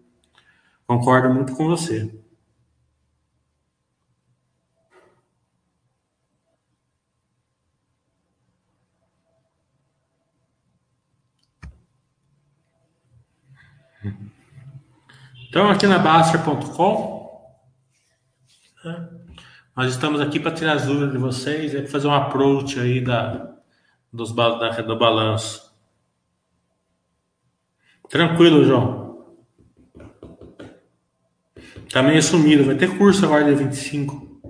Concordo 0.86 1.34
muito 1.34 1.54
com 1.54 1.68
você. 1.68 2.14
Então, 15.54 15.70
aqui 15.70 15.86
na 15.86 16.00
Baster.com, 16.00 17.62
né, 18.84 19.10
nós 19.78 19.92
estamos 19.92 20.20
aqui 20.20 20.40
para 20.40 20.50
tirar 20.50 20.74
as 20.74 20.88
dúvidas 20.88 21.12
de 21.12 21.20
vocês 21.20 21.76
e 21.76 21.86
fazer 21.86 22.08
um 22.08 22.12
approach 22.12 22.80
aí 22.80 23.00
da, 23.00 23.54
dos, 24.12 24.34
da, 24.34 24.82
do 24.82 24.98
balanço. 24.98 25.72
Tranquilo, 28.10 28.66
João. 28.66 29.28
Tá 31.92 32.02
meio 32.02 32.24
sumido. 32.24 32.64
Vai 32.64 32.74
ter 32.74 32.98
curso 32.98 33.24
agora 33.24 33.44
dia 33.44 33.56
25. 33.56 34.42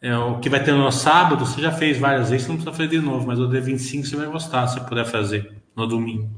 É, 0.00 0.16
o 0.16 0.38
que 0.38 0.48
vai 0.48 0.64
ter 0.64 0.72
no 0.72 0.90
sábado, 0.90 1.44
você 1.44 1.60
já 1.60 1.70
fez 1.70 1.98
várias 1.98 2.30
vezes, 2.30 2.48
não 2.48 2.54
precisa 2.54 2.74
fazer 2.74 2.88
de 2.88 2.98
novo, 2.98 3.26
mas 3.26 3.38
o 3.38 3.46
dia 3.46 3.60
25 3.60 4.06
você 4.06 4.16
vai 4.16 4.26
gostar 4.28 4.68
se 4.68 4.80
puder 4.86 5.04
fazer 5.04 5.62
no 5.76 5.86
domingo. 5.86 6.30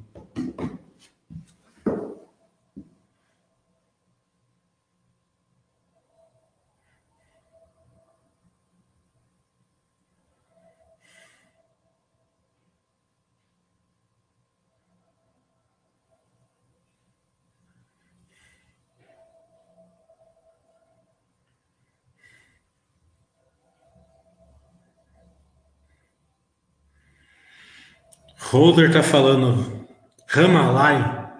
Holder 28.50 28.92
tá 28.92 29.02
falando 29.02 29.86
Ramalai. 30.28 31.32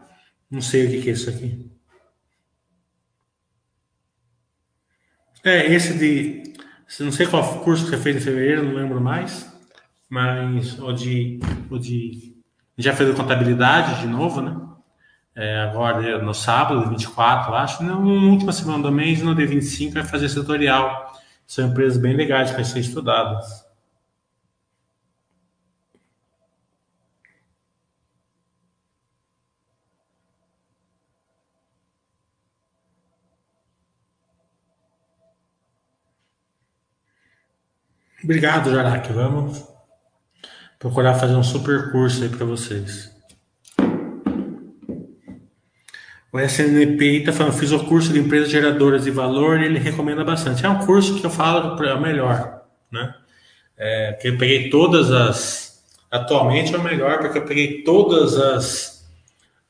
Não 0.50 0.60
sei 0.60 0.86
o 0.86 0.90
que, 0.90 1.02
que 1.02 1.10
é 1.10 1.12
isso 1.12 1.30
aqui. 1.30 1.70
É, 5.44 5.72
esse 5.72 5.96
de. 5.96 6.54
Não 7.00 7.12
sei 7.12 7.26
qual 7.26 7.60
curso 7.60 7.84
que 7.84 7.90
você 7.90 7.98
fez 7.98 8.16
em 8.16 8.20
fevereiro, 8.20 8.64
não 8.64 8.74
lembro 8.74 9.00
mais. 9.00 9.46
Mas 10.08 10.78
o 10.80 10.92
de. 10.92 11.38
O 11.70 11.78
de 11.78 12.34
já 12.76 12.92
fez 12.92 13.14
contabilidade 13.14 14.00
de 14.00 14.06
novo, 14.08 14.40
né? 14.40 14.56
É, 15.34 15.60
agora 15.60 16.22
no 16.22 16.34
sábado, 16.34 16.88
24, 16.90 17.54
acho. 17.54 17.84
Na 17.84 17.96
última 17.96 18.52
semana 18.52 18.82
do 18.82 18.90
mês, 18.90 19.22
no 19.22 19.34
dia 19.34 19.46
25, 19.46 19.94
vai 19.94 20.04
fazer 20.04 20.26
esse 20.26 20.34
tutorial. 20.34 21.12
São 21.46 21.68
empresas 21.68 21.98
bem 21.98 22.16
legais 22.16 22.50
vai 22.50 22.64
ser 22.64 22.80
estudadas. 22.80 23.65
Obrigado, 38.26 38.72
Jaraque. 38.72 39.12
Vamos 39.12 39.64
procurar 40.80 41.14
fazer 41.14 41.36
um 41.36 41.44
super 41.44 41.92
curso 41.92 42.24
aí 42.24 42.28
para 42.28 42.44
vocês. 42.44 43.14
O 46.32 46.40
SNP 46.40 47.18
está 47.18 47.32
falando, 47.32 47.52
fiz 47.52 47.70
o 47.70 47.84
curso 47.84 48.12
de 48.12 48.18
empresas 48.18 48.50
geradoras 48.50 49.04
de 49.04 49.12
valor 49.12 49.60
e 49.60 49.66
ele 49.66 49.78
recomenda 49.78 50.24
bastante. 50.24 50.66
É 50.66 50.68
um 50.68 50.84
curso 50.84 51.20
que 51.20 51.24
eu 51.24 51.30
falo 51.30 51.80
é 51.84 51.94
o 51.94 52.00
melhor, 52.00 52.62
né? 52.90 53.14
É, 53.78 54.14
que 54.14 54.26
eu 54.26 54.36
peguei 54.36 54.70
todas 54.70 55.12
as. 55.12 55.86
Atualmente 56.10 56.74
é 56.74 56.78
o 56.78 56.82
melhor, 56.82 57.20
porque 57.20 57.38
eu 57.38 57.44
peguei 57.44 57.84
todas 57.84 58.36
as. 58.36 59.08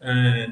É, 0.00 0.50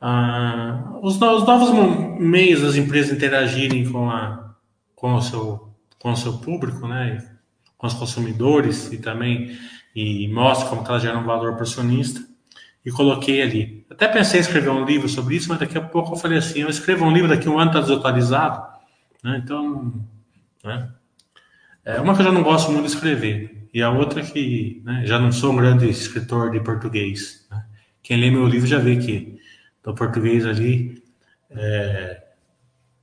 a, 0.00 0.82
os, 1.02 1.20
os 1.20 1.46
novos 1.46 2.18
meios 2.18 2.62
das 2.62 2.74
empresas 2.74 3.12
interagirem 3.12 3.92
com, 3.92 4.08
a, 4.10 4.54
com 4.94 5.14
o 5.14 5.20
seu 5.20 5.65
com 5.98 6.12
o 6.12 6.16
seu 6.16 6.38
público, 6.38 6.86
né, 6.86 7.24
com 7.76 7.86
os 7.86 7.94
consumidores 7.94 8.92
e 8.92 8.98
também 8.98 9.56
e 9.94 10.28
mostra 10.28 10.68
como 10.68 10.84
que 10.84 10.90
ela 10.90 11.00
gera 11.00 11.18
um 11.18 11.24
valor 11.24 11.60
acionista 11.60 12.20
e 12.84 12.90
coloquei 12.90 13.40
ali. 13.40 13.86
Até 13.90 14.06
pensei 14.06 14.40
em 14.40 14.42
escrever 14.42 14.70
um 14.70 14.84
livro 14.84 15.08
sobre 15.08 15.36
isso, 15.36 15.48
mas 15.48 15.58
daqui 15.58 15.78
a 15.78 15.80
pouco 15.80 16.12
eu 16.12 16.16
falei 16.16 16.38
assim, 16.38 16.60
eu 16.60 16.68
escrevo 16.68 17.04
um 17.04 17.12
livro 17.12 17.28
daqui 17.28 17.48
a 17.48 17.50
um 17.50 17.58
ano 17.58 17.70
está 17.70 17.80
desatualizado, 17.80 18.66
né, 19.24 19.40
então, 19.42 19.94
né, 20.62 20.90
é 21.84 22.00
uma 22.00 22.14
que 22.14 22.20
eu 22.20 22.26
já 22.26 22.32
não 22.32 22.42
gosto 22.42 22.70
muito 22.70 22.86
de 22.86 22.92
escrever 22.92 23.68
e 23.76 23.82
a 23.82 23.90
outra 23.90 24.22
que 24.22 24.80
né, 24.84 25.02
já 25.04 25.18
não 25.18 25.30
sou 25.30 25.52
um 25.52 25.56
grande 25.56 25.86
escritor 25.86 26.50
de 26.50 26.60
português. 26.60 27.46
Né? 27.50 27.62
Quem 28.02 28.18
lê 28.18 28.30
meu 28.30 28.46
livro 28.46 28.66
já 28.66 28.78
vê 28.78 28.96
que 28.96 29.38
o 29.84 29.94
português 29.94 30.46
ali 30.46 31.02
é, 31.50 32.22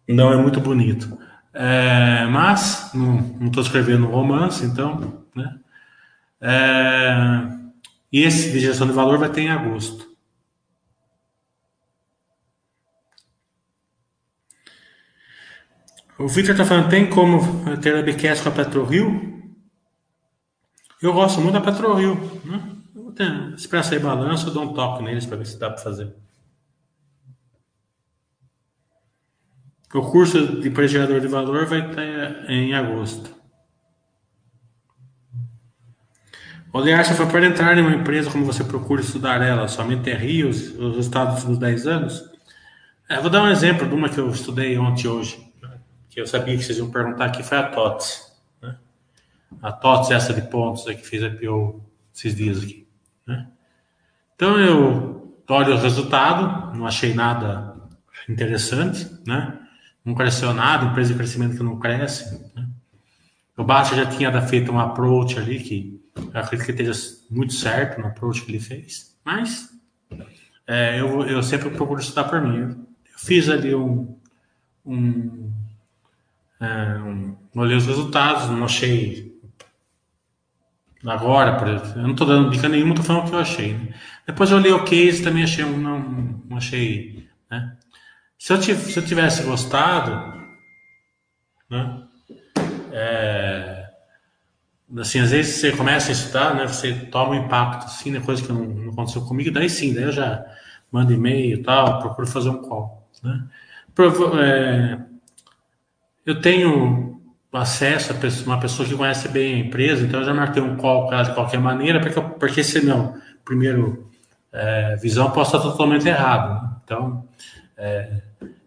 não 0.09 0.33
é 0.33 0.35
muito 0.35 0.59
bonito. 0.59 1.15
É, 1.53 2.25
mas 2.25 2.91
não 2.93 3.47
estou 3.47 3.61
escrevendo 3.61 4.07
romance, 4.07 4.65
então, 4.65 5.23
né? 5.35 5.59
É, 6.41 7.47
e 8.11 8.23
esse 8.23 8.51
de 8.51 8.59
gestão 8.59 8.87
de 8.87 8.93
valor 8.93 9.17
vai 9.17 9.29
ter 9.29 9.41
em 9.41 9.49
agosto. 9.49 10.11
O 16.17 16.27
Victor 16.27 16.53
está 16.53 16.65
falando, 16.65 16.89
tem 16.89 17.09
como 17.09 17.39
ter 17.81 17.95
a 17.95 18.01
BQS 18.01 18.41
com 18.41 18.49
a 18.49 18.51
PetroRio? 18.51 19.33
Eu 21.01 21.11
gosto 21.11 21.41
muito 21.41 21.53
da 21.53 21.61
PetroRio. 21.61 22.15
Né? 22.45 23.53
Expressa 23.57 23.93
aí 23.93 23.99
balanço, 23.99 24.47
eu 24.47 24.53
dou 24.53 24.63
um 24.63 24.73
toque 24.73 25.03
neles 25.03 25.25
para 25.25 25.37
ver 25.37 25.45
se 25.45 25.59
dá 25.59 25.69
para 25.69 25.83
fazer. 25.83 26.15
O 29.93 30.01
curso 30.01 30.59
de 30.59 30.69
pré-gerador 30.71 31.21
de 31.21 31.27
valor 31.27 31.67
vai 31.67 31.87
estar 31.87 32.49
em 32.49 32.73
agosto. 32.73 33.29
O 36.73 36.79
Learça 36.79 37.13
foi 37.13 37.27
para 37.27 37.45
entrar 37.45 37.77
em 37.77 37.81
uma 37.81 37.95
empresa 37.95 38.31
como 38.31 38.43
você 38.43 38.63
procura 38.63 39.01
estudar 39.01 39.39
ela, 39.43 39.67
somente 39.67 40.09
é 40.09 40.15
rios, 40.15 40.69
os 40.71 40.95
resultados 40.95 41.43
dos 41.43 41.59
10 41.59 41.85
anos. 41.85 42.23
É, 43.07 43.19
vou 43.21 43.29
dar 43.29 43.43
um 43.43 43.49
exemplo 43.49 43.87
de 43.87 43.93
uma 43.93 44.09
que 44.09 44.17
eu 44.17 44.27
estudei 44.31 44.75
ontem 44.79 45.07
hoje, 45.07 45.53
que 46.09 46.19
eu 46.19 46.25
sabia 46.25 46.57
que 46.57 46.63
vocês 46.63 46.79
iam 46.79 46.89
perguntar, 46.89 47.29
que 47.29 47.43
foi 47.43 47.59
a 47.59 47.69
TOTS. 47.69 48.35
Né? 48.59 48.75
A 49.61 49.71
TOTS, 49.71 50.09
essa 50.09 50.33
de 50.33 50.41
pontos, 50.41 50.87
é 50.87 50.95
que 50.95 51.05
fez 51.05 51.23
a 51.23 51.29
PO 51.29 51.79
esses 52.11 52.35
dias 52.35 52.63
aqui. 52.63 52.87
Né? 53.27 53.47
Então 54.35 54.59
eu 54.59 55.37
olho 55.47 55.75
o 55.75 55.77
resultado, 55.77 56.75
não 56.75 56.87
achei 56.87 57.13
nada 57.13 57.75
interessante, 58.27 59.07
né? 59.27 59.59
Não 60.03 60.13
cresceu 60.13 60.53
nada, 60.53 60.85
empresa 60.85 61.11
de 61.11 61.17
crescimento 61.17 61.57
que 61.57 61.63
não 61.63 61.79
cresce. 61.79 62.51
Né? 62.55 62.67
O 63.55 63.63
Baixa 63.63 63.95
já 63.95 64.05
tinha 64.05 64.41
feito 64.41 64.71
um 64.71 64.79
approach 64.79 65.37
ali 65.37 65.59
que 65.59 66.01
eu 66.15 66.39
acredito 66.39 66.65
que 66.65 66.71
esteja 66.71 66.93
muito 67.29 67.53
certo 67.53 67.99
no 67.99 68.07
approach 68.07 68.41
que 68.41 68.51
ele 68.51 68.59
fez, 68.59 69.17
mas 69.23 69.69
é, 70.67 70.99
eu, 70.99 71.23
eu 71.25 71.41
sempre 71.41 71.69
procuro 71.69 71.99
estudar 71.99 72.25
por 72.25 72.41
mim. 72.41 72.57
Eu, 72.57 72.93
fiz 73.17 73.47
ali 73.47 73.73
um, 73.73 74.17
um, 74.85 75.51
é, 76.59 76.97
um, 76.99 77.35
olhei 77.55 77.77
os 77.77 77.85
resultados, 77.85 78.49
não 78.49 78.65
achei 78.65 79.33
agora, 81.05 81.57
por 81.57 81.67
exemplo, 81.67 81.91
eu 81.95 82.03
não 82.03 82.11
estou 82.11 82.27
dando 82.27 82.49
dica 82.49 82.69
nenhuma, 82.69 82.91
estou 82.91 83.05
falando 83.05 83.25
o 83.25 83.29
que 83.29 83.35
eu 83.35 83.39
achei. 83.39 83.73
Né? 83.73 83.93
Depois 84.25 84.51
eu 84.51 84.57
olhei 84.57 84.71
o 84.71 84.83
case, 84.83 85.23
também 85.23 85.43
achei, 85.43 85.65
não, 85.65 85.99
não 86.49 86.57
achei, 86.57 87.27
né? 87.49 87.77
Se 88.43 88.51
eu, 88.51 88.61
se 88.61 88.99
eu 88.99 89.05
tivesse 89.05 89.41
gostado, 89.43 90.37
né? 91.69 92.03
É, 92.91 93.89
assim, 94.97 95.21
às 95.21 95.31
vezes 95.31 95.61
você 95.61 95.71
começa 95.71 96.09
a 96.09 96.11
estudar, 96.11 96.53
né? 96.53 96.67
Você 96.67 96.93
toma 97.05 97.31
um 97.31 97.45
impacto, 97.45 97.85
assim, 97.85 98.11
né? 98.11 98.19
Coisa 98.19 98.43
que 98.43 98.51
não, 98.51 98.65
não 98.65 98.91
aconteceu 98.91 99.21
comigo, 99.21 99.49
daí 99.49 99.69
sim, 99.69 99.93
daí 99.93 100.03
eu 100.03 100.11
já 100.11 100.45
mando 100.91 101.13
e-mail 101.13 101.57
e 101.57 101.63
tal, 101.63 102.01
procuro 102.01 102.27
fazer 102.27 102.49
um 102.49 102.61
call, 102.61 103.07
né? 103.23 103.47
É, 104.43 104.99
eu 106.25 106.41
tenho 106.41 107.21
acesso 107.53 108.11
a 108.11 108.45
uma 108.45 108.59
pessoa 108.59 108.85
que 108.85 108.93
conhece 108.93 109.29
bem 109.29 109.55
a 109.55 109.59
empresa, 109.59 110.05
então 110.05 110.19
eu 110.19 110.25
já 110.25 110.33
marquei 110.33 110.61
um 110.61 110.75
call 110.75 111.07
com 111.07 111.13
ela 111.13 111.23
de 111.23 111.33
qualquer 111.33 111.61
maneira, 111.61 112.01
porque, 112.01 112.19
porque 112.19 112.61
se 112.61 112.83
meu 112.83 113.15
primeiro 113.45 114.11
é, 114.51 114.97
visão 114.97 115.31
possa 115.31 115.55
estar 115.55 115.69
totalmente 115.69 116.05
errado. 116.09 116.61
Né? 116.61 116.75
Então, 116.83 117.25
é, 117.77 118.21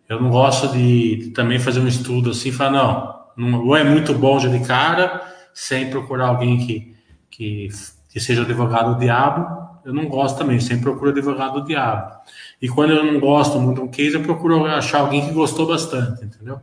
Eu 0.09 0.21
não 0.21 0.31
gosto 0.31 0.69
de, 0.69 1.17
de 1.17 1.31
também 1.31 1.59
fazer 1.59 1.81
um 1.81 1.89
estudo 1.89 2.31
assim, 2.31 2.53
falar, 2.53 2.71
não, 2.71 3.51
não, 3.51 3.67
ou 3.67 3.77
é 3.77 3.83
muito 3.83 4.15
bom 4.15 4.39
já 4.39 4.49
de 4.49 4.61
cara, 4.61 5.23
sem 5.53 5.91
procurar 5.91 6.29
alguém 6.29 6.59
que, 6.59 6.95
que, 7.31 7.69
que 8.09 8.21
seja 8.21 8.43
advogado 8.43 8.95
do 8.95 9.01
diabo, 9.01 9.67
eu 9.85 9.93
não 9.93 10.07
gosto 10.07 10.39
também, 10.39 10.59
sempre 10.59 10.85
procuro 10.85 11.11
advogado 11.11 11.61
do 11.61 11.67
diabo. 11.67 12.13
E 12.61 12.69
quando 12.69 12.93
eu 12.93 13.05
não 13.05 13.21
gosto 13.21 13.59
muito 13.61 13.77
de 13.77 13.83
um 13.83 13.89
case, 13.89 14.15
eu 14.15 14.23
procuro 14.23 14.65
achar 14.67 15.01
alguém 15.01 15.27
que 15.27 15.33
gostou 15.33 15.67
bastante, 15.67 16.25
entendeu? 16.25 16.61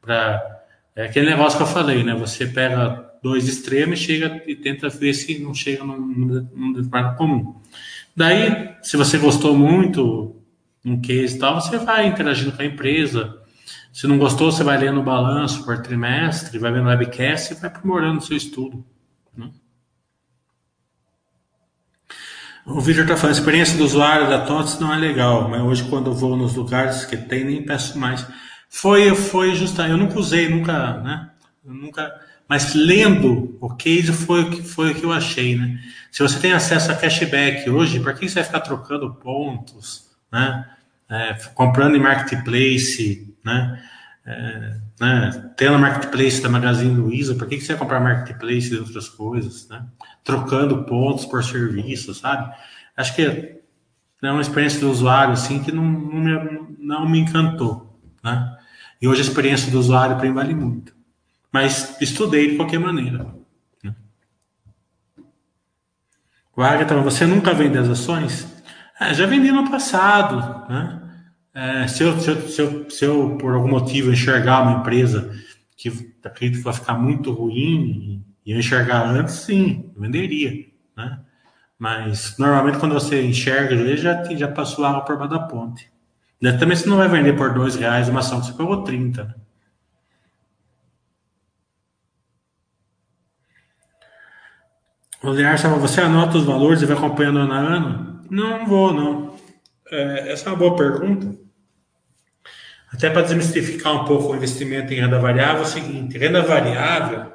Pra, 0.00 0.42
é 0.94 1.04
aquele 1.04 1.30
negócio 1.30 1.56
que 1.56 1.62
eu 1.62 1.68
falei, 1.68 2.04
né? 2.04 2.14
Você 2.14 2.46
pega 2.46 3.06
dois 3.22 3.48
extremos 3.48 3.98
chega 3.98 4.42
e 4.46 4.54
tenta 4.54 4.88
ver 4.88 5.14
se 5.14 5.38
não 5.38 5.54
chega 5.54 5.82
num, 5.84 5.96
num 6.54 6.72
determinado 6.72 7.16
comum. 7.16 7.56
Daí, 8.14 8.74
se 8.82 8.96
você 8.96 9.18
gostou 9.18 9.56
muito 9.56 10.36
um 10.86 11.00
case 11.00 11.34
e 11.34 11.38
tal, 11.40 11.60
você 11.60 11.76
vai 11.78 12.06
interagindo 12.06 12.52
com 12.52 12.62
a 12.62 12.64
empresa. 12.64 13.36
Se 13.92 14.06
não 14.06 14.18
gostou, 14.18 14.52
você 14.52 14.62
vai 14.62 14.78
lendo 14.78 15.00
o 15.00 15.02
balanço 15.02 15.64
por 15.64 15.82
trimestre, 15.82 16.60
vai 16.60 16.70
vendo 16.70 16.86
webcast 16.86 17.52
e 17.52 17.56
vai 17.56 17.68
aprimorando 17.68 18.18
o 18.18 18.22
seu 18.22 18.36
estudo. 18.36 18.84
Né? 19.36 19.50
O 22.64 22.80
Victor 22.80 23.04
está 23.04 23.16
falando, 23.16 23.34
a 23.34 23.38
experiência 23.38 23.76
do 23.76 23.84
usuário 23.84 24.28
da 24.28 24.44
TOTS 24.44 24.78
não 24.78 24.94
é 24.94 24.96
legal, 24.96 25.48
mas 25.48 25.60
hoje 25.60 25.88
quando 25.88 26.10
eu 26.10 26.14
vou 26.14 26.36
nos 26.36 26.54
lugares 26.54 27.04
que 27.04 27.16
tem, 27.16 27.44
nem 27.44 27.64
peço 27.64 27.98
mais. 27.98 28.24
Foi, 28.68 29.12
foi 29.14 29.56
justamente, 29.56 29.92
eu 29.92 29.98
nunca 29.98 30.18
usei, 30.18 30.48
nunca, 30.48 30.98
né? 30.98 31.30
Eu 31.64 31.74
nunca, 31.74 32.14
mas 32.48 32.74
lendo 32.74 33.56
o 33.60 33.74
case 33.74 34.12
foi 34.12 34.42
o 34.42 34.50
que 34.50 34.62
foi 34.62 34.92
o 34.92 34.94
que 34.94 35.04
eu 35.04 35.12
achei, 35.12 35.56
né? 35.56 35.80
Se 36.12 36.22
você 36.22 36.38
tem 36.38 36.52
acesso 36.52 36.92
a 36.92 36.94
cashback 36.94 37.68
hoje, 37.68 37.98
para 37.98 38.12
que 38.12 38.28
você 38.28 38.36
vai 38.36 38.44
ficar 38.44 38.60
trocando 38.60 39.14
pontos, 39.14 40.10
né? 40.30 40.64
É, 41.08 41.34
comprando 41.54 41.96
em 41.96 42.00
marketplace, 42.00 43.34
né? 43.44 43.82
É, 44.24 44.76
né? 45.00 45.52
Tendo 45.56 45.78
marketplace 45.78 46.42
da 46.42 46.48
Magazine 46.48 46.94
Luiza, 46.94 47.34
por 47.34 47.46
que, 47.46 47.56
que 47.56 47.62
você 47.62 47.74
vai 47.74 47.78
comprar 47.78 48.00
marketplace 48.00 48.70
de 48.70 48.78
outras 48.78 49.08
coisas, 49.08 49.68
né? 49.68 49.84
Trocando 50.24 50.84
pontos 50.84 51.24
por 51.26 51.44
serviço, 51.44 52.12
sabe? 52.14 52.52
Acho 52.96 53.14
que 53.14 53.56
é 54.22 54.30
uma 54.30 54.40
experiência 54.40 54.80
do 54.80 54.90
usuário 54.90 55.32
assim 55.32 55.62
que 55.62 55.70
não, 55.70 55.84
não, 55.84 56.20
me, 56.20 56.76
não 56.78 57.08
me 57.08 57.18
encantou, 57.20 58.00
né? 58.22 58.56
E 59.00 59.06
hoje 59.06 59.20
a 59.20 59.24
experiência 59.24 59.70
do 59.70 59.78
usuário 59.78 60.16
para 60.16 60.26
mim 60.26 60.34
vale 60.34 60.54
muito. 60.54 60.94
Mas 61.52 62.00
estudei 62.00 62.50
de 62.50 62.56
qualquer 62.56 62.80
maneira. 62.80 63.26
Né? 63.82 63.94
O 66.56 66.62
Agatha, 66.62 66.96
você 66.96 67.26
nunca 67.26 67.54
vende 67.54 67.78
as 67.78 67.88
ações? 67.88 68.55
É, 69.00 69.12
já 69.14 69.26
vendi 69.26 69.52
no 69.52 69.70
passado. 69.70 70.68
Né? 70.68 71.02
É, 71.54 71.88
se, 71.88 72.02
eu, 72.02 72.18
se, 72.18 72.30
eu, 72.30 72.48
se, 72.48 72.60
eu, 72.60 72.90
se, 72.90 73.04
eu, 73.04 73.36
por 73.38 73.54
algum 73.54 73.68
motivo, 73.68 74.12
enxergar 74.12 74.62
uma 74.62 74.80
empresa 74.80 75.34
que 75.76 75.88
acredito 76.24 76.58
que 76.58 76.64
vai 76.64 76.72
ficar 76.74 76.94
muito 76.94 77.32
ruim 77.32 78.24
e 78.44 78.52
eu 78.52 78.58
enxergar 78.58 79.06
antes, 79.08 79.34
sim, 79.34 79.90
venderia. 79.96 80.66
Né? 80.96 81.18
Mas 81.78 82.36
normalmente 82.38 82.78
quando 82.78 82.94
você 82.94 83.22
enxerga, 83.22 83.74
ele 83.74 83.96
já, 83.96 84.22
já 84.34 84.48
passou 84.48 84.84
água 84.84 85.02
por 85.02 85.18
baixo 85.18 85.34
da 85.34 85.40
ponte. 85.40 85.90
Também 86.58 86.76
você 86.76 86.88
não 86.88 86.96
vai 86.96 87.08
vender 87.08 87.34
por 87.34 87.52
dois 87.52 87.76
reais 87.76 88.08
uma 88.08 88.20
ação 88.20 88.40
que 88.40 88.46
você 88.46 88.52
pagou 88.52 88.84
30. 88.84 89.24
Né? 89.24 89.34
O 95.22 95.30
Lear 95.30 95.58
você 95.80 96.00
anota 96.00 96.38
os 96.38 96.44
valores 96.44 96.82
e 96.82 96.86
vai 96.86 96.96
acompanhando 96.96 97.40
ano 97.40 97.52
a 97.52 97.56
ano? 97.56 98.15
Não, 98.30 98.66
vou, 98.66 98.92
não. 98.92 99.36
É, 99.90 100.32
essa 100.32 100.48
é 100.48 100.52
uma 100.52 100.58
boa 100.58 100.76
pergunta. 100.76 101.36
Até 102.92 103.10
para 103.10 103.22
desmistificar 103.22 103.94
um 103.94 104.04
pouco 104.04 104.32
o 104.32 104.36
investimento 104.36 104.92
em 104.92 105.00
renda 105.00 105.18
variável, 105.18 105.62
é 105.62 105.66
o 105.66 105.68
seguinte: 105.68 106.18
renda 106.18 106.42
variável, 106.42 107.32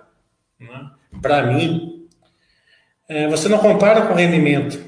né, 0.59 0.91
para 1.21 1.45
mim, 1.45 2.07
é, 3.07 3.27
você 3.27 3.47
não 3.49 3.59
compara 3.59 4.07
com 4.07 4.13
rendimento. 4.13 4.83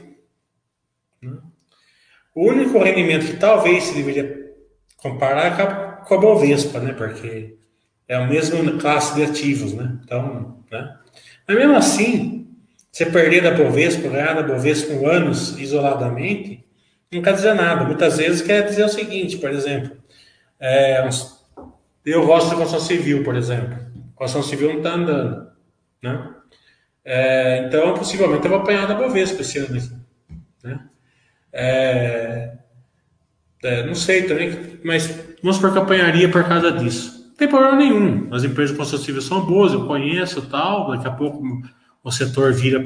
Né? 1.22 1.38
O 2.34 2.50
único 2.50 2.80
rendimento 2.80 3.26
que 3.26 3.38
talvez 3.38 3.84
se 3.84 3.96
deveria 3.96 4.44
comparar 4.98 5.60
é 5.60 6.06
com 6.06 6.16
a 6.16 6.18
Bovespa, 6.18 6.80
né? 6.80 6.94
Porque 6.94 7.58
é 8.08 8.16
a 8.16 8.26
mesma 8.26 8.78
classe 8.78 9.14
de 9.16 9.24
ativos, 9.24 9.74
né? 9.74 10.00
Então, 10.04 10.64
né? 10.72 10.98
Mas 11.48 11.58
mesmo 11.58 11.76
assim, 11.76 12.43
você 12.94 13.08
perder 13.08 13.42
da 13.42 13.50
Bovespa, 13.50 14.08
ganhar 14.08 14.36
da 14.36 14.44
Bovespa 14.44 14.94
com 14.94 15.08
anos 15.08 15.60
isoladamente, 15.60 16.64
não 17.12 17.24
quer 17.24 17.34
dizer 17.34 17.56
nada. 17.56 17.86
Muitas 17.86 18.18
vezes 18.18 18.44
quer 18.44 18.68
dizer 18.68 18.86
o 18.86 18.90
seguinte, 18.90 19.38
por 19.38 19.50
exemplo, 19.50 19.98
é, 20.60 21.10
eu 22.06 22.26
gosto 22.28 22.52
de 22.52 22.56
construção 22.56 22.80
civil, 22.80 23.24
por 23.24 23.36
exemplo. 23.36 23.74
A 24.16 24.18
construção 24.18 24.44
civil 24.44 24.70
não 24.70 24.78
está 24.78 24.94
andando, 24.94 25.48
né? 26.04 26.36
É, 27.04 27.66
então, 27.66 27.96
possivelmente, 27.96 28.46
eu 28.46 28.52
vou 28.52 28.60
apanhar 28.60 28.88
da 28.88 28.94
Bovespa 28.94 29.42
esse 29.42 29.58
ano 29.58 29.76
né? 30.64 30.80
É, 31.52 32.54
é, 33.64 33.86
não 33.88 33.96
sei 33.96 34.24
também, 34.24 34.80
mas 34.84 35.08
vamos 35.42 35.56
supor 35.56 35.72
que 35.72 35.80
eu 35.80 35.84
apanharia 35.84 36.30
por 36.30 36.44
causa 36.48 36.72
disso. 36.72 37.26
Não 37.30 37.36
tem 37.36 37.48
problema 37.48 37.76
nenhum. 37.76 38.32
As 38.32 38.44
empresas 38.44 38.72
de 38.72 38.78
construção 38.78 39.04
civil 39.04 39.22
são 39.22 39.44
boas, 39.44 39.74
eu 39.74 39.88
conheço 39.88 40.44
tal, 40.44 40.92
daqui 40.92 41.08
a 41.08 41.12
pouco 41.12 41.42
o 42.04 42.12
setor 42.12 42.54
vira 42.54 42.82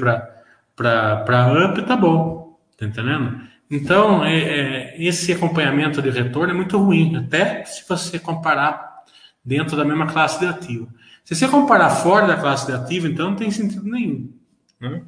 para 0.75 1.45
AMP, 1.45 1.81
tá 1.85 1.97
bom, 1.97 2.57
tá 2.77 2.85
entendendo? 2.85 3.41
Então, 3.69 4.23
é, 4.23 4.37
é, 4.37 5.03
esse 5.03 5.33
acompanhamento 5.33 6.01
de 6.01 6.09
retorno 6.09 6.53
é 6.53 6.55
muito 6.55 6.77
ruim, 6.77 7.15
até 7.17 7.65
se 7.65 7.87
você 7.87 8.17
comparar 8.17 9.03
dentro 9.43 9.75
da 9.75 9.83
mesma 9.83 10.07
classe 10.07 10.39
de 10.39 10.45
ativo. 10.45 10.87
Se 11.25 11.35
você 11.35 11.47
comparar 11.47 11.89
fora 11.89 12.27
da 12.27 12.37
classe 12.37 12.65
de 12.67 12.71
ativo, 12.71 13.07
então 13.07 13.31
não 13.31 13.35
tem 13.35 13.51
sentido 13.51 13.83
nenhum. 13.83 14.31
Né? 14.79 15.01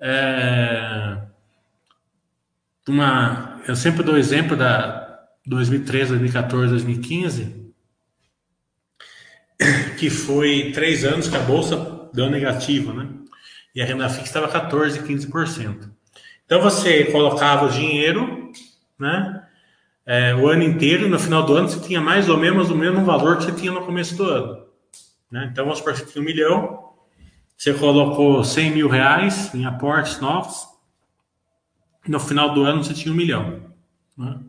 É, 0.00 1.18
uma, 2.86 3.62
eu 3.66 3.74
sempre 3.74 4.02
dou 4.02 4.18
exemplo 4.18 4.56
da 4.56 5.24
2013, 5.46 6.10
2014, 6.10 6.70
2015, 6.72 7.72
que 9.98 10.10
foi 10.10 10.72
três 10.72 11.04
anos 11.04 11.28
que 11.28 11.36
a 11.36 11.40
Bolsa 11.40 11.93
deu 12.14 12.30
negativo, 12.30 12.92
né? 12.92 13.08
E 13.74 13.82
a 13.82 13.84
renda 13.84 14.08
fixa 14.08 14.22
estava 14.22 14.48
14, 14.48 15.00
15%. 15.00 15.90
Então 16.46 16.62
você 16.62 17.04
colocava 17.06 17.66
o 17.66 17.70
dinheiro, 17.70 18.52
né? 18.98 19.42
É, 20.06 20.34
o 20.34 20.46
ano 20.48 20.62
inteiro, 20.62 21.08
no 21.08 21.18
final 21.18 21.44
do 21.44 21.54
ano, 21.54 21.68
você 21.68 21.80
tinha 21.80 22.00
mais 22.00 22.28
ou 22.28 22.36
menos 22.36 22.70
o 22.70 22.76
mesmo 22.76 23.04
valor 23.04 23.38
que 23.38 23.44
você 23.44 23.52
tinha 23.52 23.72
no 23.72 23.84
começo 23.84 24.14
do 24.16 24.24
ano. 24.24 24.64
Né? 25.30 25.48
Então, 25.50 25.64
vamos 25.64 25.78
supor 25.78 25.94
que 25.94 26.00
você 26.00 26.06
tinha 26.06 26.22
um 26.22 26.26
milhão, 26.26 26.90
você 27.56 27.72
colocou 27.72 28.44
100 28.44 28.70
mil 28.70 28.88
reais 28.88 29.52
em 29.54 29.64
aportes 29.64 30.20
novos, 30.20 30.68
no 32.06 32.20
final 32.20 32.52
do 32.52 32.64
ano 32.64 32.84
você 32.84 32.92
tinha 32.92 33.12
um 33.12 33.16
milhão. 33.16 33.62
Né? 34.16 34.40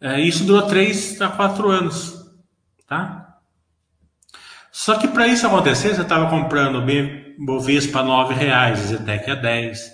É, 0.00 0.20
isso 0.20 0.44
durou 0.44 0.66
3 0.66 1.22
a 1.22 1.28
4 1.28 1.70
anos. 1.70 2.28
Tá? 2.88 3.25
Só 4.76 4.98
que 4.98 5.08
para 5.08 5.26
isso 5.26 5.46
acontecer, 5.46 5.94
você 5.94 6.02
estava 6.02 6.28
comprando 6.28 6.84
Bovespa 7.38 8.00
a 8.00 8.28
R$ 8.28 8.34
reais, 8.34 8.80
Zetec 8.80 9.30
a 9.30 9.34
10, 9.34 9.92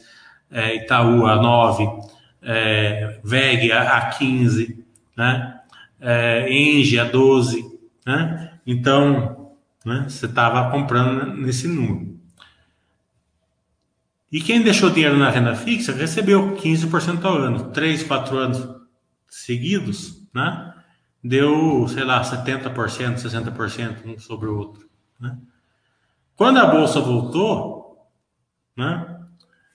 é, 0.50 0.74
Itaú 0.74 1.24
a 1.24 1.36
9, 1.36 1.86
é, 2.42 3.20
VEG 3.22 3.70
a, 3.70 3.98
a 3.98 4.06
15, 4.06 4.84
né? 5.16 5.60
É, 6.00 6.52
Engie 6.52 6.98
a 6.98 7.04
12, 7.04 7.64
né? 8.04 8.54
Então, 8.66 9.52
né, 9.86 10.06
você 10.08 10.26
estava 10.26 10.68
comprando 10.72 11.32
nesse 11.36 11.68
número. 11.68 12.18
E 14.32 14.40
quem 14.40 14.62
deixou 14.62 14.90
dinheiro 14.90 15.16
na 15.16 15.30
renda 15.30 15.54
fixa 15.54 15.92
recebeu 15.92 16.56
15% 16.56 17.24
ao 17.24 17.36
ano, 17.36 17.70
3, 17.70 18.02
4 18.02 18.36
anos 18.36 18.68
seguidos, 19.28 20.26
né? 20.34 20.71
Deu, 21.22 21.86
sei 21.88 22.04
lá, 22.04 22.22
70%, 22.22 22.74
60% 22.74 23.96
um 24.06 24.18
sobre 24.18 24.48
o 24.48 24.58
outro. 24.58 24.88
Né? 25.20 25.36
Quando 26.34 26.58
a 26.58 26.66
bolsa 26.66 27.00
voltou, 27.00 28.08
né, 28.76 29.20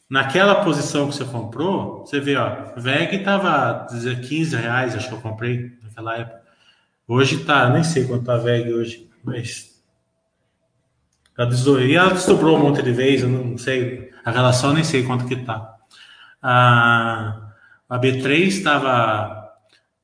naquela 0.09 0.63
posição 0.63 1.07
que 1.07 1.15
você 1.15 1.25
comprou, 1.25 2.05
você 2.05 2.19
vê, 2.19 2.35
ó, 2.35 2.73
VEG 2.75 3.17
estava 3.17 3.87
15 3.87 4.55
reais, 4.55 4.95
acho 4.95 5.07
que 5.07 5.15
eu 5.15 5.21
comprei 5.21 5.77
naquela 5.83 6.17
época. 6.17 6.41
Hoje 7.07 7.45
tá, 7.45 7.69
nem 7.69 7.83
sei 7.83 8.05
quanto 8.05 8.25
tá 8.25 8.35
a 8.35 8.37
VEG 8.37 8.73
hoje, 8.73 9.09
mas 9.23 9.81
ela 11.37 11.47
desdobrou, 11.47 11.85
e 11.85 11.95
ela 11.95 12.13
desdobrou 12.13 12.57
um 12.57 12.63
monte 12.63 12.81
de 12.81 12.91
vezes, 12.91 13.23
eu 13.23 13.29
não 13.29 13.57
sei, 13.57 14.11
a 14.25 14.31
relação 14.31 14.73
nem 14.73 14.83
sei 14.83 15.03
quanto 15.03 15.25
que 15.25 15.35
tá. 15.37 15.75
A, 16.41 17.53
a 17.87 17.99
B3 17.99 18.47
estava 18.47 19.36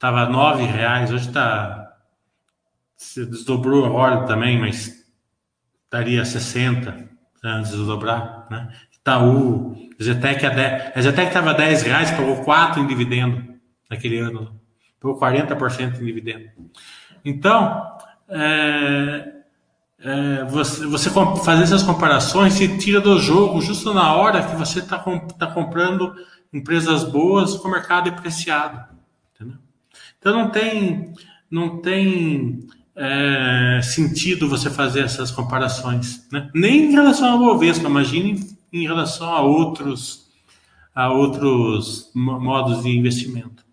Tava 0.03 0.25
nove 0.25 0.65
reais, 0.65 1.13
hoje 1.13 1.29
está 1.29 1.93
se 2.97 3.25
desdobrou 3.25 3.85
a 3.85 3.89
hora 3.89 4.25
também, 4.25 4.59
mas 4.59 4.91
daria 5.89 6.25
60 6.25 7.09
antes 7.41 7.71
de 7.71 7.85
dobrar, 7.85 8.45
né? 8.51 8.67
Itaú, 8.91 9.73
Zetec 10.03 10.45
a 10.45 10.49
10, 10.49 10.97
a 10.97 11.01
Zetec 11.01 11.27
estava 11.29 11.53
10 11.53 11.83
reais, 11.83 12.11
pagou 12.11 12.43
4 12.43 12.81
em 12.81 12.87
dividendo 12.87 13.45
naquele 13.89 14.19
ano. 14.19 14.59
por 14.99 15.17
40% 15.17 16.01
em 16.01 16.05
dividendo. 16.05 16.49
Então, 17.23 17.97
é, 18.27 19.31
é, 19.99 20.43
você, 20.49 20.85
você 20.85 21.09
fazer 21.45 21.63
essas 21.63 21.81
comparações 21.81 22.55
se 22.55 22.77
tira 22.77 22.99
do 22.99 23.17
jogo 23.19 23.61
justo 23.61 23.93
na 23.93 24.13
hora 24.13 24.43
que 24.43 24.55
você 24.57 24.79
está 24.79 24.99
tá 24.99 25.47
comprando 25.47 26.13
empresas 26.51 27.05
boas 27.05 27.55
com 27.55 27.69
mercado 27.69 28.11
depreciado. 28.11 28.91
Então 30.23 30.31
não 30.31 30.49
tem, 30.49 31.13
não 31.51 31.81
tem 31.81 32.65
é, 32.95 33.81
sentido 33.83 34.47
você 34.47 34.69
fazer 34.69 35.01
essas 35.01 35.29
comparações. 35.29 36.25
Né? 36.31 36.49
Nem 36.55 36.85
em 36.85 36.91
relação 36.93 37.33
ao 37.33 37.39
Bovespa, 37.39 37.89
imagine 37.89 38.39
em 38.71 38.87
relação 38.87 39.29
a 39.33 39.41
outros, 39.41 40.29
a 40.95 41.09
outros 41.09 42.09
modos 42.15 42.83
de 42.83 42.97
investimento. 42.97 43.65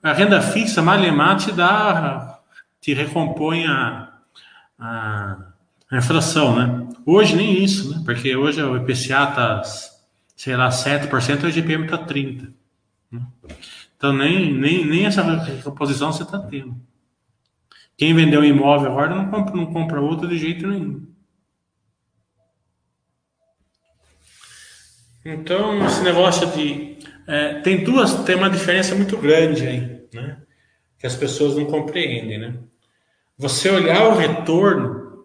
A 0.00 0.12
renda 0.12 0.40
fixa, 0.40 0.80
Malemar, 0.80 1.38
te 1.38 1.50
dá, 1.50 2.38
te 2.80 2.94
recompõe 2.94 3.66
a, 3.66 4.12
a, 4.78 5.36
a, 5.90 5.96
inflação, 5.96 6.54
né? 6.54 6.86
Hoje 7.04 7.34
nem 7.34 7.64
isso, 7.64 7.90
né? 7.90 8.00
Porque 8.04 8.36
hoje 8.36 8.62
o 8.62 8.76
IPCA 8.76 9.24
está, 9.24 9.62
sei 10.36 10.56
lá, 10.56 10.68
7%, 10.68 11.42
o 11.42 11.48
IGPM 11.48 11.84
está 11.84 11.98
30%. 11.98 12.52
Né? 13.10 13.22
Então 14.04 14.12
nem, 14.12 14.52
nem, 14.52 14.84
nem 14.84 15.06
essa 15.06 15.22
recomposição 15.22 16.12
você 16.12 16.24
está 16.24 16.38
tendo. 16.38 16.76
Quem 17.96 18.12
vendeu 18.12 18.42
um 18.42 18.44
imóvel 18.44 18.90
agora 18.90 19.14
não 19.14 19.30
compra, 19.30 19.56
não 19.56 19.72
compra 19.72 19.98
outro 19.98 20.28
de 20.28 20.36
jeito 20.36 20.66
nenhum. 20.66 21.06
Então, 25.24 25.82
esse 25.86 26.02
negócio 26.02 26.46
de. 26.48 26.98
É, 27.26 27.60
tem 27.60 27.82
duas, 27.82 28.12
tem 28.24 28.36
uma 28.36 28.50
diferença 28.50 28.94
muito 28.94 29.16
grande 29.16 29.66
aí, 29.66 30.06
né? 30.12 30.42
Que 30.98 31.06
as 31.06 31.16
pessoas 31.16 31.56
não 31.56 31.64
compreendem, 31.64 32.38
né? 32.38 32.58
Você 33.38 33.70
olhar 33.70 34.06
o 34.08 34.18
retorno 34.18 35.24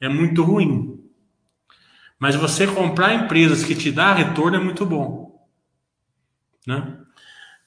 é 0.00 0.08
muito 0.08 0.42
ruim. 0.42 1.00
Mas 2.18 2.34
você 2.34 2.66
comprar 2.66 3.14
empresas 3.14 3.62
que 3.62 3.76
te 3.76 3.92
dá 3.92 4.12
retorno 4.12 4.56
é 4.56 4.60
muito 4.60 4.84
bom. 4.84 5.48
Né? 6.66 7.03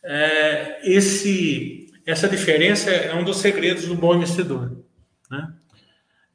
É, 0.03 0.79
esse, 0.83 1.87
essa 2.05 2.27
diferença 2.27 2.89
é 2.89 3.13
um 3.15 3.23
dos 3.23 3.37
segredos 3.37 3.85
do 3.85 3.95
bom 3.95 4.15
investidor. 4.15 4.83
Né? 5.29 5.53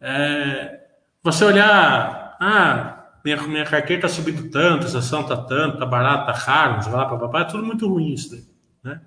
É, 0.00 0.80
você 1.22 1.44
olhar, 1.44 2.36
ah, 2.40 3.02
minha, 3.24 3.36
minha 3.42 3.64
carteira 3.64 4.06
está 4.06 4.08
subindo 4.08 4.50
tanto, 4.50 4.86
essa 4.86 4.98
ação 4.98 5.20
está 5.20 5.36
tanto, 5.36 5.74
está 5.74 5.86
barata, 5.86 6.32
está 6.32 6.44
caro, 6.44 6.90
lá, 6.90 7.06
papapá, 7.06 7.42
é 7.42 7.44
tudo 7.44 7.64
muito 7.64 7.88
ruim 7.88 8.12
isso 8.12 8.30
daí, 8.32 8.44
né? 8.82 9.00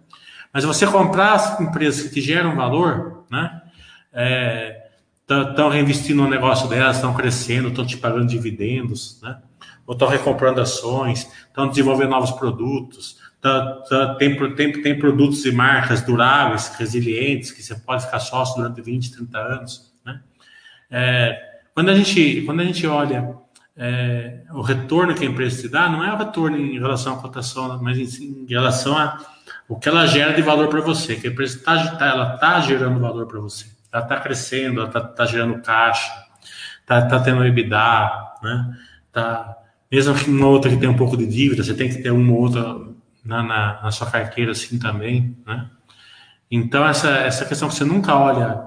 Mas 0.53 0.63
você 0.63 0.87
comprar 0.87 1.33
as 1.33 1.59
empresas 1.59 2.09
que 2.09 2.21
geram 2.21 2.55
valor, 2.55 3.25
né? 3.29 3.61
Estão 5.29 5.69
é, 5.69 5.73
reinvestindo 5.73 6.23
no 6.23 6.29
negócio 6.29 6.69
delas, 6.69 6.95
estão 6.95 7.13
crescendo, 7.13 7.67
estão 7.67 7.85
te 7.85 7.97
pagando 7.97 8.27
dividendos, 8.27 9.19
né? 9.21 9.37
Ou 9.85 9.93
estão 9.93 10.07
recomprando 10.07 10.61
ações, 10.61 11.29
estão 11.47 11.67
desenvolvendo 11.67 12.11
novos 12.11 12.31
produtos, 12.31 13.19
tá, 13.45 13.83
tá, 13.87 14.15
tem, 14.15 14.55
tem, 14.55 14.81
tem 14.81 14.97
produtos 14.97 15.45
e 15.45 15.51
marcas 15.51 16.01
duráveis, 16.01 16.69
resilientes, 16.79 17.51
que 17.51 17.61
você 17.61 17.75
pode 17.75 18.03
ficar 18.03 18.19
sócio 18.19 18.55
durante 18.55 18.81
20, 18.81 19.11
30 19.11 19.37
anos, 19.37 19.93
né? 20.03 20.19
É, 20.89 21.59
quando, 21.71 21.89
a 21.89 21.95
gente, 21.95 22.41
quando 22.41 22.61
a 22.61 22.63
gente 22.63 22.87
olha 22.87 23.35
é, 23.77 24.41
o 24.51 24.61
retorno 24.61 25.13
que 25.13 25.23
a 25.23 25.27
empresa 25.27 25.61
te 25.61 25.69
dá 25.69 25.87
não 25.87 26.03
é 26.03 26.11
o 26.11 26.17
retorno 26.17 26.57
em 26.57 26.79
relação 26.79 27.13
à 27.13 27.17
cotação, 27.17 27.79
mas 27.83 28.19
em, 28.19 28.45
em 28.45 28.47
relação 28.49 28.97
a 28.97 29.23
o 29.69 29.77
que 29.77 29.89
ela 29.89 30.07
gera 30.07 30.33
de 30.33 30.41
valor 30.41 30.67
para 30.67 30.81
você, 30.81 31.15
que 31.15 31.27
a 31.27 31.29
empresa 31.29 31.57
está 31.57 31.97
tá, 31.97 32.05
ela 32.07 32.37
tá 32.37 32.59
gerando 32.61 32.99
valor 32.99 33.27
para 33.27 33.39
você, 33.39 33.67
ela 33.91 34.01
está 34.01 34.19
crescendo, 34.19 34.79
ela 34.79 34.87
está 34.87 35.01
tá 35.01 35.25
gerando 35.25 35.61
caixa, 35.61 36.11
está 36.81 37.03
tá 37.03 37.19
tendo 37.19 37.45
EBITDA, 37.45 38.11
né? 38.41 38.77
Tá, 39.11 39.55
mesmo 39.91 40.15
que 40.15 40.29
uma 40.29 40.47
outra 40.47 40.71
que 40.71 40.77
tem 40.77 40.89
um 40.89 40.97
pouco 40.97 41.15
de 41.15 41.27
dívida, 41.27 41.63
você 41.63 41.75
tem 41.75 41.89
que 41.89 42.01
ter 42.01 42.11
uma 42.11 42.33
ou 42.33 42.41
outra 42.41 42.94
na, 43.25 43.43
na, 43.43 43.81
na 43.83 43.91
sua 43.91 44.09
carteira 44.09 44.51
assim 44.51 44.79
também, 44.79 45.35
né? 45.45 45.69
Então 46.49 46.85
essa 46.87 47.09
essa 47.09 47.45
questão 47.45 47.67
que 47.67 47.75
você 47.75 47.83
nunca 47.83 48.15
olha 48.15 48.63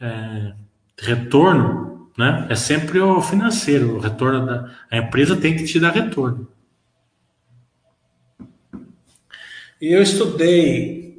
é, 0.00 0.52
retorno 0.98 1.90
né? 2.20 2.46
É 2.50 2.54
sempre 2.54 3.00
o 3.00 3.22
financeiro, 3.22 3.96
o 3.96 3.98
retorno 3.98 4.44
da 4.44 4.70
a 4.90 4.98
empresa 4.98 5.34
tem 5.36 5.56
que 5.56 5.64
te 5.64 5.80
dar 5.80 5.90
retorno. 5.90 6.46
E 9.80 9.94
eu 9.94 10.02
estudei. 10.02 11.18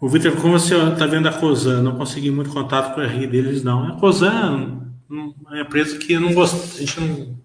O 0.00 0.08
Vitor, 0.08 0.36
como 0.40 0.58
você 0.58 0.76
está 0.76 1.06
vendo 1.06 1.28
a 1.28 1.32
Cosan, 1.32 1.82
não 1.82 1.96
consegui 1.96 2.30
muito 2.30 2.50
contato 2.50 2.94
com 2.94 3.00
o 3.00 3.04
RI 3.04 3.26
deles, 3.26 3.64
não. 3.64 3.88
A 3.88 3.98
Cosan 3.98 4.92
é 5.10 5.14
uma 5.14 5.60
empresa 5.60 5.98
que 5.98 6.12
eu 6.12 6.20
não 6.20 6.32
gosto, 6.32 6.76
a 6.76 6.80
gente 6.80 7.00
não. 7.00 7.39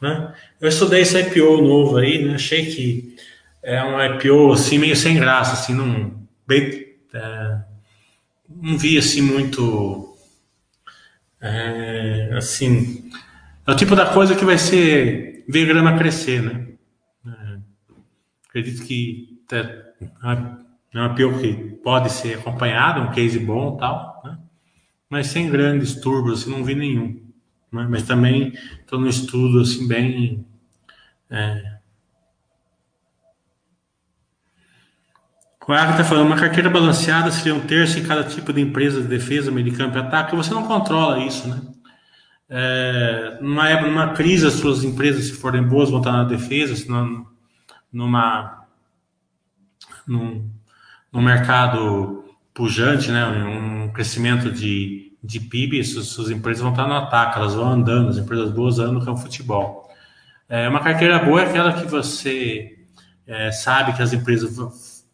Né? 0.00 0.34
Eu 0.60 0.68
estudei 0.68 1.02
esse 1.02 1.18
IPO 1.20 1.60
novo 1.60 1.96
aí, 1.98 2.24
né? 2.24 2.34
achei 2.34 2.66
que 2.66 3.16
é 3.62 3.82
um 3.82 4.02
IPO 4.02 4.52
assim, 4.52 4.78
meio 4.78 4.96
sem 4.96 5.16
graça, 5.16 5.52
assim, 5.52 5.74
não, 5.74 6.26
bem, 6.46 6.94
é, 7.12 7.58
não 8.48 8.78
vi 8.78 8.96
assim 8.96 9.20
muito 9.20 10.16
é, 11.40 12.30
assim, 12.36 13.10
é 13.66 13.70
o 13.70 13.76
tipo 13.76 13.94
da 13.94 14.06
coisa 14.06 14.34
que 14.34 14.44
vai 14.44 14.58
ser 14.58 15.44
ver 15.48 15.66
grama 15.66 15.98
crescer, 15.98 16.42
né? 16.42 16.66
É, 17.26 17.58
acredito 18.48 18.82
que 18.84 19.40
é, 19.52 19.84
é 20.94 20.98
uma 20.98 21.14
pior 21.14 21.38
que 21.40 21.52
pode 21.82 22.10
ser 22.10 22.38
acompanhada, 22.38 23.00
um 23.00 23.10
case 23.10 23.38
bom 23.38 23.76
tal, 23.76 24.22
né? 24.24 24.38
mas 25.08 25.26
sem 25.28 25.50
grandes 25.50 25.94
turbos, 26.00 26.42
assim, 26.42 26.50
não 26.50 26.64
vi 26.64 26.74
nenhum. 26.74 27.29
Né? 27.72 27.86
Mas 27.88 28.02
também 28.02 28.52
estou 28.80 29.00
no 29.00 29.08
estudo 29.08 29.60
assim 29.60 29.86
bem 29.86 30.44
é, 31.30 31.80
O 35.70 35.72
Arco 35.72 35.92
está 35.92 36.02
falando, 36.02 36.26
uma 36.26 36.36
carteira 36.36 36.68
balanceada 36.68 37.30
seria 37.30 37.54
um 37.54 37.60
terço 37.60 37.96
em 37.96 38.02
cada 38.02 38.24
tipo 38.24 38.52
de 38.52 38.60
empresa 38.60 39.00
de 39.00 39.06
defesa, 39.06 39.52
meio 39.52 39.70
de 39.70 39.76
campo 39.76 39.96
e 39.96 40.00
ataque. 40.00 40.34
Você 40.34 40.52
não 40.52 40.66
controla 40.66 41.20
isso, 41.20 41.48
né? 41.48 41.60
É, 42.48 43.38
numa, 43.40 43.68
época, 43.68 43.88
numa 43.88 44.08
crise, 44.08 44.48
as 44.48 44.54
suas 44.54 44.82
empresas, 44.82 45.26
se 45.26 45.32
forem 45.32 45.62
boas, 45.62 45.88
vão 45.88 46.00
estar 46.00 46.10
na 46.10 46.24
defesa, 46.24 46.74
se 46.74 46.88
não, 46.88 47.24
numa, 47.92 48.66
num, 50.04 50.50
num 51.12 51.22
mercado 51.22 52.24
pujante, 52.52 53.12
né? 53.12 53.24
um 53.24 53.92
crescimento 53.92 54.50
de, 54.50 55.09
de 55.22 55.40
PIB, 55.40 55.84
suas, 55.84 56.30
empresas 56.30 56.62
vão 56.62 56.70
estar 56.70 56.86
no 56.86 56.94
ataque, 56.94 57.38
elas 57.38 57.54
vão 57.54 57.70
andando, 57.70 58.08
as 58.08 58.16
empresas 58.16 58.50
boas 58.50 58.78
andam 58.78 59.04
com 59.04 59.12
o 59.12 59.16
futebol. 59.16 59.88
É, 60.48 60.68
uma 60.68 60.80
carteira 60.80 61.18
boa 61.18 61.42
é 61.42 61.48
aquela 61.48 61.72
que 61.72 61.86
você 61.86 62.78
é, 63.26 63.52
sabe 63.52 63.92
que 63.92 64.02
as 64.02 64.12
empresas 64.12 65.04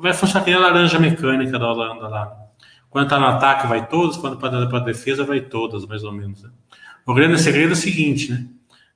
vai 0.00 0.12
funcionar 0.12 0.44
que 0.44 0.50
nem 0.50 0.58
a 0.58 0.62
laranja 0.62 0.98
mecânica 0.98 1.58
da 1.58 1.70
Holanda 1.70 2.08
lá. 2.08 2.36
Quando 2.88 3.04
está 3.04 3.20
no 3.20 3.26
ataque, 3.26 3.68
vai 3.68 3.86
todas, 3.86 4.16
quando 4.16 4.36
para 4.36 4.58
a 4.58 4.80
defesa, 4.80 5.24
vai 5.24 5.40
todas, 5.40 5.86
mais 5.86 6.02
ou 6.02 6.10
menos. 6.10 6.42
Né? 6.42 6.50
O 7.06 7.14
grande 7.14 7.40
segredo 7.40 7.70
é 7.70 7.72
o 7.72 7.76
seguinte, 7.76 8.32
né? 8.32 8.46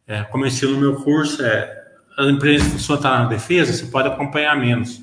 É, 0.07 0.23
como 0.25 0.45
eu 0.45 0.71
no 0.71 0.77
meu 0.77 0.97
curso, 0.97 1.43
é, 1.43 1.85
a 2.19 2.25
empresa 2.25 2.69
que 2.69 2.77
está 2.77 3.19
na 3.21 3.27
defesa, 3.27 3.73
você 3.73 3.87
pode 3.87 4.09
acompanhar 4.09 4.55
menos. 4.57 5.03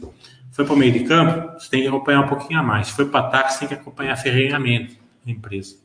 Foi 0.52 0.66
para 0.66 0.74
o 0.74 0.78
meio 0.78 0.92
de 0.92 1.06
campo, 1.06 1.60
você 1.60 1.70
tem 1.70 1.82
que 1.82 1.88
acompanhar 1.88 2.22
um 2.22 2.28
pouquinho 2.28 2.60
a 2.60 2.64
mais. 2.64 2.90
Foi 2.90 3.06
para 3.06 3.22
ataque, 3.22 3.54
você 3.54 3.60
tem 3.60 3.68
que 3.70 3.74
acompanhar 3.74 4.16
ferrenhamento 4.18 4.96
da 4.96 5.01
empresa. 5.26 5.78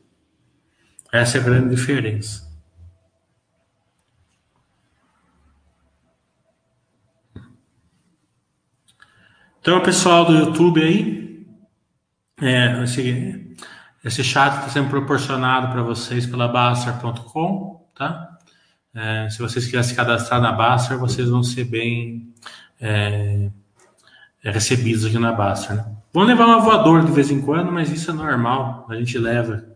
Essa 1.12 1.38
é 1.38 1.40
a 1.40 1.44
grande 1.44 1.74
diferença. 1.74 2.46
Então, 9.60 9.82
pessoal 9.82 10.24
do 10.24 10.32
YouTube 10.32 10.80
aí, 10.80 11.44
é, 12.40 12.84
esse, 12.84 13.56
esse 14.04 14.22
chat 14.22 14.54
está 14.54 14.68
sendo 14.68 14.88
proporcionado 14.88 15.72
para 15.72 15.82
vocês 15.82 16.24
pela 16.24 16.46
Baster.com, 16.46 17.90
tá? 17.92 18.38
É, 18.94 19.28
se 19.28 19.40
vocês 19.40 19.64
quiserem 19.64 19.82
se 19.82 19.94
cadastrar 19.94 20.40
na 20.40 20.52
Baster, 20.52 20.96
vocês 20.98 21.28
vão 21.28 21.42
ser 21.42 21.64
bem 21.64 22.32
é, 22.80 23.50
é 24.44 24.50
recebidos 24.50 25.04
aqui 25.04 25.18
na 25.18 25.32
Baster, 25.32 25.76
né? 25.76 25.95
Vão 26.16 26.24
levar 26.24 26.46
uma 26.46 26.60
voadora 26.60 27.04
de 27.04 27.12
vez 27.12 27.30
em 27.30 27.42
quando, 27.42 27.70
mas 27.70 27.92
isso 27.92 28.10
é 28.10 28.14
normal. 28.14 28.86
A 28.88 28.94
gente 28.94 29.18
leva 29.18 29.66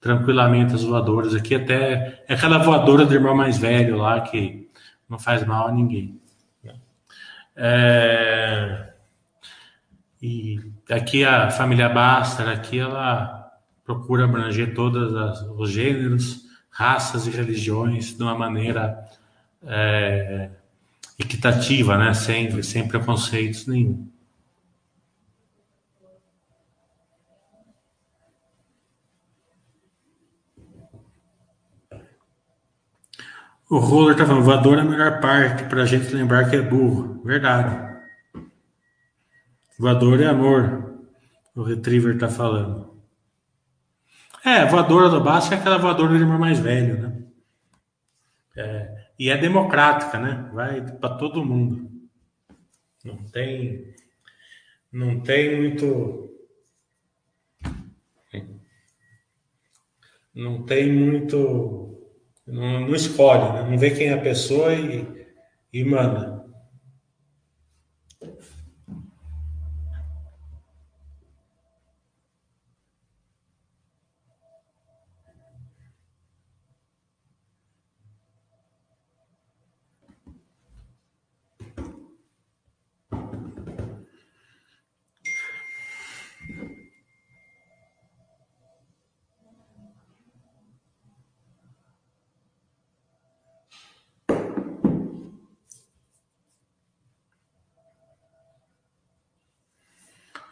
tranquilamente 0.00 0.74
as 0.74 0.82
voadoras 0.82 1.36
aqui, 1.36 1.54
até 1.54 2.24
é 2.26 2.34
aquela 2.34 2.58
voadora 2.58 3.06
do 3.06 3.14
irmão 3.14 3.32
mais 3.32 3.58
velho 3.58 3.96
lá 3.96 4.20
que 4.22 4.68
não 5.08 5.20
faz 5.20 5.46
mal 5.46 5.68
a 5.68 5.72
ninguém. 5.72 6.20
É, 7.54 8.88
e 10.20 10.58
aqui 10.90 11.24
a 11.24 11.48
família 11.48 11.88
Baster, 11.88 12.48
aqui 12.48 12.80
ela 12.80 13.48
procura 13.84 14.24
abranger 14.24 14.74
todos 14.74 15.12
os 15.56 15.70
gêneros, 15.70 16.40
raças 16.72 17.28
e 17.28 17.30
religiões 17.30 18.16
de 18.16 18.20
uma 18.24 18.34
maneira 18.34 18.98
é, 19.64 20.50
equitativa, 21.16 21.96
né? 21.96 22.14
sem, 22.14 22.60
sem 22.64 22.88
preconceitos 22.88 23.68
nenhum. 23.68 24.08
O 33.70 33.78
Roller 33.78 34.16
tá 34.16 34.24
falando, 34.24 34.44
voador 34.44 34.78
é 34.78 34.80
a 34.80 34.84
melhor 34.84 35.20
parte 35.20 35.64
pra 35.64 35.84
gente 35.84 36.14
lembrar 36.14 36.48
que 36.48 36.56
é 36.56 36.62
burro. 36.62 37.22
Verdade. 37.22 37.98
Voador 39.78 40.20
é 40.20 40.26
amor. 40.26 41.06
O 41.54 41.62
Retriever 41.62 42.18
tá 42.18 42.28
falando. 42.28 42.88
É, 44.44 44.64
voadora 44.64 45.10
do 45.10 45.20
Basco 45.20 45.52
é 45.52 45.58
aquela 45.58 45.76
voadora 45.76 46.08
do 46.08 46.16
irmão 46.16 46.38
mais 46.38 46.58
velho, 46.58 47.02
né? 47.02 47.22
É, 48.56 49.06
e 49.18 49.28
é 49.28 49.36
democrática, 49.36 50.18
né? 50.18 50.50
Vai 50.54 50.80
para 50.80 51.16
todo 51.16 51.44
mundo. 51.44 51.90
Não 53.04 53.16
tem, 53.30 53.94
não 54.90 55.20
tem 55.20 55.56
muito, 55.56 56.28
não 60.34 60.62
tem 60.64 60.92
muito, 60.92 61.87
não, 62.48 62.80
não 62.80 62.94
escolhe, 62.94 63.52
né? 63.52 63.68
não 63.70 63.78
vê 63.78 63.90
quem 63.90 64.08
é 64.08 64.14
a 64.14 64.20
pessoa 64.20 64.74
e, 64.74 65.06
e 65.72 65.84
manda. 65.84 66.44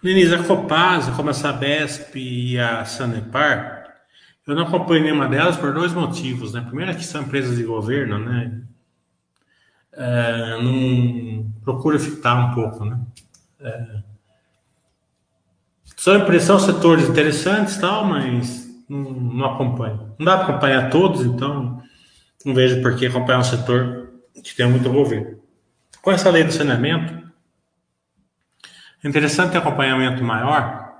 Denise, 0.06 0.36
a 0.36 0.44
Copasa, 0.44 1.10
como 1.10 1.30
a 1.30 1.34
Sabesp 1.34 2.14
e 2.14 2.56
a 2.60 2.84
Sanepar, 2.84 3.92
eu 4.46 4.54
não 4.54 4.62
acompanho 4.62 5.02
nenhuma 5.02 5.28
delas 5.28 5.56
por 5.56 5.74
dois 5.74 5.92
motivos, 5.92 6.52
né? 6.52 6.60
Primeiro 6.60 6.92
é 6.92 6.94
que 6.94 7.02
são 7.02 7.22
empresas 7.22 7.56
de 7.56 7.64
governo, 7.64 8.16
né? 8.16 8.62
É, 9.92 10.62
não 10.62 11.50
procura 11.64 11.98
ficar 11.98 12.36
um 12.36 12.54
pouco, 12.54 12.84
né? 12.84 13.00
É, 13.60 14.02
são 15.96 16.58
setores 16.60 17.08
interessantes, 17.08 17.76
tal, 17.76 18.04
mas 18.04 18.64
não, 18.88 19.10
não 19.10 19.44
acompanho. 19.44 20.14
Não 20.20 20.24
dá 20.24 20.36
para 20.36 20.52
acompanhar 20.52 20.88
todos, 20.88 21.22
então 21.22 21.82
não 22.44 22.54
vejo 22.54 22.80
por 22.80 22.94
que 22.94 23.06
acompanhar 23.06 23.40
um 23.40 23.44
setor 23.44 24.12
que 24.34 24.54
tem 24.54 24.70
muito 24.70 24.88
governo. 24.88 25.40
Com 26.00 26.12
essa 26.12 26.30
lei 26.30 26.44
do 26.44 26.52
saneamento, 26.52 27.25
interessante 29.06 29.52
ter 29.52 29.58
acompanhamento 29.58 30.22
maior, 30.22 30.92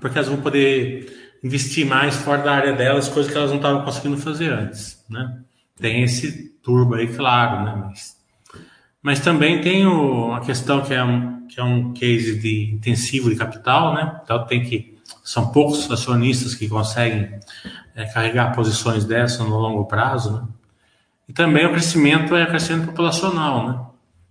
porque 0.00 0.18
elas 0.18 0.28
vão 0.28 0.40
poder 0.40 1.36
investir 1.42 1.86
mais 1.86 2.16
fora 2.16 2.42
da 2.42 2.52
área 2.52 2.72
delas, 2.72 3.08
coisas 3.08 3.30
que 3.30 3.36
elas 3.36 3.50
não 3.50 3.56
estavam 3.56 3.84
conseguindo 3.84 4.16
fazer 4.16 4.52
antes, 4.52 5.04
né? 5.08 5.40
Tem 5.76 6.02
esse 6.02 6.50
turbo 6.62 6.94
aí, 6.94 7.08
claro, 7.08 7.64
né? 7.64 7.84
Mas, 7.86 8.16
mas 9.02 9.20
também 9.20 9.60
tem 9.60 9.86
o, 9.86 10.38
questão 10.40 10.82
que 10.82 10.94
é 10.94 11.02
um, 11.02 11.46
que 11.46 11.60
é 11.60 11.64
um 11.64 11.92
case 11.92 12.38
de 12.38 12.72
intensivo 12.72 13.28
de 13.28 13.36
capital, 13.36 13.94
né? 13.94 14.20
Então 14.22 14.46
tem 14.46 14.62
que 14.62 14.92
são 15.24 15.50
poucos 15.52 15.90
acionistas 15.90 16.54
que 16.54 16.68
conseguem 16.68 17.38
é, 17.94 18.06
carregar 18.06 18.54
posições 18.54 19.04
dessas 19.04 19.40
no 19.40 19.58
longo 19.58 19.84
prazo, 19.84 20.32
né? 20.32 20.48
E 21.28 21.32
também 21.32 21.64
o 21.66 21.70
crescimento 21.70 22.34
é 22.34 22.46
crescimento 22.46 22.86
populacional, 22.86 23.68
né? 23.68 23.80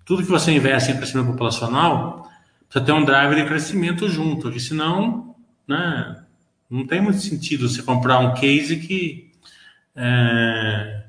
Tudo 0.05 0.23
que 0.23 0.29
você 0.29 0.51
investe 0.51 0.91
em 0.91 0.97
crescimento 0.97 1.27
populacional 1.27 2.29
precisa 2.71 2.85
ter 2.85 2.93
um 2.93 3.03
driver 3.03 3.35
de 3.35 3.45
crescimento 3.45 4.07
junto, 4.07 4.43
porque 4.43 4.59
senão 4.59 5.35
né, 5.67 6.23
não 6.69 6.87
tem 6.87 7.01
muito 7.01 7.19
sentido 7.19 7.67
você 7.67 7.83
comprar 7.83 8.19
um 8.19 8.33
case 8.33 8.77
que 8.77 9.29
é, 9.93 11.03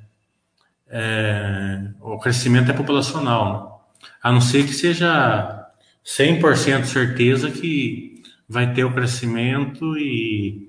é, 0.88 1.84
o 2.00 2.18
crescimento 2.18 2.72
é 2.72 2.74
populacional, 2.74 3.86
né? 4.02 4.08
a 4.20 4.32
não 4.32 4.40
ser 4.40 4.66
que 4.66 4.74
seja 4.74 5.70
100% 6.04 6.84
certeza 6.84 7.48
que 7.48 8.22
vai 8.48 8.74
ter 8.74 8.82
o 8.84 8.92
crescimento 8.92 9.96
e, 9.96 10.68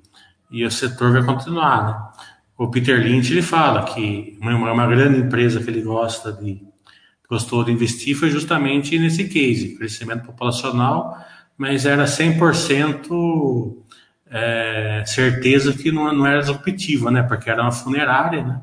e 0.51 0.63
o 0.63 0.69
setor 0.69 1.11
vai 1.11 1.23
continuar. 1.23 1.87
Né? 1.87 2.23
O 2.55 2.69
Peter 2.69 3.01
Lynch 3.01 3.31
ele 3.31 3.41
fala 3.41 3.83
que 3.83 4.37
uma, 4.39 4.53
uma 4.55 4.87
grande 4.87 5.19
empresa 5.19 5.61
que 5.61 5.71
ele 5.71 5.81
gosta 5.81 6.31
de 6.31 6.61
gostou 7.29 7.63
de 7.63 7.71
investir 7.71 8.15
foi 8.15 8.29
justamente 8.29 8.97
nesse 8.99 9.25
case, 9.25 9.75
crescimento 9.75 10.25
populacional, 10.25 11.17
mas 11.57 11.85
era 11.85 12.05
100% 12.05 13.75
é, 14.29 15.03
certeza 15.05 15.73
que 15.73 15.91
não, 15.91 16.11
não 16.13 16.25
era 16.25 16.39
disruptiva, 16.39 17.11
né? 17.11 17.23
Porque 17.23 17.49
era 17.49 17.61
uma 17.61 17.71
funerária, 17.71 18.43
né? 18.43 18.61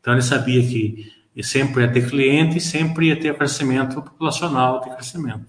Então 0.00 0.12
ele 0.12 0.22
sabia 0.22 0.60
que 0.62 1.12
sempre 1.42 1.82
ia 1.82 1.90
ter 1.90 2.08
cliente 2.08 2.58
e 2.58 2.60
sempre 2.60 3.06
ia 3.06 3.16
ter 3.18 3.34
crescimento 3.36 4.02
populacional 4.02 4.80
de 4.80 4.90
crescimento. 4.90 5.46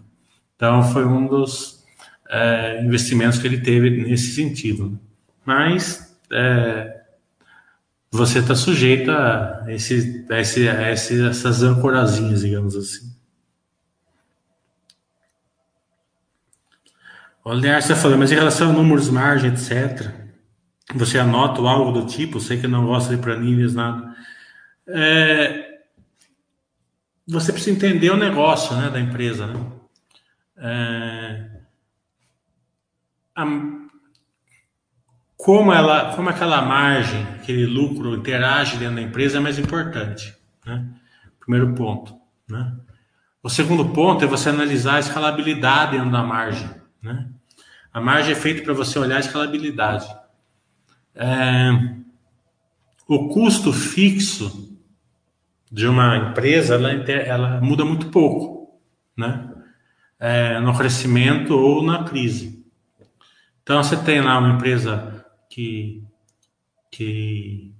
Então 0.55 0.81
foi 0.83 1.05
um 1.05 1.27
dos 1.27 1.83
é, 2.29 2.81
investimentos 2.83 3.37
que 3.37 3.47
ele 3.47 3.59
teve 3.59 3.89
nesse 3.89 4.33
sentido. 4.33 4.91
Né? 4.91 4.97
Mas 5.45 6.17
é, 6.31 6.94
você 8.15 8.39
está 8.39 8.55
sujeito 8.55 9.11
a, 9.11 9.65
esse, 9.67 10.25
a, 10.29 10.39
esse, 10.39 10.67
a 10.67 10.81
essas 11.29 11.63
ancorazinhas, 11.63 12.41
digamos 12.41 12.75
assim. 12.75 13.13
Olha, 17.43 17.79
você 17.79 17.95
falando, 17.95 18.19
mas 18.19 18.31
em 18.31 18.35
relação 18.35 18.71
a 18.71 18.73
números, 18.73 19.09
margem, 19.09 19.51
etc., 19.51 20.11
você 20.95 21.19
anota 21.19 21.61
algo 21.61 21.91
do 21.91 22.07
tipo, 22.07 22.39
sei 22.39 22.59
que 22.59 22.67
não 22.67 22.87
gosta 22.87 23.15
de 23.15 23.21
planilhas, 23.21 23.75
nada. 23.75 24.15
É, 24.87 25.79
você 27.27 27.51
precisa 27.51 27.75
entender 27.75 28.09
o 28.11 28.17
negócio 28.17 28.75
né, 28.75 28.89
da 28.89 28.99
empresa. 28.99 29.47
Né? 29.47 29.71
É, 30.57 31.49
a, 33.35 33.45
como 35.37 35.71
ela, 35.71 36.15
como 36.15 36.29
aquela 36.29 36.61
margem, 36.61 37.23
aquele 37.35 37.65
lucro 37.65 38.15
interage 38.15 38.77
dentro 38.77 38.95
da 38.95 39.01
empresa 39.01 39.37
é 39.37 39.41
mais 39.41 39.59
importante, 39.59 40.33
né? 40.65 40.85
Primeiro 41.39 41.73
ponto, 41.73 42.15
né? 42.49 42.73
O 43.43 43.49
segundo 43.49 43.89
ponto 43.89 44.23
é 44.23 44.27
você 44.27 44.49
analisar 44.49 44.95
a 44.95 44.99
escalabilidade 44.99 45.91
dentro 45.91 46.11
da 46.11 46.23
margem, 46.23 46.69
né? 47.01 47.27
A 47.93 48.01
margem 48.01 48.31
é 48.31 48.35
feita 48.35 48.63
para 48.63 48.73
você 48.73 48.97
olhar 48.97 49.17
a 49.17 49.19
escalabilidade. 49.19 50.07
É, 51.13 51.69
o 53.07 53.29
custo 53.29 53.71
fixo 53.71 54.75
de 55.71 55.87
uma 55.87 56.17
empresa, 56.17 56.75
ela, 56.75 56.91
ela 56.91 57.61
muda 57.61 57.85
muito 57.85 58.07
pouco, 58.07 58.79
né? 59.15 59.49
É, 60.19 60.59
no 60.59 60.75
crescimento 60.75 61.55
ou 61.55 61.83
na 61.83 62.03
crise. 62.03 62.65
Então, 63.61 63.83
você 63.83 63.97
tem 63.97 64.21
lá 64.21 64.39
uma 64.39 64.55
empresa 64.55 65.14
que, 65.55 66.03
que 66.91 67.73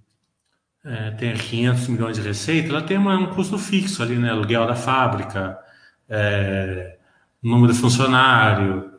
é, 0.85 1.11
tem 1.11 1.34
500 1.34 1.88
milhões 1.89 2.15
de 2.15 2.22
receita, 2.22 2.69
ela 2.69 2.81
tem 2.81 2.97
uma, 2.97 3.18
um 3.18 3.34
custo 3.34 3.57
fixo 3.57 4.02
ali, 4.02 4.15
né? 4.15 4.30
Aluguel 4.30 4.65
da 4.65 4.76
fábrica, 4.76 5.60
é, 6.07 6.97
número 7.43 7.73
de 7.73 7.80
funcionário, 7.80 8.93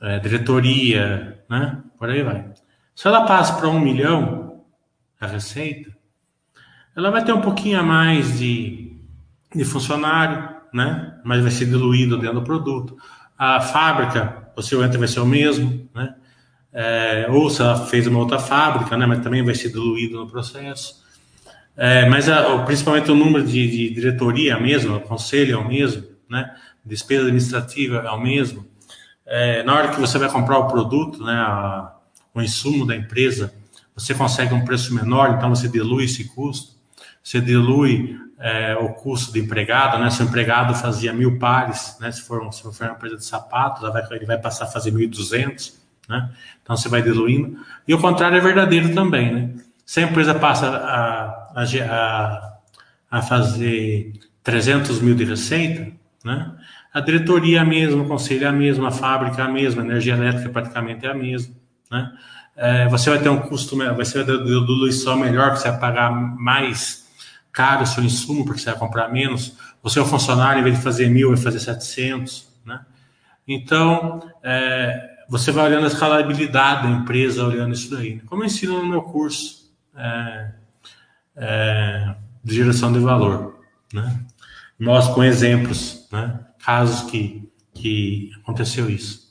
é, 0.00 0.20
diretoria, 0.20 1.42
né? 1.50 1.82
Por 1.98 2.08
aí 2.08 2.22
vai. 2.22 2.52
Se 2.94 3.08
ela 3.08 3.26
passa 3.26 3.54
para 3.54 3.68
um 3.68 3.80
milhão 3.80 4.62
a 5.20 5.26
receita, 5.26 5.90
ela 6.96 7.10
vai 7.10 7.24
ter 7.24 7.32
um 7.32 7.40
pouquinho 7.40 7.80
a 7.80 7.82
mais 7.82 8.38
de, 8.38 8.96
de 9.52 9.64
funcionário, 9.64 10.54
né? 10.72 11.20
Mas 11.24 11.42
vai 11.42 11.50
ser 11.50 11.66
diluído 11.66 12.16
dentro 12.16 12.38
do 12.38 12.44
produto. 12.44 12.96
A 13.36 13.60
fábrica, 13.60 14.52
possivelmente 14.54 14.96
vai 14.96 15.08
ser 15.08 15.18
o 15.18 15.26
mesmo? 15.26 15.79
É, 16.72 17.26
ou 17.28 17.50
se 17.50 17.60
ela 17.60 17.86
fez 17.86 18.06
uma 18.06 18.18
outra 18.18 18.38
fábrica, 18.38 18.96
né, 18.96 19.06
mas 19.06 19.20
também 19.20 19.42
vai 19.44 19.54
ser 19.54 19.70
diluído 19.70 20.18
no 20.18 20.26
processo. 20.28 21.00
É, 21.76 22.08
mas 22.08 22.28
a, 22.28 22.58
principalmente 22.64 23.10
o 23.10 23.14
número 23.14 23.44
de, 23.44 23.68
de, 23.68 23.94
diretoria 23.94 24.52
é 24.52 24.56
o 24.56 24.62
mesmo, 24.62 24.96
o 24.96 25.00
conselho 25.00 25.54
é 25.54 25.58
o 25.58 25.66
mesmo, 25.66 26.04
né, 26.28 26.54
despesa 26.84 27.22
administrativa 27.22 27.98
é 27.98 28.10
o 28.10 28.20
mesmo. 28.20 28.66
É, 29.26 29.62
na 29.62 29.74
hora 29.74 29.88
que 29.88 30.00
você 30.00 30.18
vai 30.18 30.28
comprar 30.28 30.58
o 30.58 30.68
produto, 30.68 31.24
né, 31.24 31.34
a, 31.34 31.94
o 32.34 32.40
insumo 32.40 32.86
da 32.86 32.94
empresa, 32.94 33.52
você 33.94 34.14
consegue 34.14 34.54
um 34.54 34.64
preço 34.64 34.94
menor, 34.94 35.34
então 35.36 35.50
você 35.50 35.68
dilui 35.68 36.04
esse 36.04 36.24
custo. 36.24 36.78
Você 37.22 37.40
dilui 37.40 38.18
é, 38.38 38.74
o 38.76 38.94
custo 38.94 39.30
do 39.30 39.38
empregado, 39.38 39.98
né? 39.98 40.08
Se 40.08 40.22
o 40.22 40.24
empregado 40.24 40.74
fazia 40.74 41.12
mil 41.12 41.38
pares, 41.38 41.98
né? 42.00 42.10
Se 42.10 42.22
for, 42.22 42.50
se 42.50 42.62
for 42.62 42.72
uma 42.80 42.92
empresa 42.92 43.16
de 43.18 43.24
sapatos, 43.24 43.82
ele 44.10 44.24
vai 44.24 44.38
passar 44.38 44.64
a 44.64 44.68
fazer 44.68 44.90
1.200 44.90 45.79
né? 46.10 46.28
Então 46.62 46.76
você 46.76 46.88
vai 46.88 47.00
diluindo. 47.00 47.56
E 47.86 47.94
o 47.94 47.98
contrário 47.98 48.36
é 48.36 48.40
verdadeiro 48.40 48.92
também, 48.92 49.32
né? 49.32 49.50
Se 49.86 50.00
a 50.00 50.02
empresa 50.02 50.34
passa 50.34 50.68
a, 50.68 51.54
a, 51.54 52.58
a 53.10 53.22
fazer 53.22 54.12
300 54.42 55.00
mil 55.00 55.14
de 55.14 55.24
receita, 55.24 55.90
né? 56.24 56.52
A 56.92 57.00
diretoria 57.00 57.58
é 57.58 57.60
a 57.60 57.64
mesma, 57.64 58.02
o 58.02 58.08
conselho 58.08 58.44
é 58.44 58.48
a 58.48 58.52
mesma, 58.52 58.88
a 58.88 58.90
fábrica 58.90 59.40
é 59.40 59.44
a 59.44 59.48
mesma, 59.48 59.82
a 59.82 59.84
energia 59.84 60.14
elétrica 60.14 60.48
praticamente 60.50 61.06
é 61.06 61.10
a 61.10 61.14
mesma, 61.14 61.54
né? 61.90 62.12
É, 62.56 62.88
você 62.88 63.08
vai 63.08 63.20
ter 63.20 63.28
um 63.28 63.40
custo, 63.40 63.76
vai 63.76 64.04
ser 64.04 64.28
uma 64.28 64.44
diluição 64.44 65.16
melhor, 65.16 65.56
você 65.56 65.70
vai 65.70 65.78
pagar 65.78 66.10
mais 66.10 67.08
caro 67.52 67.84
o 67.84 67.86
seu 67.86 68.02
insumo, 68.02 68.44
porque 68.44 68.60
você 68.60 68.70
vai 68.70 68.78
comprar 68.78 69.08
menos. 69.08 69.56
O 69.82 69.88
seu 69.88 70.04
funcionário, 70.04 70.60
em 70.60 70.64
vez 70.64 70.76
de 70.76 70.82
fazer 70.82 71.08
mil, 71.08 71.28
vai 71.28 71.38
fazer 71.38 71.60
700, 71.60 72.48
né? 72.66 72.80
Então, 73.46 74.20
é, 74.42 75.09
você 75.30 75.52
vai 75.52 75.66
olhando 75.66 75.84
a 75.84 75.86
escalabilidade 75.86 76.82
da 76.82 76.90
empresa, 76.90 77.46
olhando 77.46 77.72
isso 77.72 77.88
daí. 77.94 78.18
Como 78.26 78.42
eu 78.42 78.46
ensino 78.46 78.82
no 78.82 78.86
meu 78.86 79.02
curso 79.02 79.72
é, 79.96 80.50
é, 81.36 82.14
de 82.42 82.56
geração 82.56 82.92
de 82.92 82.98
valor, 82.98 83.60
né? 83.94 84.20
Mostro 84.78 85.14
com 85.14 85.22
exemplos, 85.22 86.08
né? 86.10 86.40
Casos 86.64 87.08
que, 87.08 87.48
que 87.72 88.32
aconteceu 88.42 88.90
isso. 88.90 89.30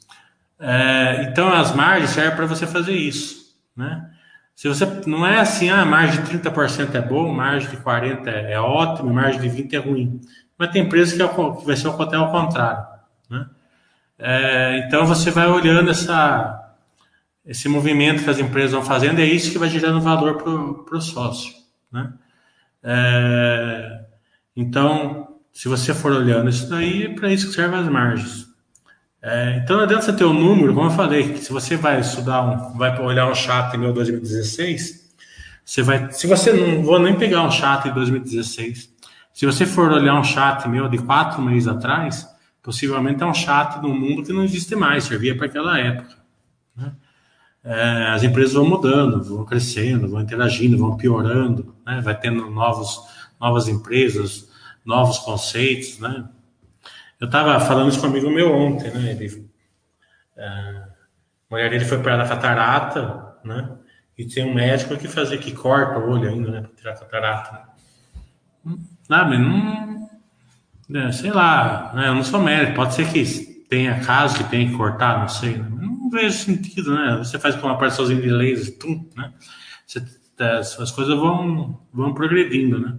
É, 0.58 1.24
então, 1.24 1.52
as 1.52 1.76
margens 1.76 2.12
servem 2.12 2.36
para 2.36 2.46
você 2.46 2.66
fazer 2.66 2.94
isso, 2.94 3.58
né? 3.76 4.10
Se 4.56 4.70
você 4.70 4.86
não 5.06 5.26
é 5.26 5.40
assim, 5.40 5.70
ah, 5.70 5.82
a 5.82 5.86
margem 5.86 6.24
de 6.24 6.38
30% 6.38 6.96
é 6.96 7.02
boa, 7.02 7.32
margem 7.34 7.70
de 7.70 7.78
40% 7.78 8.28
é, 8.28 8.54
é 8.54 8.60
ótimo, 8.60 9.14
margem 9.14 9.42
de 9.42 9.50
20% 9.50 9.74
é 9.74 9.78
ruim. 9.78 10.22
Mas 10.58 10.72
tem 10.72 10.84
empresas 10.84 11.14
que, 11.14 11.22
é 11.22 11.28
que 11.28 11.66
vai 11.66 11.76
ser 11.76 11.88
ao 11.88 12.32
contrário, 12.32 12.86
né? 13.30 13.48
É, 14.20 14.84
então 14.86 15.06
você 15.06 15.32
vai 15.32 15.48
olhando 15.48 15.90
essa, 15.90 16.76
esse 17.46 17.70
movimento 17.70 18.24
que 18.24 18.30
as 18.30 18.38
empresas 18.38 18.72
vão 18.72 18.84
fazendo, 18.84 19.20
é 19.20 19.26
isso 19.26 19.52
que 19.52 19.58
vai 19.58 19.70
gerando 19.70 20.02
valor 20.02 20.36
para 20.36 20.98
o 20.98 21.02
sócio. 21.02 21.54
Né? 21.90 22.12
É, 22.84 24.02
então, 24.56 25.40
se 25.54 25.70
você 25.70 25.94
for 25.94 26.12
olhando 26.12 26.50
isso 26.50 26.70
daí, 26.70 27.06
é 27.06 27.10
para 27.10 27.32
isso 27.32 27.48
que 27.48 27.54
servem 27.54 27.80
as 27.80 27.88
margens. 27.88 28.48
É, 29.22 29.58
então, 29.64 29.78
não 29.78 29.84
adianta 29.84 30.04
você 30.04 30.14
ter 30.14 30.26
um 30.26 30.34
número, 30.34 30.74
como 30.74 30.88
eu 30.88 30.92
falei, 30.92 31.38
se 31.38 31.52
você 31.52 31.76
vai 31.76 32.00
estudar, 32.02 32.42
um, 32.42 32.78
vai 32.78 32.98
olhar 33.02 33.30
um 33.30 33.36
chat 33.36 33.76
em 33.76 33.94
2016, 33.94 35.10
você 35.64 35.82
vai, 35.82 36.12
se 36.12 36.28
você 36.28 36.54
não 36.54 36.84
vou 36.84 37.00
nem 37.00 37.16
pegar 37.16 37.44
um 37.44 37.52
chat 37.52 37.88
em 37.88 37.94
2016, 37.94 38.90
se 39.34 39.46
você 39.46 39.66
for 39.66 39.92
olhar 39.92 40.16
um 40.16 40.24
chat 40.24 40.68
meu 40.68 40.88
de 40.88 40.98
quatro 40.98 41.42
meses 41.42 41.68
atrás, 41.68 42.29
possivelmente 42.62 43.24
é 43.24 43.26
um 43.26 43.34
chat 43.34 43.82
no 43.82 43.90
mundo 43.90 44.24
que 44.24 44.34
não 44.34 44.44
existe 44.44 44.76
mais, 44.76 45.06
servia 45.06 45.36
para 45.36 45.46
aquela 45.46 45.80
época. 45.80 46.16
Né? 46.76 46.92
É, 47.64 48.08
as 48.08 48.24
empresas 48.24 48.54
vão 48.54 48.68
mudando, 48.68 49.24
vão 49.24 49.46
crescendo, 49.46 50.08
vão 50.08 50.22
interagindo, 50.22 50.78
vão 50.78 50.96
piorando, 50.96 51.76
né? 51.86 52.02
vai 52.02 52.18
tendo 52.18 52.50
novos, 52.50 53.02
novas 53.40 53.68
empresas, 53.68 54.50
novos 54.86 55.20
conceitos, 55.20 56.00
né? 56.00 56.28
Eu 57.20 57.26
estava 57.26 57.60
falando 57.60 57.90
isso 57.90 58.00
com 58.00 58.08
um 58.08 58.10
amigo 58.10 58.30
meu 58.30 58.56
ontem, 58.56 58.92
né? 58.92 59.12
Ele, 59.12 59.50
é, 60.38 60.48
a 60.48 60.88
mulher 61.52 61.70
dele 61.70 61.84
foi 61.84 62.00
para 62.00 62.24
a 62.24 62.28
catarata, 62.28 63.36
né? 63.44 63.78
E 64.18 64.26
tem 64.26 64.46
um 64.46 64.54
médico 64.54 64.98
que 64.98 65.08
fazer 65.08 65.38
que 65.38 65.52
corta 65.52 66.00
o 66.00 66.10
olho 66.10 66.30
ainda, 66.30 66.50
né? 66.50 66.62
Para 66.62 66.76
tirar 66.76 66.92
a 66.94 66.98
catarata. 66.98 67.52
Né? 67.52 67.62
Hum, 68.66 68.80
não, 69.10 69.30
mas 69.30 69.40
não. 69.40 69.99
É, 70.94 71.12
sei 71.12 71.32
lá, 71.32 71.92
né? 71.94 72.08
Eu 72.08 72.16
não 72.16 72.24
sou 72.24 72.42
médico, 72.42 72.76
pode 72.76 72.96
ser 72.96 73.12
que 73.12 73.24
tenha 73.70 74.00
caso 74.00 74.38
que 74.38 74.50
tenha 74.50 74.70
que 74.70 74.76
cortar, 74.76 75.20
não 75.20 75.28
sei. 75.28 75.58
Né? 75.58 75.68
Não 75.70 76.10
vejo 76.10 76.36
sentido, 76.36 76.96
né? 76.96 77.18
Você 77.20 77.38
faz 77.38 77.56
com 77.56 77.68
uma 77.68 77.78
parcelzinha 77.78 78.20
de 78.20 78.30
laser, 78.30 78.78
tum, 78.80 79.08
né? 79.16 79.32
Você, 79.86 80.04
as, 80.40 80.80
as 80.80 80.92
coisas 80.92 81.16
vão, 81.16 81.80
vão 81.94 82.14
progredindo, 82.14 82.80
né? 82.80 82.96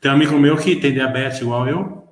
Tem 0.00 0.10
um 0.10 0.14
amigo 0.14 0.38
meu 0.38 0.56
que 0.56 0.76
tem 0.76 0.94
diabetes 0.94 1.40
igual 1.40 1.68
eu, 1.68 2.08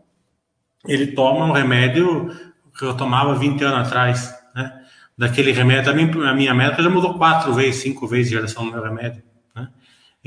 ele 0.86 1.12
toma 1.12 1.46
um 1.46 1.52
remédio 1.52 2.28
que 2.76 2.84
eu 2.84 2.94
tomava 2.94 3.34
20 3.34 3.62
anos 3.64 3.86
atrás, 3.88 4.34
né? 4.54 4.80
Daquele 5.16 5.52
remédio, 5.52 5.90
a 5.90 5.94
minha, 5.94 6.30
a 6.30 6.34
minha 6.34 6.54
médica 6.54 6.82
já 6.82 6.90
mudou 6.90 7.14
quatro 7.16 7.54
vezes, 7.54 7.80
cinco 7.80 8.06
vezes 8.06 8.28
de 8.28 8.34
geração 8.36 8.66
do 8.66 8.72
meu 8.72 8.82
remédio, 8.82 9.22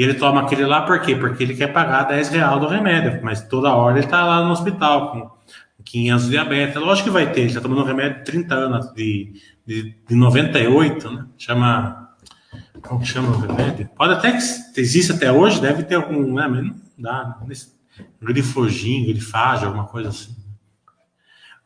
ele 0.03 0.14
toma 0.14 0.41
aquele 0.41 0.65
lá 0.65 0.82
por 0.82 0.99
quê? 1.02 1.15
Porque 1.15 1.44
ele 1.44 1.56
quer 1.56 1.74
pagar 1.74 2.03
10 2.03 2.30
reais 2.30 2.60
do 2.60 2.68
remédio, 2.68 3.19
mas 3.24 3.41
toda 3.41 3.74
hora 3.74 3.98
ele 3.98 4.07
tá 4.07 4.24
lá 4.24 4.44
no 4.44 4.52
hospital 4.52 5.11
com 5.11 5.38
500 5.84 6.26
de 6.26 6.30
diabetes. 6.32 6.76
Lógico 6.76 7.07
que 7.07 7.14
vai 7.14 7.32
ter, 7.32 7.41
ele 7.41 7.53
tá 7.53 7.61
tomando 7.61 7.82
um 7.82 7.86
remédio 7.86 8.19
de 8.19 8.26
30 8.26 8.56
anos, 8.56 8.94
de, 8.94 9.34
de, 9.65 9.95
de 10.07 10.15
98, 10.15 11.11
né? 11.11 11.26
Chama. 11.38 12.06
Como 12.82 13.03
chama 13.03 13.30
o 13.30 13.40
remédio? 13.40 13.90
Pode 13.95 14.14
até 14.14 14.32
que 14.32 14.80
existe 14.80 15.11
até 15.11 15.32
hoje, 15.32 15.60
deve 15.60 15.84
ter 15.84 15.95
algum, 15.95 16.36
né? 16.36 16.48
Mas 16.48 16.64
não 16.64 16.76
dá. 16.98 17.40
Glifogin, 18.22 19.06
glifagem, 19.06 19.65
alguma 19.65 19.86
coisa 19.86 20.10
assim. 20.10 20.36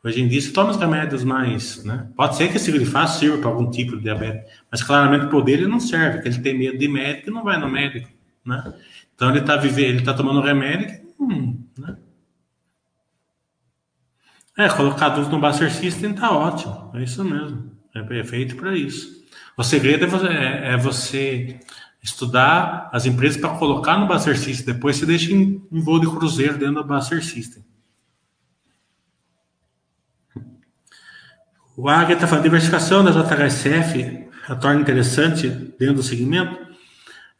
Hoje 0.04 0.20
em 0.20 0.26
dia, 0.26 0.40
você 0.40 0.50
toma 0.50 0.70
os 0.70 0.76
remédios 0.76 1.22
mais, 1.22 1.84
né? 1.84 2.08
Pode 2.16 2.36
ser 2.36 2.48
que 2.48 2.56
esse 2.56 2.72
glifato 2.72 3.12
sirva 3.12 3.38
para 3.38 3.50
algum 3.50 3.70
tipo 3.70 3.96
de 3.96 4.02
diabetes, 4.02 4.50
mas 4.68 4.82
claramente 4.82 5.26
por 5.26 5.44
dele 5.44 5.68
não 5.68 5.78
serve, 5.78 6.16
porque 6.16 6.28
ele 6.28 6.40
tem 6.40 6.58
medo 6.58 6.76
de 6.76 6.88
médico 6.88 7.30
e 7.30 7.32
não 7.32 7.44
vai 7.44 7.56
no 7.56 7.68
médico, 7.68 8.08
né? 8.44 8.74
Então 9.14 9.30
ele 9.30 9.40
está 9.40 9.56
vivendo, 9.56 9.88
ele 9.88 9.98
está 9.98 10.14
tomando 10.14 10.40
remédio, 10.40 11.00
hum, 11.18 11.64
né? 11.78 11.96
É, 14.58 14.68
colocar 14.68 15.10
tudo 15.12 15.30
no 15.30 15.40
Buster 15.40 15.72
System 15.72 16.12
tá 16.12 16.30
ótimo, 16.30 16.90
é 16.94 17.02
isso 17.02 17.24
mesmo, 17.24 17.72
é 17.94 18.24
feito 18.24 18.54
para 18.56 18.76
isso. 18.76 19.22
O 19.56 19.62
segredo 19.62 20.04
é 20.04 20.06
você, 20.06 20.28
é, 20.28 20.72
é 20.72 20.76
você 20.76 21.60
estudar 22.02 22.90
as 22.92 23.06
empresas 23.06 23.40
para 23.40 23.56
colocar 23.56 23.98
no 23.98 24.06
Buster 24.06 24.38
System, 24.38 24.74
depois 24.74 24.96
você 24.96 25.06
deixa 25.06 25.32
em, 25.32 25.66
em 25.70 25.80
voo 25.80 25.98
de 25.98 26.06
cruzeiro 26.06 26.58
dentro 26.58 26.82
do 26.82 26.84
Buster 26.84 27.24
System. 27.24 27.64
O 31.76 31.88
Águia 31.88 32.14
está 32.14 32.26
falando, 32.26 32.44
diversificação 32.44 33.02
das 33.02 33.14
JHSF 33.14 34.28
a 34.46 34.56
torna 34.56 34.80
interessante 34.80 35.48
dentro 35.48 35.96
do 35.96 36.02
segmento. 36.02 36.71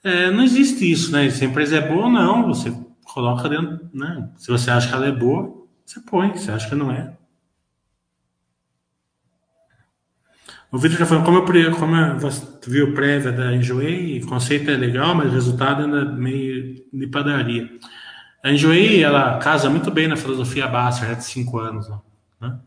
É, 0.04 0.30
não 0.30 0.42
existe 0.42 0.90
isso, 0.90 1.12
né? 1.12 1.30
Se 1.30 1.44
a 1.44 1.48
empresa 1.48 1.76
é 1.76 1.88
boa 1.88 2.06
ou 2.06 2.10
não, 2.10 2.48
você 2.48 2.72
coloca 3.04 3.48
dentro, 3.48 3.88
né? 3.94 4.30
Se 4.36 4.48
você 4.48 4.70
acha 4.70 4.88
que 4.88 4.94
ela 4.94 5.06
é 5.06 5.12
boa, 5.12 5.66
você 5.84 6.00
põe. 6.00 6.36
Se 6.36 6.50
acha 6.50 6.68
que 6.68 6.74
não 6.74 6.90
é. 6.90 7.16
O 10.72 10.78
Vitor 10.78 10.98
já 10.98 11.04
falou, 11.04 11.22
como 11.22 11.38
eu, 11.38 11.76
como 11.76 11.94
eu 11.94 12.30
viu 12.66 12.94
prévia 12.94 13.30
da 13.30 13.54
Enjoei, 13.54 14.20
o 14.20 14.26
conceito 14.26 14.70
é 14.70 14.74
legal, 14.74 15.14
mas 15.14 15.28
o 15.28 15.34
resultado 15.34 15.82
ainda 15.82 16.00
é 16.00 16.04
meio 16.04 16.82
de 16.90 17.06
padaria. 17.08 17.70
A 18.42 18.50
Enjoei, 18.50 19.04
ela 19.04 19.38
casa 19.38 19.68
muito 19.68 19.90
bem 19.90 20.08
na 20.08 20.16
filosofia 20.16 20.66
básica, 20.66 21.08
já 21.08 21.14
de 21.14 21.24
cinco 21.24 21.58
anos, 21.58 21.88
né? 22.40 22.58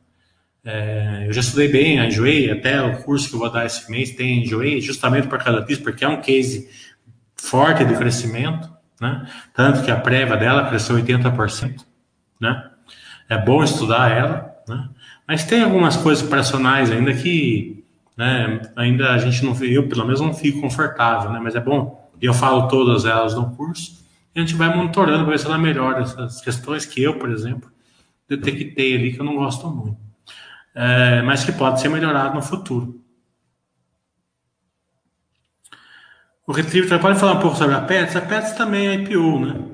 É, 0.64 1.26
eu 1.28 1.34
já 1.34 1.42
estudei 1.42 1.68
bem 1.68 2.00
a 2.00 2.08
Enjoei, 2.08 2.50
até 2.50 2.82
o 2.82 3.04
curso 3.04 3.28
que 3.30 3.36
eu 3.36 3.40
vou 3.40 3.52
dar 3.52 3.66
esse 3.66 3.90
mês 3.90 4.12
tem 4.12 4.44
Enjoei, 4.44 4.82
justamente 4.82 5.28
por 5.28 5.44
causa 5.44 5.62
disso, 5.62 5.82
porque 5.82 6.06
é 6.06 6.08
um 6.08 6.22
case 6.22 6.70
forte 7.36 7.86
de 7.86 7.96
crescimento, 7.96 8.70
né? 9.00 9.28
Tanto 9.54 9.84
que 9.84 9.92
a 9.92 10.00
prévia 10.00 10.38
dela 10.38 10.68
cresceu 10.68 10.96
80%, 10.96 11.86
né? 12.40 12.70
É 13.30 13.38
bom 13.38 13.64
estudar 13.64 14.12
ela, 14.12 14.56
né? 14.68 14.90
Mas 15.28 15.44
tem 15.44 15.64
algumas 15.64 15.98
coisas 15.98 16.24
operacionais 16.26 16.92
ainda 16.92 17.14
que, 17.14 17.84
né, 18.16 18.62
ainda 18.76 19.12
a 19.12 19.18
gente 19.18 19.44
não, 19.44 19.56
eu 19.64 19.88
pelo 19.90 20.06
menos 20.06 20.22
não 20.22 20.34
fico 20.34 20.62
confortável, 20.62 21.32
né? 21.32 21.40
Mas 21.42 21.56
é 21.56 21.60
bom, 21.60 22.10
eu 22.22 22.34
falo 22.34 22.68
todas 22.68 23.06
elas 23.06 23.34
no 23.34 23.50
curso, 23.56 24.06
e 24.36 24.40
a 24.40 24.42
gente 24.42 24.56
vai 24.56 24.76
monitorando 24.76 25.24
para 25.24 25.32
ver 25.32 25.40
se 25.40 25.46
ela 25.46 25.58
melhora 25.58 26.02
essas 26.02 26.42
questões 26.42 26.86
que 26.86 27.02
eu, 27.02 27.18
por 27.18 27.32
exemplo, 27.32 27.72
detectei 28.30 28.96
ali 28.96 29.14
que 29.14 29.20
eu 29.20 29.26
não 29.26 29.36
gosto 29.36 29.68
muito 29.70 30.06
é, 30.76 31.22
mas 31.22 31.46
que 31.46 31.54
pode 31.54 31.80
ser 31.80 31.88
melhorado 31.88 32.36
no 32.36 32.42
futuro. 32.42 33.02
O 36.48 36.52
Retriever 36.52 37.00
pode 37.00 37.20
falar 37.20 37.34
um 37.34 37.40
pouco 37.40 37.58
sobre 37.58 37.76
a 37.76 37.82
Pets? 37.82 38.16
A 38.16 38.22
Pets 38.22 38.52
também 38.52 38.88
é 38.88 38.94
IPO, 38.94 39.40
né? 39.40 39.66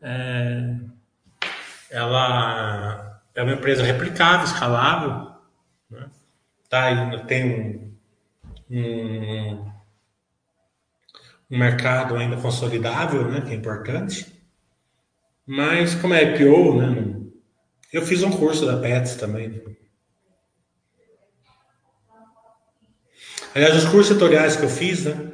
É, 0.00 0.76
ela 1.90 3.20
é 3.34 3.42
uma 3.42 3.52
empresa 3.52 3.82
replicável, 3.82 4.46
escalável, 4.46 5.32
né? 5.90 6.08
tá, 6.68 7.18
tem 7.26 7.92
um, 8.70 8.76
um, 8.76 9.72
um 11.50 11.58
mercado 11.58 12.14
ainda 12.14 12.36
consolidável, 12.36 13.28
né? 13.28 13.40
Que 13.40 13.50
é 13.50 13.56
importante. 13.56 14.32
Mas 15.44 15.96
como 15.96 16.14
é 16.14 16.22
IPO, 16.22 16.80
né? 16.80 17.16
Eu 17.92 18.02
fiz 18.02 18.22
um 18.22 18.30
curso 18.30 18.64
da 18.64 18.76
Pets 18.76 19.16
também. 19.16 19.60
Aliás, 23.52 23.74
os 23.74 23.90
cursos 23.90 24.06
setoriais 24.06 24.54
que 24.54 24.64
eu 24.64 24.68
fiz, 24.68 25.06
né? 25.06 25.29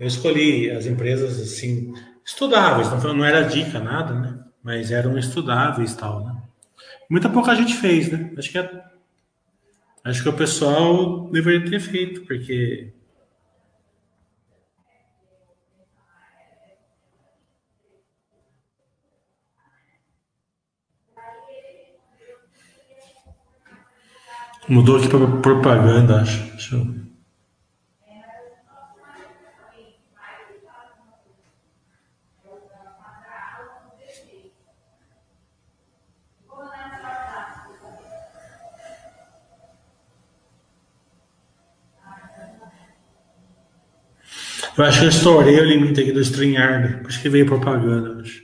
eu 0.00 0.06
escolhi 0.06 0.70
as 0.70 0.86
empresas 0.86 1.38
assim 1.38 1.92
estudáveis, 2.24 2.90
não, 2.90 3.14
não 3.14 3.24
era 3.24 3.42
dica 3.42 3.78
nada, 3.78 4.14
né? 4.14 4.38
Mas 4.62 4.90
eram 4.90 5.18
estudáveis 5.18 5.94
tal, 5.94 6.24
né? 6.24 6.42
Muita 7.08 7.28
pouca 7.28 7.54
gente 7.54 7.74
fez, 7.74 8.10
né? 8.10 8.32
Acho 8.36 8.50
que 8.50 8.58
é, 8.58 8.84
acho 10.04 10.22
que 10.22 10.28
o 10.28 10.32
pessoal 10.32 11.28
deveria 11.30 11.68
ter 11.68 11.80
feito, 11.80 12.22
porque 12.22 12.92
Mudou 24.68 24.98
aqui 24.98 25.08
para 25.08 25.26
propaganda, 25.40 26.20
acho. 26.20 26.44
Deixa 26.52 26.76
eu... 26.76 27.09
Eu 44.80 44.84
acho 44.86 45.00
que 45.00 45.04
eu 45.04 45.10
estourei 45.10 45.60
o 45.60 45.64
limite 45.64 46.00
aqui 46.00 46.10
do 46.10 46.22
StreamYard, 46.22 47.06
isso 47.06 47.20
que 47.20 47.28
veio 47.28 47.44
propaganda, 47.44 48.18
acho. 48.22 48.40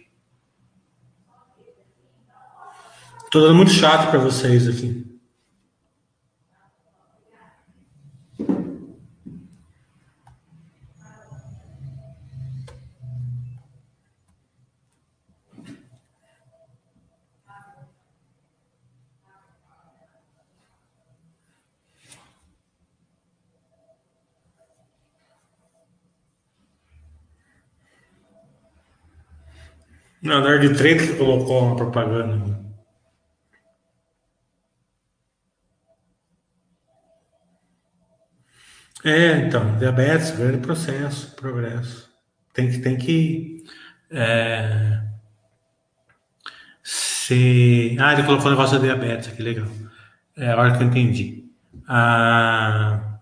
Tô 3.31 3.41
dando 3.41 3.55
muito 3.55 3.71
chato 3.71 4.11
para 4.11 4.19
vocês 4.19 4.69
aqui. 4.69 5.06
Na 30.27 30.40
Nerd 30.40 30.77
Trade 30.77 31.07
que 31.07 31.16
colocou 31.16 31.62
uma 31.62 31.77
propaganda. 31.77 32.59
É, 39.05 39.47
então, 39.47 39.78
diabetes, 39.78 40.32
grande 40.32 40.59
processo, 40.59 41.32
progresso. 41.36 42.11
Tem 42.53 42.69
que, 42.69 42.78
tem 42.81 42.97
que 42.97 43.65
é, 44.11 45.01
se... 46.82 47.97
Ah, 48.01 48.12
ele 48.15 48.24
colocou 48.24 48.48
o 48.48 48.51
negócio 48.51 48.78
da 48.78 48.85
diabetes, 48.85 49.28
que 49.32 49.43
legal. 49.43 49.69
É 50.36 50.51
a 50.51 50.57
hora 50.57 50.77
que 50.77 50.82
eu 50.82 50.89
entendi. 50.89 51.44
A, 51.86 53.20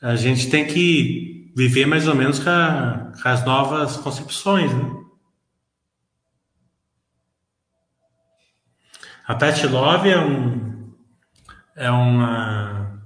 a 0.00 0.14
gente 0.14 0.48
tem 0.50 0.68
que 0.68 1.52
viver 1.56 1.86
mais 1.86 2.06
ou 2.06 2.14
menos 2.14 2.38
com, 2.38 2.48
a, 2.48 3.12
com 3.20 3.28
as 3.28 3.44
novas 3.44 3.96
concepções, 3.96 4.72
né? 4.72 4.97
A 9.28 9.34
Pet 9.34 9.66
Love 9.66 10.08
é 10.08 10.18
um 10.18 10.94
é 11.76 11.90
uma 11.90 12.98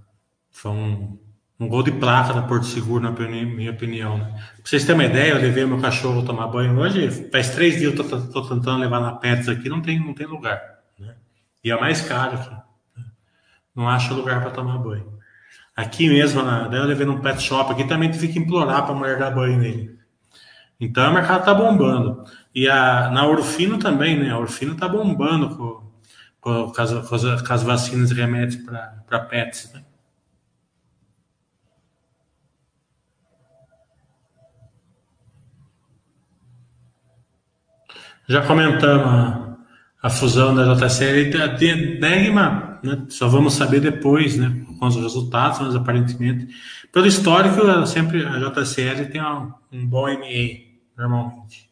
foi 0.52 0.70
um, 0.70 1.18
um 1.58 1.66
gol 1.66 1.82
de 1.82 1.90
placa 1.90 2.32
da 2.32 2.42
Porto 2.42 2.64
Seguro, 2.64 3.02
na 3.02 3.10
minha 3.10 3.72
opinião. 3.72 4.18
Né? 4.18 4.26
Pra 4.30 4.64
vocês 4.64 4.84
terem 4.84 5.00
uma 5.00 5.10
ideia, 5.10 5.32
eu 5.32 5.40
levei 5.40 5.66
meu 5.66 5.80
cachorro 5.80 6.24
tomar 6.24 6.46
banho 6.46 6.78
hoje. 6.78 7.28
Faz 7.32 7.50
três 7.50 7.76
dias 7.76 7.98
eu 7.98 8.08
tô, 8.08 8.20
tô 8.20 8.42
tentando 8.42 8.78
levar 8.78 9.00
na 9.00 9.14
Pets 9.14 9.48
aqui, 9.48 9.68
não 9.68 9.82
tem, 9.82 9.98
não 9.98 10.14
tem 10.14 10.28
lugar. 10.28 10.62
Né? 10.96 11.12
E 11.64 11.72
é 11.72 11.80
mais 11.80 12.00
caro 12.02 12.36
aqui. 12.36 12.50
Né? 12.50 13.04
Não 13.74 13.88
acho 13.88 14.14
lugar 14.14 14.40
para 14.42 14.52
tomar 14.52 14.78
banho. 14.78 15.18
Aqui 15.74 16.08
mesmo, 16.08 16.40
na, 16.40 16.68
daí 16.68 16.78
eu 16.78 16.86
levei 16.86 17.04
num 17.04 17.20
pet 17.20 17.42
shop 17.42 17.72
aqui, 17.72 17.82
também 17.82 18.12
tive 18.12 18.28
que 18.28 18.38
implorar 18.38 18.84
para 18.84 18.94
a 18.94 18.96
mulher 18.96 19.18
dar 19.18 19.32
banho 19.32 19.58
nele. 19.58 19.98
Então 20.78 21.10
o 21.10 21.14
mercado 21.14 21.44
tá 21.44 21.52
bombando. 21.52 22.22
E 22.54 22.68
a, 22.68 23.10
na 23.10 23.26
Orfino 23.26 23.78
também, 23.78 24.16
né? 24.16 24.30
A 24.30 24.38
Orfino 24.38 24.76
tá 24.76 24.86
bombando 24.86 25.56
com, 25.56 25.81
com, 26.42 26.72
as, 26.76 27.08
com, 27.08 27.14
as, 27.14 27.42
com 27.42 27.52
as 27.54 27.62
vacinas 27.62 28.10
e 28.10 28.14
remédios 28.14 28.62
para 29.06 29.20
pets. 29.20 29.72
Né? 29.72 29.82
Já 38.28 38.44
comentamos 38.44 39.06
a, 39.06 39.56
a 40.02 40.10
fusão 40.10 40.54
da 40.54 40.74
JCL 40.74 41.18
e 41.18 41.30
da 41.30 41.46
Degma, 41.46 42.80
né? 42.82 43.06
só 43.08 43.28
vamos 43.28 43.54
saber 43.54 43.80
depois 43.80 44.36
né, 44.36 44.64
com 44.78 44.86
os 44.86 44.96
resultados, 44.96 45.60
mas 45.60 45.76
aparentemente, 45.76 46.48
pelo 46.90 47.06
histórico, 47.06 47.86
sempre 47.86 48.26
a 48.26 48.38
JCL 48.38 49.10
tem 49.12 49.22
um, 49.22 49.52
um 49.70 49.86
bom 49.86 50.06
MA, 50.08 50.72
normalmente. 50.96 51.71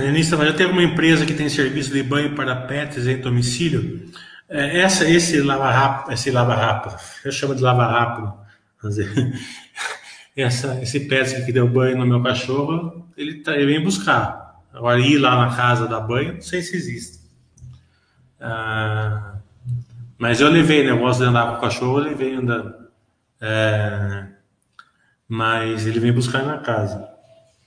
Denise, 0.00 0.30
já 0.30 0.52
tem 0.52 0.66
alguma 0.66 0.82
empresa 0.82 1.24
que 1.24 1.34
tem 1.34 1.48
serviço 1.48 1.92
de 1.92 2.02
banho 2.02 2.34
para 2.34 2.54
pets 2.54 3.06
em 3.06 3.16
domicílio? 3.16 4.10
É, 4.48 4.80
essa, 4.80 5.08
esse 5.08 5.40
lava 5.40 5.70
rápido, 5.70 6.12
esse 6.12 6.30
lava 6.30 6.54
rápido, 6.54 6.96
eu 7.24 7.32
chamo 7.32 7.54
de 7.54 7.62
lava 7.62 7.86
rápido. 7.86 8.32
Essa, 10.36 10.82
esse 10.82 10.98
pet 10.98 11.44
que 11.44 11.52
deu 11.52 11.68
banho 11.68 11.96
no 11.96 12.04
meu 12.04 12.20
cachorro, 12.20 13.08
ele, 13.16 13.34
tá, 13.34 13.54
ele 13.54 13.66
vem 13.66 13.84
buscar. 13.84 14.60
Agora 14.72 14.98
ir 14.98 15.16
lá 15.16 15.46
na 15.46 15.54
casa 15.54 15.86
dar 15.86 16.00
banho, 16.00 16.34
não 16.34 16.42
sei 16.42 16.60
se 16.60 16.74
existe. 16.74 17.20
Ah, 18.40 19.36
mas 20.18 20.40
eu 20.40 20.50
levei, 20.50 20.82
né? 20.82 20.90
Eu 20.90 20.98
gosto 20.98 21.20
de 21.20 21.26
andar 21.26 21.46
com 21.46 21.58
o 21.58 21.60
cachorro, 21.60 21.98
eu 21.98 22.04
levei 22.04 22.34
andando. 22.34 22.74
É, 23.40 24.26
mas 25.28 25.86
ele 25.86 26.00
vem 26.00 26.12
buscar 26.12 26.42
na 26.42 26.58
casa. 26.58 27.13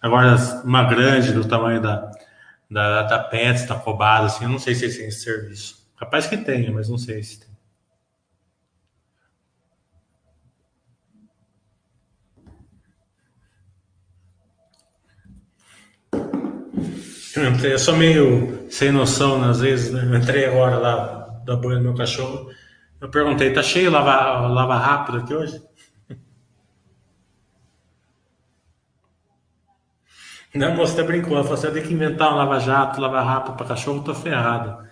Agora, 0.02 0.36
uma 0.64 0.84
grande 0.84 1.34
do 1.34 1.48
tamanho 1.48 1.82
da, 1.82 2.12
da, 2.70 3.04
da 3.04 3.20
Pets, 3.20 3.66
da 3.66 3.76
Cobada, 3.76 4.28
assim, 4.28 4.44
eu 4.44 4.50
não 4.50 4.60
sei 4.60 4.76
se 4.76 4.98
tem 4.98 5.08
esse 5.08 5.22
serviço. 5.22 5.88
Capaz 5.98 6.28
que 6.28 6.38
tenha, 6.38 6.72
mas 6.72 6.88
não 6.90 6.98
sei 6.98 7.24
se 7.24 7.40
tem. 7.40 7.48
Eu, 17.36 17.50
entrei, 17.50 17.74
eu 17.74 17.80
sou 17.80 17.96
meio 17.96 18.68
sem 18.72 18.92
noção 18.92 19.44
às 19.44 19.60
vezes, 19.60 19.92
né? 19.94 20.04
Eu 20.04 20.16
entrei 20.18 20.46
agora 20.46 20.78
lá 20.78 21.42
da 21.46 21.56
banho 21.56 21.78
do 21.78 21.84
meu 21.84 21.96
cachorro. 21.96 22.50
Eu 23.00 23.10
perguntei, 23.10 23.54
tá 23.54 23.62
cheio 23.62 23.92
lava, 23.92 24.48
lava 24.48 24.76
rápido 24.76 25.20
aqui 25.20 25.34
hoje? 25.34 25.62
Não, 30.54 30.76
moça, 30.76 30.94
até 30.94 31.04
brincou. 31.04 31.34
Ela 31.34 31.44
falou 31.44 31.54
assim: 31.58 31.68
eu 31.68 31.74
tenho 31.74 31.88
que 31.88 31.94
inventar 31.94 32.34
um 32.34 32.36
lava-jato, 32.38 33.00
lava-rápido 33.02 33.56
para 33.56 33.68
cachorro, 33.68 34.04
tô 34.04 34.14
ferrado. 34.14 34.87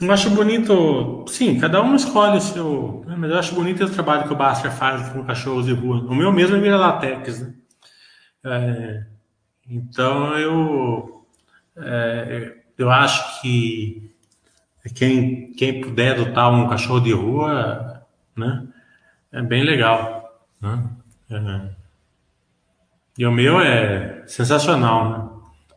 Eu 0.00 0.12
acho 0.12 0.30
bonito, 0.30 1.24
sim, 1.26 1.58
cada 1.58 1.82
um 1.82 1.96
escolhe 1.96 2.36
o 2.36 2.40
seu. 2.40 3.02
Né, 3.04 3.16
mas 3.18 3.30
eu 3.32 3.38
acho 3.38 3.54
bonito 3.54 3.84
o 3.84 3.90
trabalho 3.90 4.28
que 4.28 4.32
o 4.32 4.36
Baster 4.36 4.70
faz 4.70 5.08
com 5.08 5.24
cachorros 5.24 5.66
de 5.66 5.72
rua. 5.72 5.96
O 5.96 6.14
meu 6.14 6.32
mesmo 6.32 6.56
é 6.56 6.60
vira 6.60 6.76
latex, 6.76 7.40
né? 7.40 7.54
É, 8.44 9.04
então 9.68 10.38
eu, 10.38 11.26
é, 11.76 12.58
eu 12.78 12.88
acho 12.90 13.42
que 13.42 14.14
quem, 14.94 15.52
quem 15.54 15.80
puder 15.80 16.12
adotar 16.12 16.52
um 16.52 16.68
cachorro 16.68 17.00
de 17.00 17.12
rua, 17.12 18.06
né? 18.36 18.68
É 19.32 19.42
bem 19.42 19.64
legal. 19.64 20.40
Né? 20.60 20.90
É, 21.28 21.70
e 23.18 23.26
o 23.26 23.32
meu 23.32 23.60
é 23.60 24.22
sensacional, 24.26 25.10
né? 25.10 25.28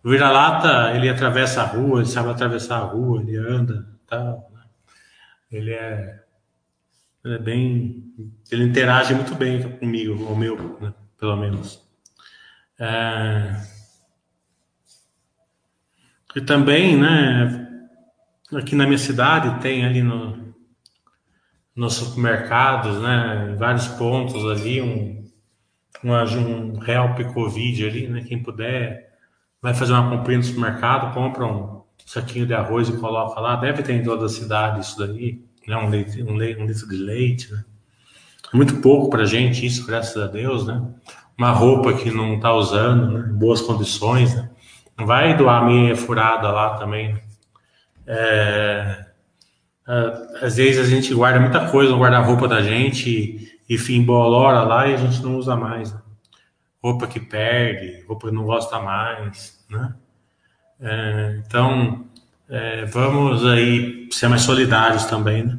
O 0.03 0.10
vira-lata, 0.10 0.95
ele 0.95 1.10
atravessa 1.10 1.64
a 1.64 1.65
rua, 1.65 1.99
ele 1.99 2.07
sabe 2.07 2.30
atravessar 2.30 2.77
a 2.77 2.85
rua, 2.85 3.22
ele 3.22 3.35
anda 3.38 3.91
tal. 4.12 4.52
Né? 4.54 4.64
Ele 5.52 5.74
é, 5.74 6.24
ele 7.26 7.36
é 7.36 7.40
bem, 7.40 8.14
ele 8.52 8.64
interage 8.66 9.16
muito 9.16 9.36
bem 9.36 9.78
comigo, 9.78 10.14
o 10.26 10.36
meu, 10.36 10.80
né? 10.80 10.94
pelo 11.18 11.36
menos. 11.38 11.82
É, 12.80 13.56
E 16.36 16.40
também, 16.40 16.98
né, 16.98 17.68
aqui 18.54 18.74
na 18.76 18.86
minha 18.86 18.98
cidade 18.98 19.62
tem 19.62 19.86
ali 19.86 20.02
no, 20.02 20.54
nos 21.76 21.96
supermercados, 21.96 23.02
né, 23.02 23.52
em 23.52 23.56
vários 23.58 23.88
pontos 23.88 24.46
ali, 24.46 24.82
um, 24.82 25.30
um, 26.04 26.12
um 26.14 26.80
real 26.80 27.16
Covid 27.34 27.86
ali, 27.86 28.08
né, 28.08 28.24
quem 28.24 28.42
puder 28.42 29.12
vai 29.62 29.74
fazer 29.74 29.92
uma 29.94 30.10
comprinha 30.10 30.38
no 30.38 30.44
supermercado, 30.44 31.14
compra 31.14 31.46
um 31.46 31.81
saquinho 32.06 32.45
de 32.45 32.53
arroz 32.53 32.90
e 32.90 32.98
coloca 32.98 33.40
lá, 33.40 33.56
deve 33.56 33.84
ter 33.84 33.94
em 33.94 34.03
toda 34.03 34.26
a 34.26 34.30
cidade 34.30 34.82
isso 34.82 34.98
daí, 34.98 35.41
né, 35.68 35.78
um, 35.78 35.90
leite, 35.90 36.23
um, 36.23 36.36
leite, 36.36 36.61
um 36.61 36.65
litro 36.65 36.88
de 36.88 36.98
leite, 36.98 37.52
né. 37.52 37.64
Muito 38.53 38.82
pouco 38.82 39.10
pra 39.10 39.23
gente 39.23 39.65
isso, 39.65 39.88
graças 39.88 40.22
a 40.22 40.28
Deus, 40.28 40.68
né, 40.68 40.82
uma 41.38 41.52
roupa 41.52 41.94
que 41.94 42.11
não 42.11 42.40
tá 42.40 42.53
usando, 42.53 43.11
né, 43.11 43.30
em 43.30 43.38
boas 43.38 43.61
condições, 43.61 44.36
né, 44.36 44.49
vai 44.98 45.36
doar 45.36 45.65
meia 45.65 45.95
furada 45.95 46.49
lá 46.52 46.78
também. 46.78 47.18
É, 48.06 49.06
é, 49.88 50.45
às 50.45 50.57
vezes 50.57 50.80
a 50.80 50.90
gente 50.90 51.14
guarda 51.14 51.40
muita 51.40 51.69
coisa 51.69 51.91
no 51.91 51.99
guarda-roupa 51.99 52.48
da 52.48 52.61
gente 52.61 53.10
e, 53.68 53.76
e 53.76 53.95
embolora 53.95 54.64
lá 54.64 54.88
e 54.88 54.94
a 54.94 54.98
gente 54.98 55.22
não 55.22 55.38
usa 55.38 55.56
mais. 55.56 55.94
Né? 55.94 55.99
Roupa 56.84 57.07
que 57.07 57.19
perde, 57.19 58.03
roupa 58.07 58.30
que 58.30 58.34
não 58.34 58.44
gosta 58.44 58.80
mais, 58.80 59.65
né? 59.69 59.94
É, 60.82 61.40
então, 61.45 62.06
é, 62.49 62.86
vamos 62.86 63.45
aí 63.45 64.08
ser 64.12 64.28
mais 64.28 64.41
solidários 64.41 65.06
também, 65.06 65.44
né? 65.44 65.58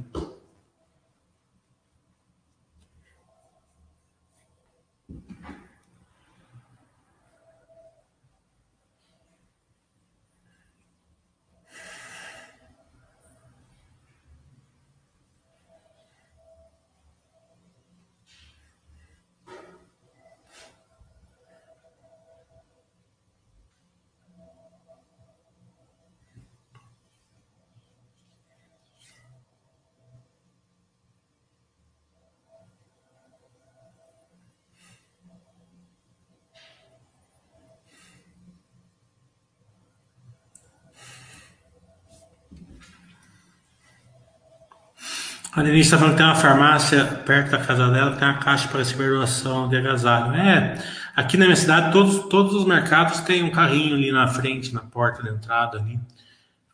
A 45.55 45.63
Denise 45.63 45.81
está 45.81 45.99
falando 45.99 46.13
que 46.13 46.17
tem 46.17 46.27
uma 46.27 46.35
farmácia 46.35 47.05
perto 47.05 47.51
da 47.51 47.59
casa 47.59 47.91
dela 47.91 48.13
que 48.13 48.19
tem 48.19 48.27
uma 48.27 48.39
caixa 48.39 48.67
para 48.69 48.79
receber 48.79 49.11
doação 49.11 49.69
de 49.69 49.77
agasalho. 49.77 50.35
É, 50.35 50.79
aqui 51.15 51.37
na 51.37 51.45
minha 51.45 51.57
cidade 51.57 51.93
todos, 51.93 52.21
todos 52.31 52.55
os 52.55 52.65
mercados 52.65 53.21
têm 53.21 53.43
um 53.43 53.51
carrinho 53.51 53.95
ali 53.95 54.11
na 54.11 54.27
frente, 54.27 54.73
na 54.73 54.81
porta 54.81 55.23
de 55.23 55.29
entrada 55.29 55.79
ali, 55.79 56.01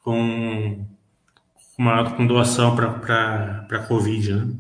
com, 0.04 0.86
uma, 1.76 2.08
com 2.10 2.24
doação 2.24 2.76
para 2.76 3.84
Covid, 3.88 4.34
né? 4.34 4.54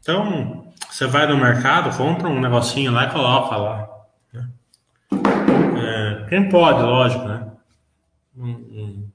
Então, 0.00 0.72
você 0.90 1.06
vai 1.06 1.26
no 1.26 1.36
mercado, 1.36 1.94
compra 1.96 2.28
um 2.28 2.40
negocinho 2.40 2.92
lá 2.92 3.04
e 3.04 3.10
coloca 3.10 3.56
lá. 3.56 3.88
Né? 4.32 4.48
É, 5.76 6.26
quem 6.30 6.48
pode, 6.48 6.82
lógico, 6.82 7.24
né? 7.24 7.46
Um, 8.36 8.48
um, 8.48 9.11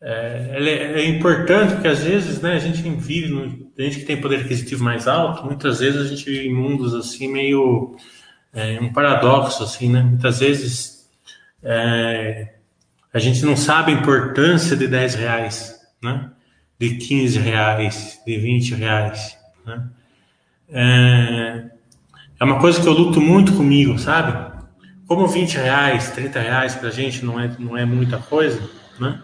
é, 0.00 1.00
é, 1.00 1.08
importante 1.08 1.74
porque 1.74 1.88
às 1.88 2.04
vezes 2.04 2.40
né, 2.40 2.54
a 2.54 2.58
gente 2.58 2.82
vive, 2.82 3.72
a 3.76 3.82
gente 3.82 3.98
que 3.98 4.04
tem 4.04 4.20
poder 4.20 4.40
aquisitivo 4.40 4.84
mais 4.84 5.08
alto, 5.08 5.44
muitas 5.44 5.80
vezes 5.80 6.00
a 6.00 6.08
gente 6.08 6.24
vive 6.24 6.46
em 6.46 6.54
mundos 6.54 6.94
assim 6.94 7.26
meio 7.26 7.96
é, 8.52 8.78
um 8.80 8.92
paradoxo 8.92 9.62
assim, 9.64 9.90
né? 9.90 10.02
Muitas 10.02 10.38
vezes 10.38 11.08
é, 11.62 12.54
a 13.12 13.18
gente 13.18 13.44
não 13.44 13.56
sabe 13.56 13.92
a 13.92 13.94
importância 13.96 14.76
de 14.76 14.86
10 14.86 15.14
reais, 15.16 15.80
né? 16.02 16.30
De 16.78 16.96
15 16.96 17.38
reais, 17.40 18.20
de 18.24 18.38
20 18.38 18.74
reais, 18.74 19.36
né? 19.66 19.88
É, 20.70 21.64
é 22.38 22.44
uma 22.44 22.60
coisa 22.60 22.80
que 22.80 22.86
eu 22.86 22.92
luto 22.92 23.20
muito 23.20 23.52
comigo, 23.54 23.98
sabe? 23.98 24.56
Como 25.08 25.26
20 25.26 25.54
reais, 25.54 26.10
30 26.10 26.38
reais 26.38 26.74
pra 26.76 26.90
gente 26.90 27.24
não 27.24 27.40
é, 27.40 27.50
não 27.58 27.76
é 27.76 27.84
muita 27.84 28.18
coisa, 28.18 28.60
né? 29.00 29.20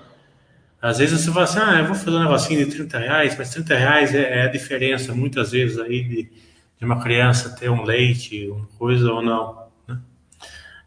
Às 0.85 0.99
vezes 0.99 1.19
você 1.19 1.33
fala 1.33 1.45
assim, 1.45 1.59
ah, 1.61 1.79
eu 1.79 1.87
vou 1.87 1.95
fazer 1.95 2.19
um 2.19 2.23
negocinho 2.23 2.63
de 2.63 2.71
30 2.71 2.99
reais, 2.99 3.35
mas 3.39 3.49
30 3.49 3.75
reais 3.75 4.15
é, 4.15 4.41
é 4.41 4.43
a 4.43 4.49
diferença, 4.49 5.15
muitas 5.15 5.53
vezes, 5.53 5.79
aí 5.79 6.05
de, 6.05 6.31
de, 6.79 6.85
uma 6.85 7.03
criança 7.03 7.57
ter 7.57 7.71
um 7.71 7.85
leite, 7.85 8.47
uma 8.49 8.67
coisa 8.79 9.11
ou 9.11 9.23
não. 9.23 9.67
Né? 9.89 9.99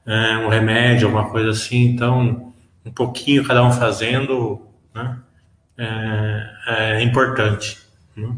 É, 0.05 0.37
um 0.37 0.49
remédio, 0.49 1.07
alguma 1.07 1.31
coisa 1.31 1.49
assim. 1.49 1.85
Então, 1.85 2.53
um 2.85 2.91
pouquinho 2.91 3.43
cada 3.43 3.63
um 3.63 3.71
fazendo 3.71 4.61
né? 4.93 5.17
é, 5.75 6.49
é, 6.67 7.01
importante. 7.01 7.79
Né? 8.15 8.35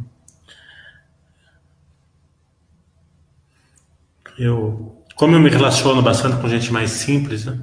Eu, 4.38 5.03
como 5.14 5.36
eu 5.36 5.41
me 5.41 5.49
relaciono 5.49 6.02
bastante 6.02 6.38
com 6.38 6.48
gente 6.48 6.72
mais 6.72 6.91
simples, 6.91 7.44
né? 7.44 7.61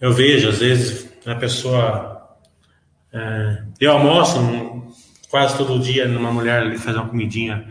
eu 0.00 0.12
vejo, 0.12 0.48
às 0.48 0.60
vezes, 0.60 1.10
a 1.26 1.34
pessoa 1.34 2.15
é, 3.16 3.62
eu 3.80 3.92
almoço 3.92 4.38
quase 5.30 5.56
todo 5.56 5.78
dia 5.78 6.06
numa 6.06 6.30
mulher 6.30 6.60
ali 6.60 6.76
fazer 6.76 6.98
uma 6.98 7.08
comidinha 7.08 7.66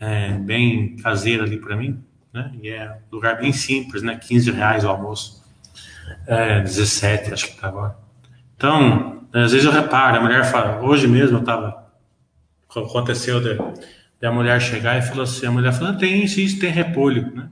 é, 0.00 0.32
bem 0.32 0.96
caseira 0.96 1.44
ali 1.44 1.58
para 1.58 1.76
mim, 1.76 2.02
né? 2.32 2.50
E 2.60 2.68
é 2.68 2.90
um 2.90 3.14
lugar 3.14 3.38
bem 3.38 3.52
simples, 3.52 4.02
né? 4.02 4.16
15 4.16 4.50
reais 4.50 4.84
o 4.84 4.88
almoço, 4.88 5.44
é, 6.26 6.60
17 6.60 7.32
acho 7.32 7.52
que 7.52 7.60
tá 7.60 7.68
agora. 7.68 7.96
Então, 8.56 9.22
às 9.32 9.52
vezes 9.52 9.64
eu 9.64 9.70
reparo, 9.70 10.16
a 10.16 10.20
mulher 10.20 10.44
fala, 10.44 10.80
hoje 10.80 11.06
mesmo 11.06 11.38
eu 11.38 11.44
tava, 11.44 11.86
aconteceu 12.68 13.40
de, 13.40 13.56
de 14.20 14.26
a 14.26 14.32
mulher 14.32 14.60
chegar 14.60 14.98
e 14.98 15.02
falou 15.02 15.22
assim, 15.22 15.46
a 15.46 15.52
mulher 15.52 15.72
falou, 15.72 15.96
tem 15.96 16.24
isso, 16.24 16.40
isso, 16.40 16.58
tem 16.58 16.72
repolho, 16.72 17.32
né? 17.32 17.48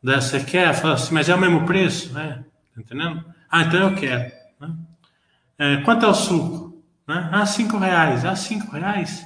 Daí 0.00 0.22
você 0.22 0.38
quer? 0.38 0.72
Fala 0.72 0.94
assim, 0.94 1.12
mas 1.12 1.28
é 1.28 1.34
o 1.34 1.38
mesmo 1.38 1.66
preço, 1.66 2.12
né? 2.12 2.44
Tá 2.74 2.80
entendendo? 2.80 3.24
Ah, 3.50 3.62
então 3.62 3.90
eu 3.90 3.94
quero? 3.96 4.43
É, 5.58 5.78
quanto 5.78 6.04
é 6.04 6.08
o 6.08 6.14
suco? 6.14 6.82
Né? 7.06 7.28
Ah, 7.32 7.46
cinco 7.46 7.78
reais. 7.78 8.24
Ah, 8.24 8.36
cinco 8.36 8.72
reais? 8.72 9.24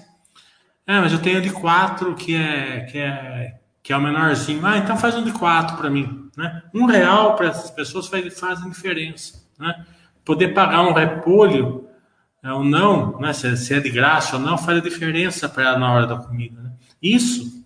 É, 0.87 1.01
mas 1.01 1.13
eu 1.13 1.21
tenho 1.21 1.41
de 1.41 1.51
quatro 1.51 2.15
que 2.15 2.35
é, 2.35 2.81
que 2.81 2.99
é, 2.99 3.55
que 3.83 3.93
é 3.93 3.97
o 3.97 4.01
menorzinho. 4.01 4.65
Ah, 4.65 4.79
então 4.79 4.97
faz 4.97 5.15
um 5.15 5.25
de 5.25 5.33
quatro 5.33 5.77
para 5.77 5.91
mim. 5.91 6.29
Né? 6.37 6.63
Um 6.75 6.87
real 6.87 7.37
para 7.37 7.49
essas 7.49 7.71
pessoas 7.71 8.07
faz, 8.07 8.39
faz 8.39 8.63
diferença. 8.63 9.43
Né? 9.59 9.87
Poder 10.25 10.49
pagar 10.55 10.83
um 10.83 10.93
repolho 10.93 11.89
é, 12.43 12.53
ou 12.53 12.65
não, 12.65 13.19
né? 13.19 13.33
se, 13.33 13.57
se, 13.57 13.75
é 13.75 13.81
de 13.81 13.91
graça 13.91 14.37
ou 14.37 14.43
não, 14.43 14.57
faz 14.57 14.79
a 14.79 14.83
diferença 14.83 15.49
para 15.49 15.65
ela 15.65 15.79
na 15.79 15.93
hora 15.93 16.07
da 16.07 16.17
comida. 16.17 16.61
Né? 16.61 16.73
Isso 17.03 17.65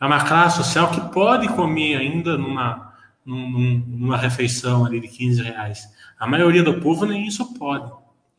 é 0.00 0.06
uma 0.06 0.24
classe 0.24 0.58
social 0.58 0.90
que 0.90 1.00
pode 1.12 1.48
comer 1.48 1.96
ainda 1.96 2.36
numa, 2.36 2.92
num, 3.24 3.82
numa 3.86 4.16
refeição 4.16 4.84
ali 4.84 5.00
de 5.00 5.08
15 5.08 5.42
reais. 5.42 5.93
A 6.18 6.26
maioria 6.26 6.62
do 6.62 6.80
povo 6.80 7.04
nem 7.04 7.26
isso 7.26 7.54
pode, 7.54 7.90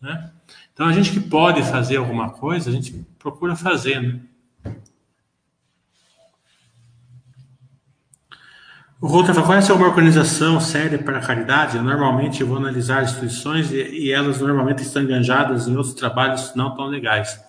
né? 0.01 0.31
Então 0.73 0.87
a 0.87 0.91
gente 0.91 1.11
que 1.11 1.19
pode 1.19 1.63
fazer 1.63 1.97
alguma 1.97 2.29
coisa, 2.29 2.69
a 2.69 2.73
gente 2.73 3.05
procura 3.17 3.55
fazer, 3.55 4.01
né? 4.01 4.19
O 8.99 9.07
Rota 9.07 9.33
fala, 9.33 9.45
conhece 9.45 9.71
alguma 9.71 9.89
organização 9.89 10.59
séria 10.59 10.97
para 10.97 11.19
a 11.19 11.21
caridade? 11.21 11.77
Eu 11.77 11.83
normalmente 11.83 12.43
vou 12.43 12.57
analisar 12.57 13.03
instituições 13.03 13.71
e, 13.71 13.75
e, 13.75 14.11
elas 14.11 14.39
normalmente 14.39 14.81
estão 14.81 15.03
enganjadas 15.03 15.67
em 15.67 15.75
outros 15.75 15.93
trabalhos 15.93 16.55
não 16.55 16.75
tão 16.75 16.87
legais. 16.87 17.39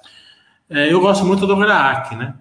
É, 0.69 0.93
eu 0.93 1.01
gosto 1.01 1.25
muito 1.25 1.47
do 1.47 1.57
GRAAC, 1.57 2.15
né? 2.17 2.35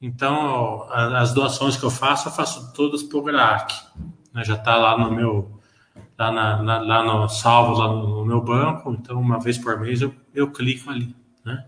Então, 0.00 0.86
as 0.90 1.34
doações 1.34 1.76
que 1.76 1.84
eu 1.84 1.90
faço, 1.90 2.28
eu 2.28 2.32
faço 2.32 2.72
todas 2.72 3.02
para 3.02 3.18
o 3.18 3.22
GRAAC. 3.22 3.74
Né? 4.32 4.44
Já 4.44 4.54
está 4.54 4.76
lá 4.76 4.96
no 4.96 5.10
meu 5.10 5.53
lá, 6.18 6.30
na, 6.30 6.62
na, 6.62 6.78
lá 6.78 7.02
no 7.02 7.28
salvo 7.28 7.78
lá 7.78 7.88
no, 7.88 8.24
meu 8.24 8.40
banco, 8.40 8.92
então 8.92 9.20
uma 9.20 9.38
vez 9.38 9.58
por 9.58 9.78
mês 9.80 10.00
eu, 10.00 10.14
eu 10.34 10.50
clico 10.50 10.90
ali, 10.90 11.14
né? 11.44 11.64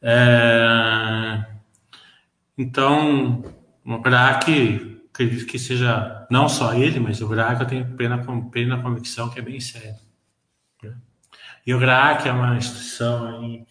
É, 0.00 1.44
então, 2.56 3.44
o 3.84 3.98
GRAC, 3.98 5.00
acredito 5.12 5.46
que 5.46 5.58
seja 5.58 6.26
não 6.30 6.48
só 6.48 6.74
ele, 6.74 6.98
mas 6.98 7.20
o 7.20 7.28
GRAC 7.28 7.60
eu 7.60 7.66
tenho 7.66 7.96
plena, 7.96 8.18
plena 8.50 8.82
convicção 8.82 9.30
que 9.30 9.38
é 9.38 9.42
bem 9.42 9.60
sério. 9.60 9.96
Né? 10.82 10.94
E 11.66 11.74
o 11.74 11.78
GRAC 11.78 12.28
é 12.28 12.32
uma 12.32 12.56
instituição 12.56 13.38
aí, 13.38 13.66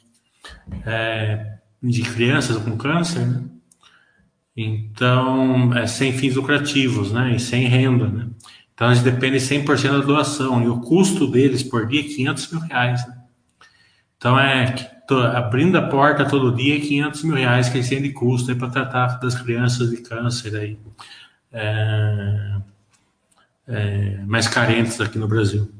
é, 0.85 1.57
de 1.81 2.01
crianças 2.01 2.57
com 2.57 2.77
câncer, 2.77 3.25
né? 3.25 3.43
Então, 4.55 5.71
é 5.77 5.85
sem 5.85 6.11
fins 6.11 6.35
lucrativos, 6.35 7.11
né? 7.11 7.35
E 7.35 7.39
sem 7.39 7.67
renda, 7.67 8.07
né? 8.07 8.27
Então 8.77 8.89
eles 8.89 9.01
dependem 9.01 9.39
100% 9.39 9.89
da 9.89 10.05
doação 10.05 10.61
e 10.61 10.67
o 10.67 10.79
custo 10.79 11.25
deles 11.25 11.63
por 11.63 11.87
dia 11.87 12.01
é 12.01 12.03
500 12.03 12.51
mil 12.51 12.61
reais. 12.61 13.07
Né? 13.07 13.17
Então 14.15 14.39
é 14.39 14.71
tô, 15.07 15.17
abrindo 15.17 15.79
a 15.79 15.81
porta 15.81 16.23
todo 16.25 16.55
dia 16.55 16.79
500 16.79 17.23
mil 17.23 17.35
reais 17.35 17.69
que 17.69 17.77
eles 17.77 17.89
têm 17.89 18.03
de 18.03 18.11
custo 18.11 18.55
para 18.55 18.69
tratar 18.69 19.19
das 19.19 19.33
crianças 19.33 19.89
de 19.89 19.97
câncer 19.97 20.55
aí, 20.55 20.77
é, 21.51 22.55
é, 23.67 24.17
mais 24.27 24.47
carentes 24.47 25.01
aqui 25.01 25.17
no 25.17 25.27
Brasil. 25.27 25.71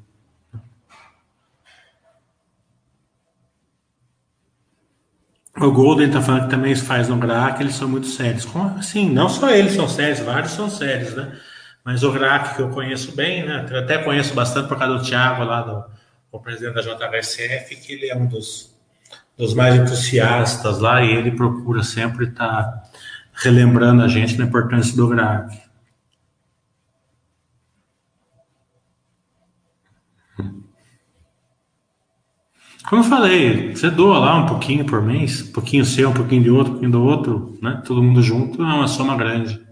O 5.55 5.71
Golden 5.71 6.09
tá 6.09 6.19
falando 6.19 6.45
que 6.45 6.49
também 6.49 6.73
faz 6.75 7.07
no 7.07 7.17
GRAC, 7.17 7.61
eles 7.61 7.75
são 7.75 7.87
muito 7.87 8.07
sérios. 8.07 8.45
Como 8.45 8.75
assim? 8.79 9.07
Não 9.07 9.29
só 9.29 9.51
eles 9.51 9.73
são 9.73 9.87
sérios, 9.87 10.19
vários 10.19 10.53
são 10.53 10.67
sérios, 10.67 11.15
né? 11.15 11.39
Mas 11.87 12.03
o 12.03 12.11
GRAC, 12.11 12.57
que 12.57 12.61
eu 12.61 12.69
conheço 12.69 13.15
bem, 13.15 13.45
né? 13.45 13.65
Eu 13.71 13.79
até 13.79 13.97
conheço 13.99 14.33
bastante 14.33 14.67
por 14.67 14.77
causa 14.77 14.97
do 14.97 15.05
Thiago 15.05 15.45
lá, 15.45 15.61
do, 15.61 16.39
presidente 16.41 16.73
da 16.73 16.81
JHSF, 16.81 17.77
que 17.77 17.93
ele 17.93 18.09
é 18.09 18.15
um 18.17 18.25
dos, 18.25 18.75
dos 19.37 19.53
mais 19.53 19.73
entusiastas 19.73 20.79
lá 20.79 21.01
e 21.01 21.15
ele 21.15 21.31
procura 21.31 21.81
sempre 21.83 22.25
estar 22.25 22.45
tá 22.45 22.83
relembrando 23.35 24.03
a 24.03 24.09
gente 24.09 24.35
da 24.35 24.43
importância 24.43 24.97
do 24.97 25.07
GRAC. 25.07 25.61
Como 32.89 33.01
eu 33.01 33.07
falei, 33.07 33.73
você 33.73 33.89
doa 33.89 34.19
lá 34.19 34.35
um 34.35 34.45
pouquinho 34.45 34.83
por 34.83 35.01
mês, 35.01 35.41
um 35.41 35.53
pouquinho 35.53 35.85
seu, 35.85 36.09
um 36.09 36.13
pouquinho 36.13 36.43
de 36.43 36.51
outro, 36.51 36.67
um 36.67 36.73
pouquinho 36.73 36.91
do 36.91 37.01
outro, 37.01 37.57
né? 37.61 37.81
Todo 37.85 38.03
mundo 38.03 38.21
junto 38.21 38.61
é 38.61 38.65
uma 38.65 38.89
soma 38.89 39.15
grande. 39.15 39.66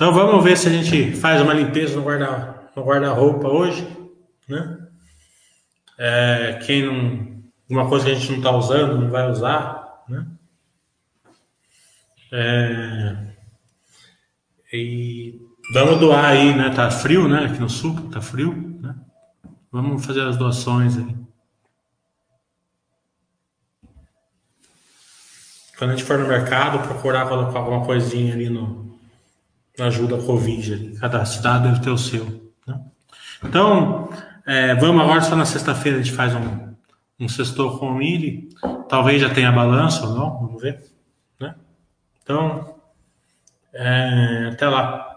Então 0.00 0.14
vamos 0.14 0.42
ver 0.42 0.56
se 0.56 0.66
a 0.66 0.72
gente 0.72 1.12
faz 1.12 1.42
uma 1.42 1.52
limpeza 1.52 1.94
no 1.94 2.02
guarda 2.02 2.70
no 2.74 2.82
guarda-roupa 2.82 3.48
hoje, 3.48 3.86
né? 4.48 4.88
É, 5.98 6.58
quem 6.64 6.86
não, 6.86 7.42
uma 7.68 7.86
coisa 7.86 8.06
que 8.06 8.12
a 8.12 8.14
gente 8.14 8.30
não 8.30 8.38
está 8.38 8.50
usando, 8.50 8.98
não 8.98 9.10
vai 9.10 9.30
usar, 9.30 10.02
né? 10.08 10.26
É, 12.32 13.14
e 14.72 15.38
vamos 15.74 16.00
doar 16.00 16.24
aí, 16.24 16.56
né? 16.56 16.70
Tá 16.70 16.90
frio, 16.90 17.28
né? 17.28 17.44
Aqui 17.44 17.58
no 17.58 17.68
sul, 17.68 18.08
tá 18.10 18.22
frio, 18.22 18.54
né? 18.80 18.94
Vamos 19.70 20.06
fazer 20.06 20.22
as 20.22 20.38
doações 20.38 20.96
aí. 20.96 21.14
Quando 25.76 25.90
a 25.90 25.94
gente 25.94 26.06
for 26.06 26.18
no 26.18 26.26
mercado, 26.26 26.88
procurar 26.88 27.28
colocar 27.28 27.58
alguma 27.58 27.84
coisinha 27.84 28.32
ali 28.32 28.48
no, 28.48 28.89
ajuda 29.78 30.16
a 30.16 30.22
Covid. 30.22 30.98
Cada 30.98 31.24
cidade 31.24 31.68
deve 31.68 31.80
ter 31.80 31.90
o 31.90 31.98
seu. 31.98 32.52
Né? 32.66 32.80
Então, 33.44 34.08
é, 34.46 34.74
vamos 34.74 35.02
agora, 35.02 35.20
só 35.22 35.36
na 35.36 35.44
sexta-feira 35.44 35.98
a 35.98 36.02
gente 36.02 36.14
faz 36.14 36.34
um, 36.34 36.74
um 37.18 37.28
sextou 37.28 37.78
com 37.78 37.86
o 37.86 37.94
Mili. 37.94 38.48
Talvez 38.88 39.20
já 39.20 39.30
tenha 39.30 39.52
balanço 39.52 40.06
ou 40.06 40.14
não, 40.14 40.38
vamos 40.38 40.62
ver. 40.62 40.82
Né? 41.38 41.54
Então, 42.22 42.74
é, 43.72 44.50
até 44.52 44.68
lá. 44.68 45.09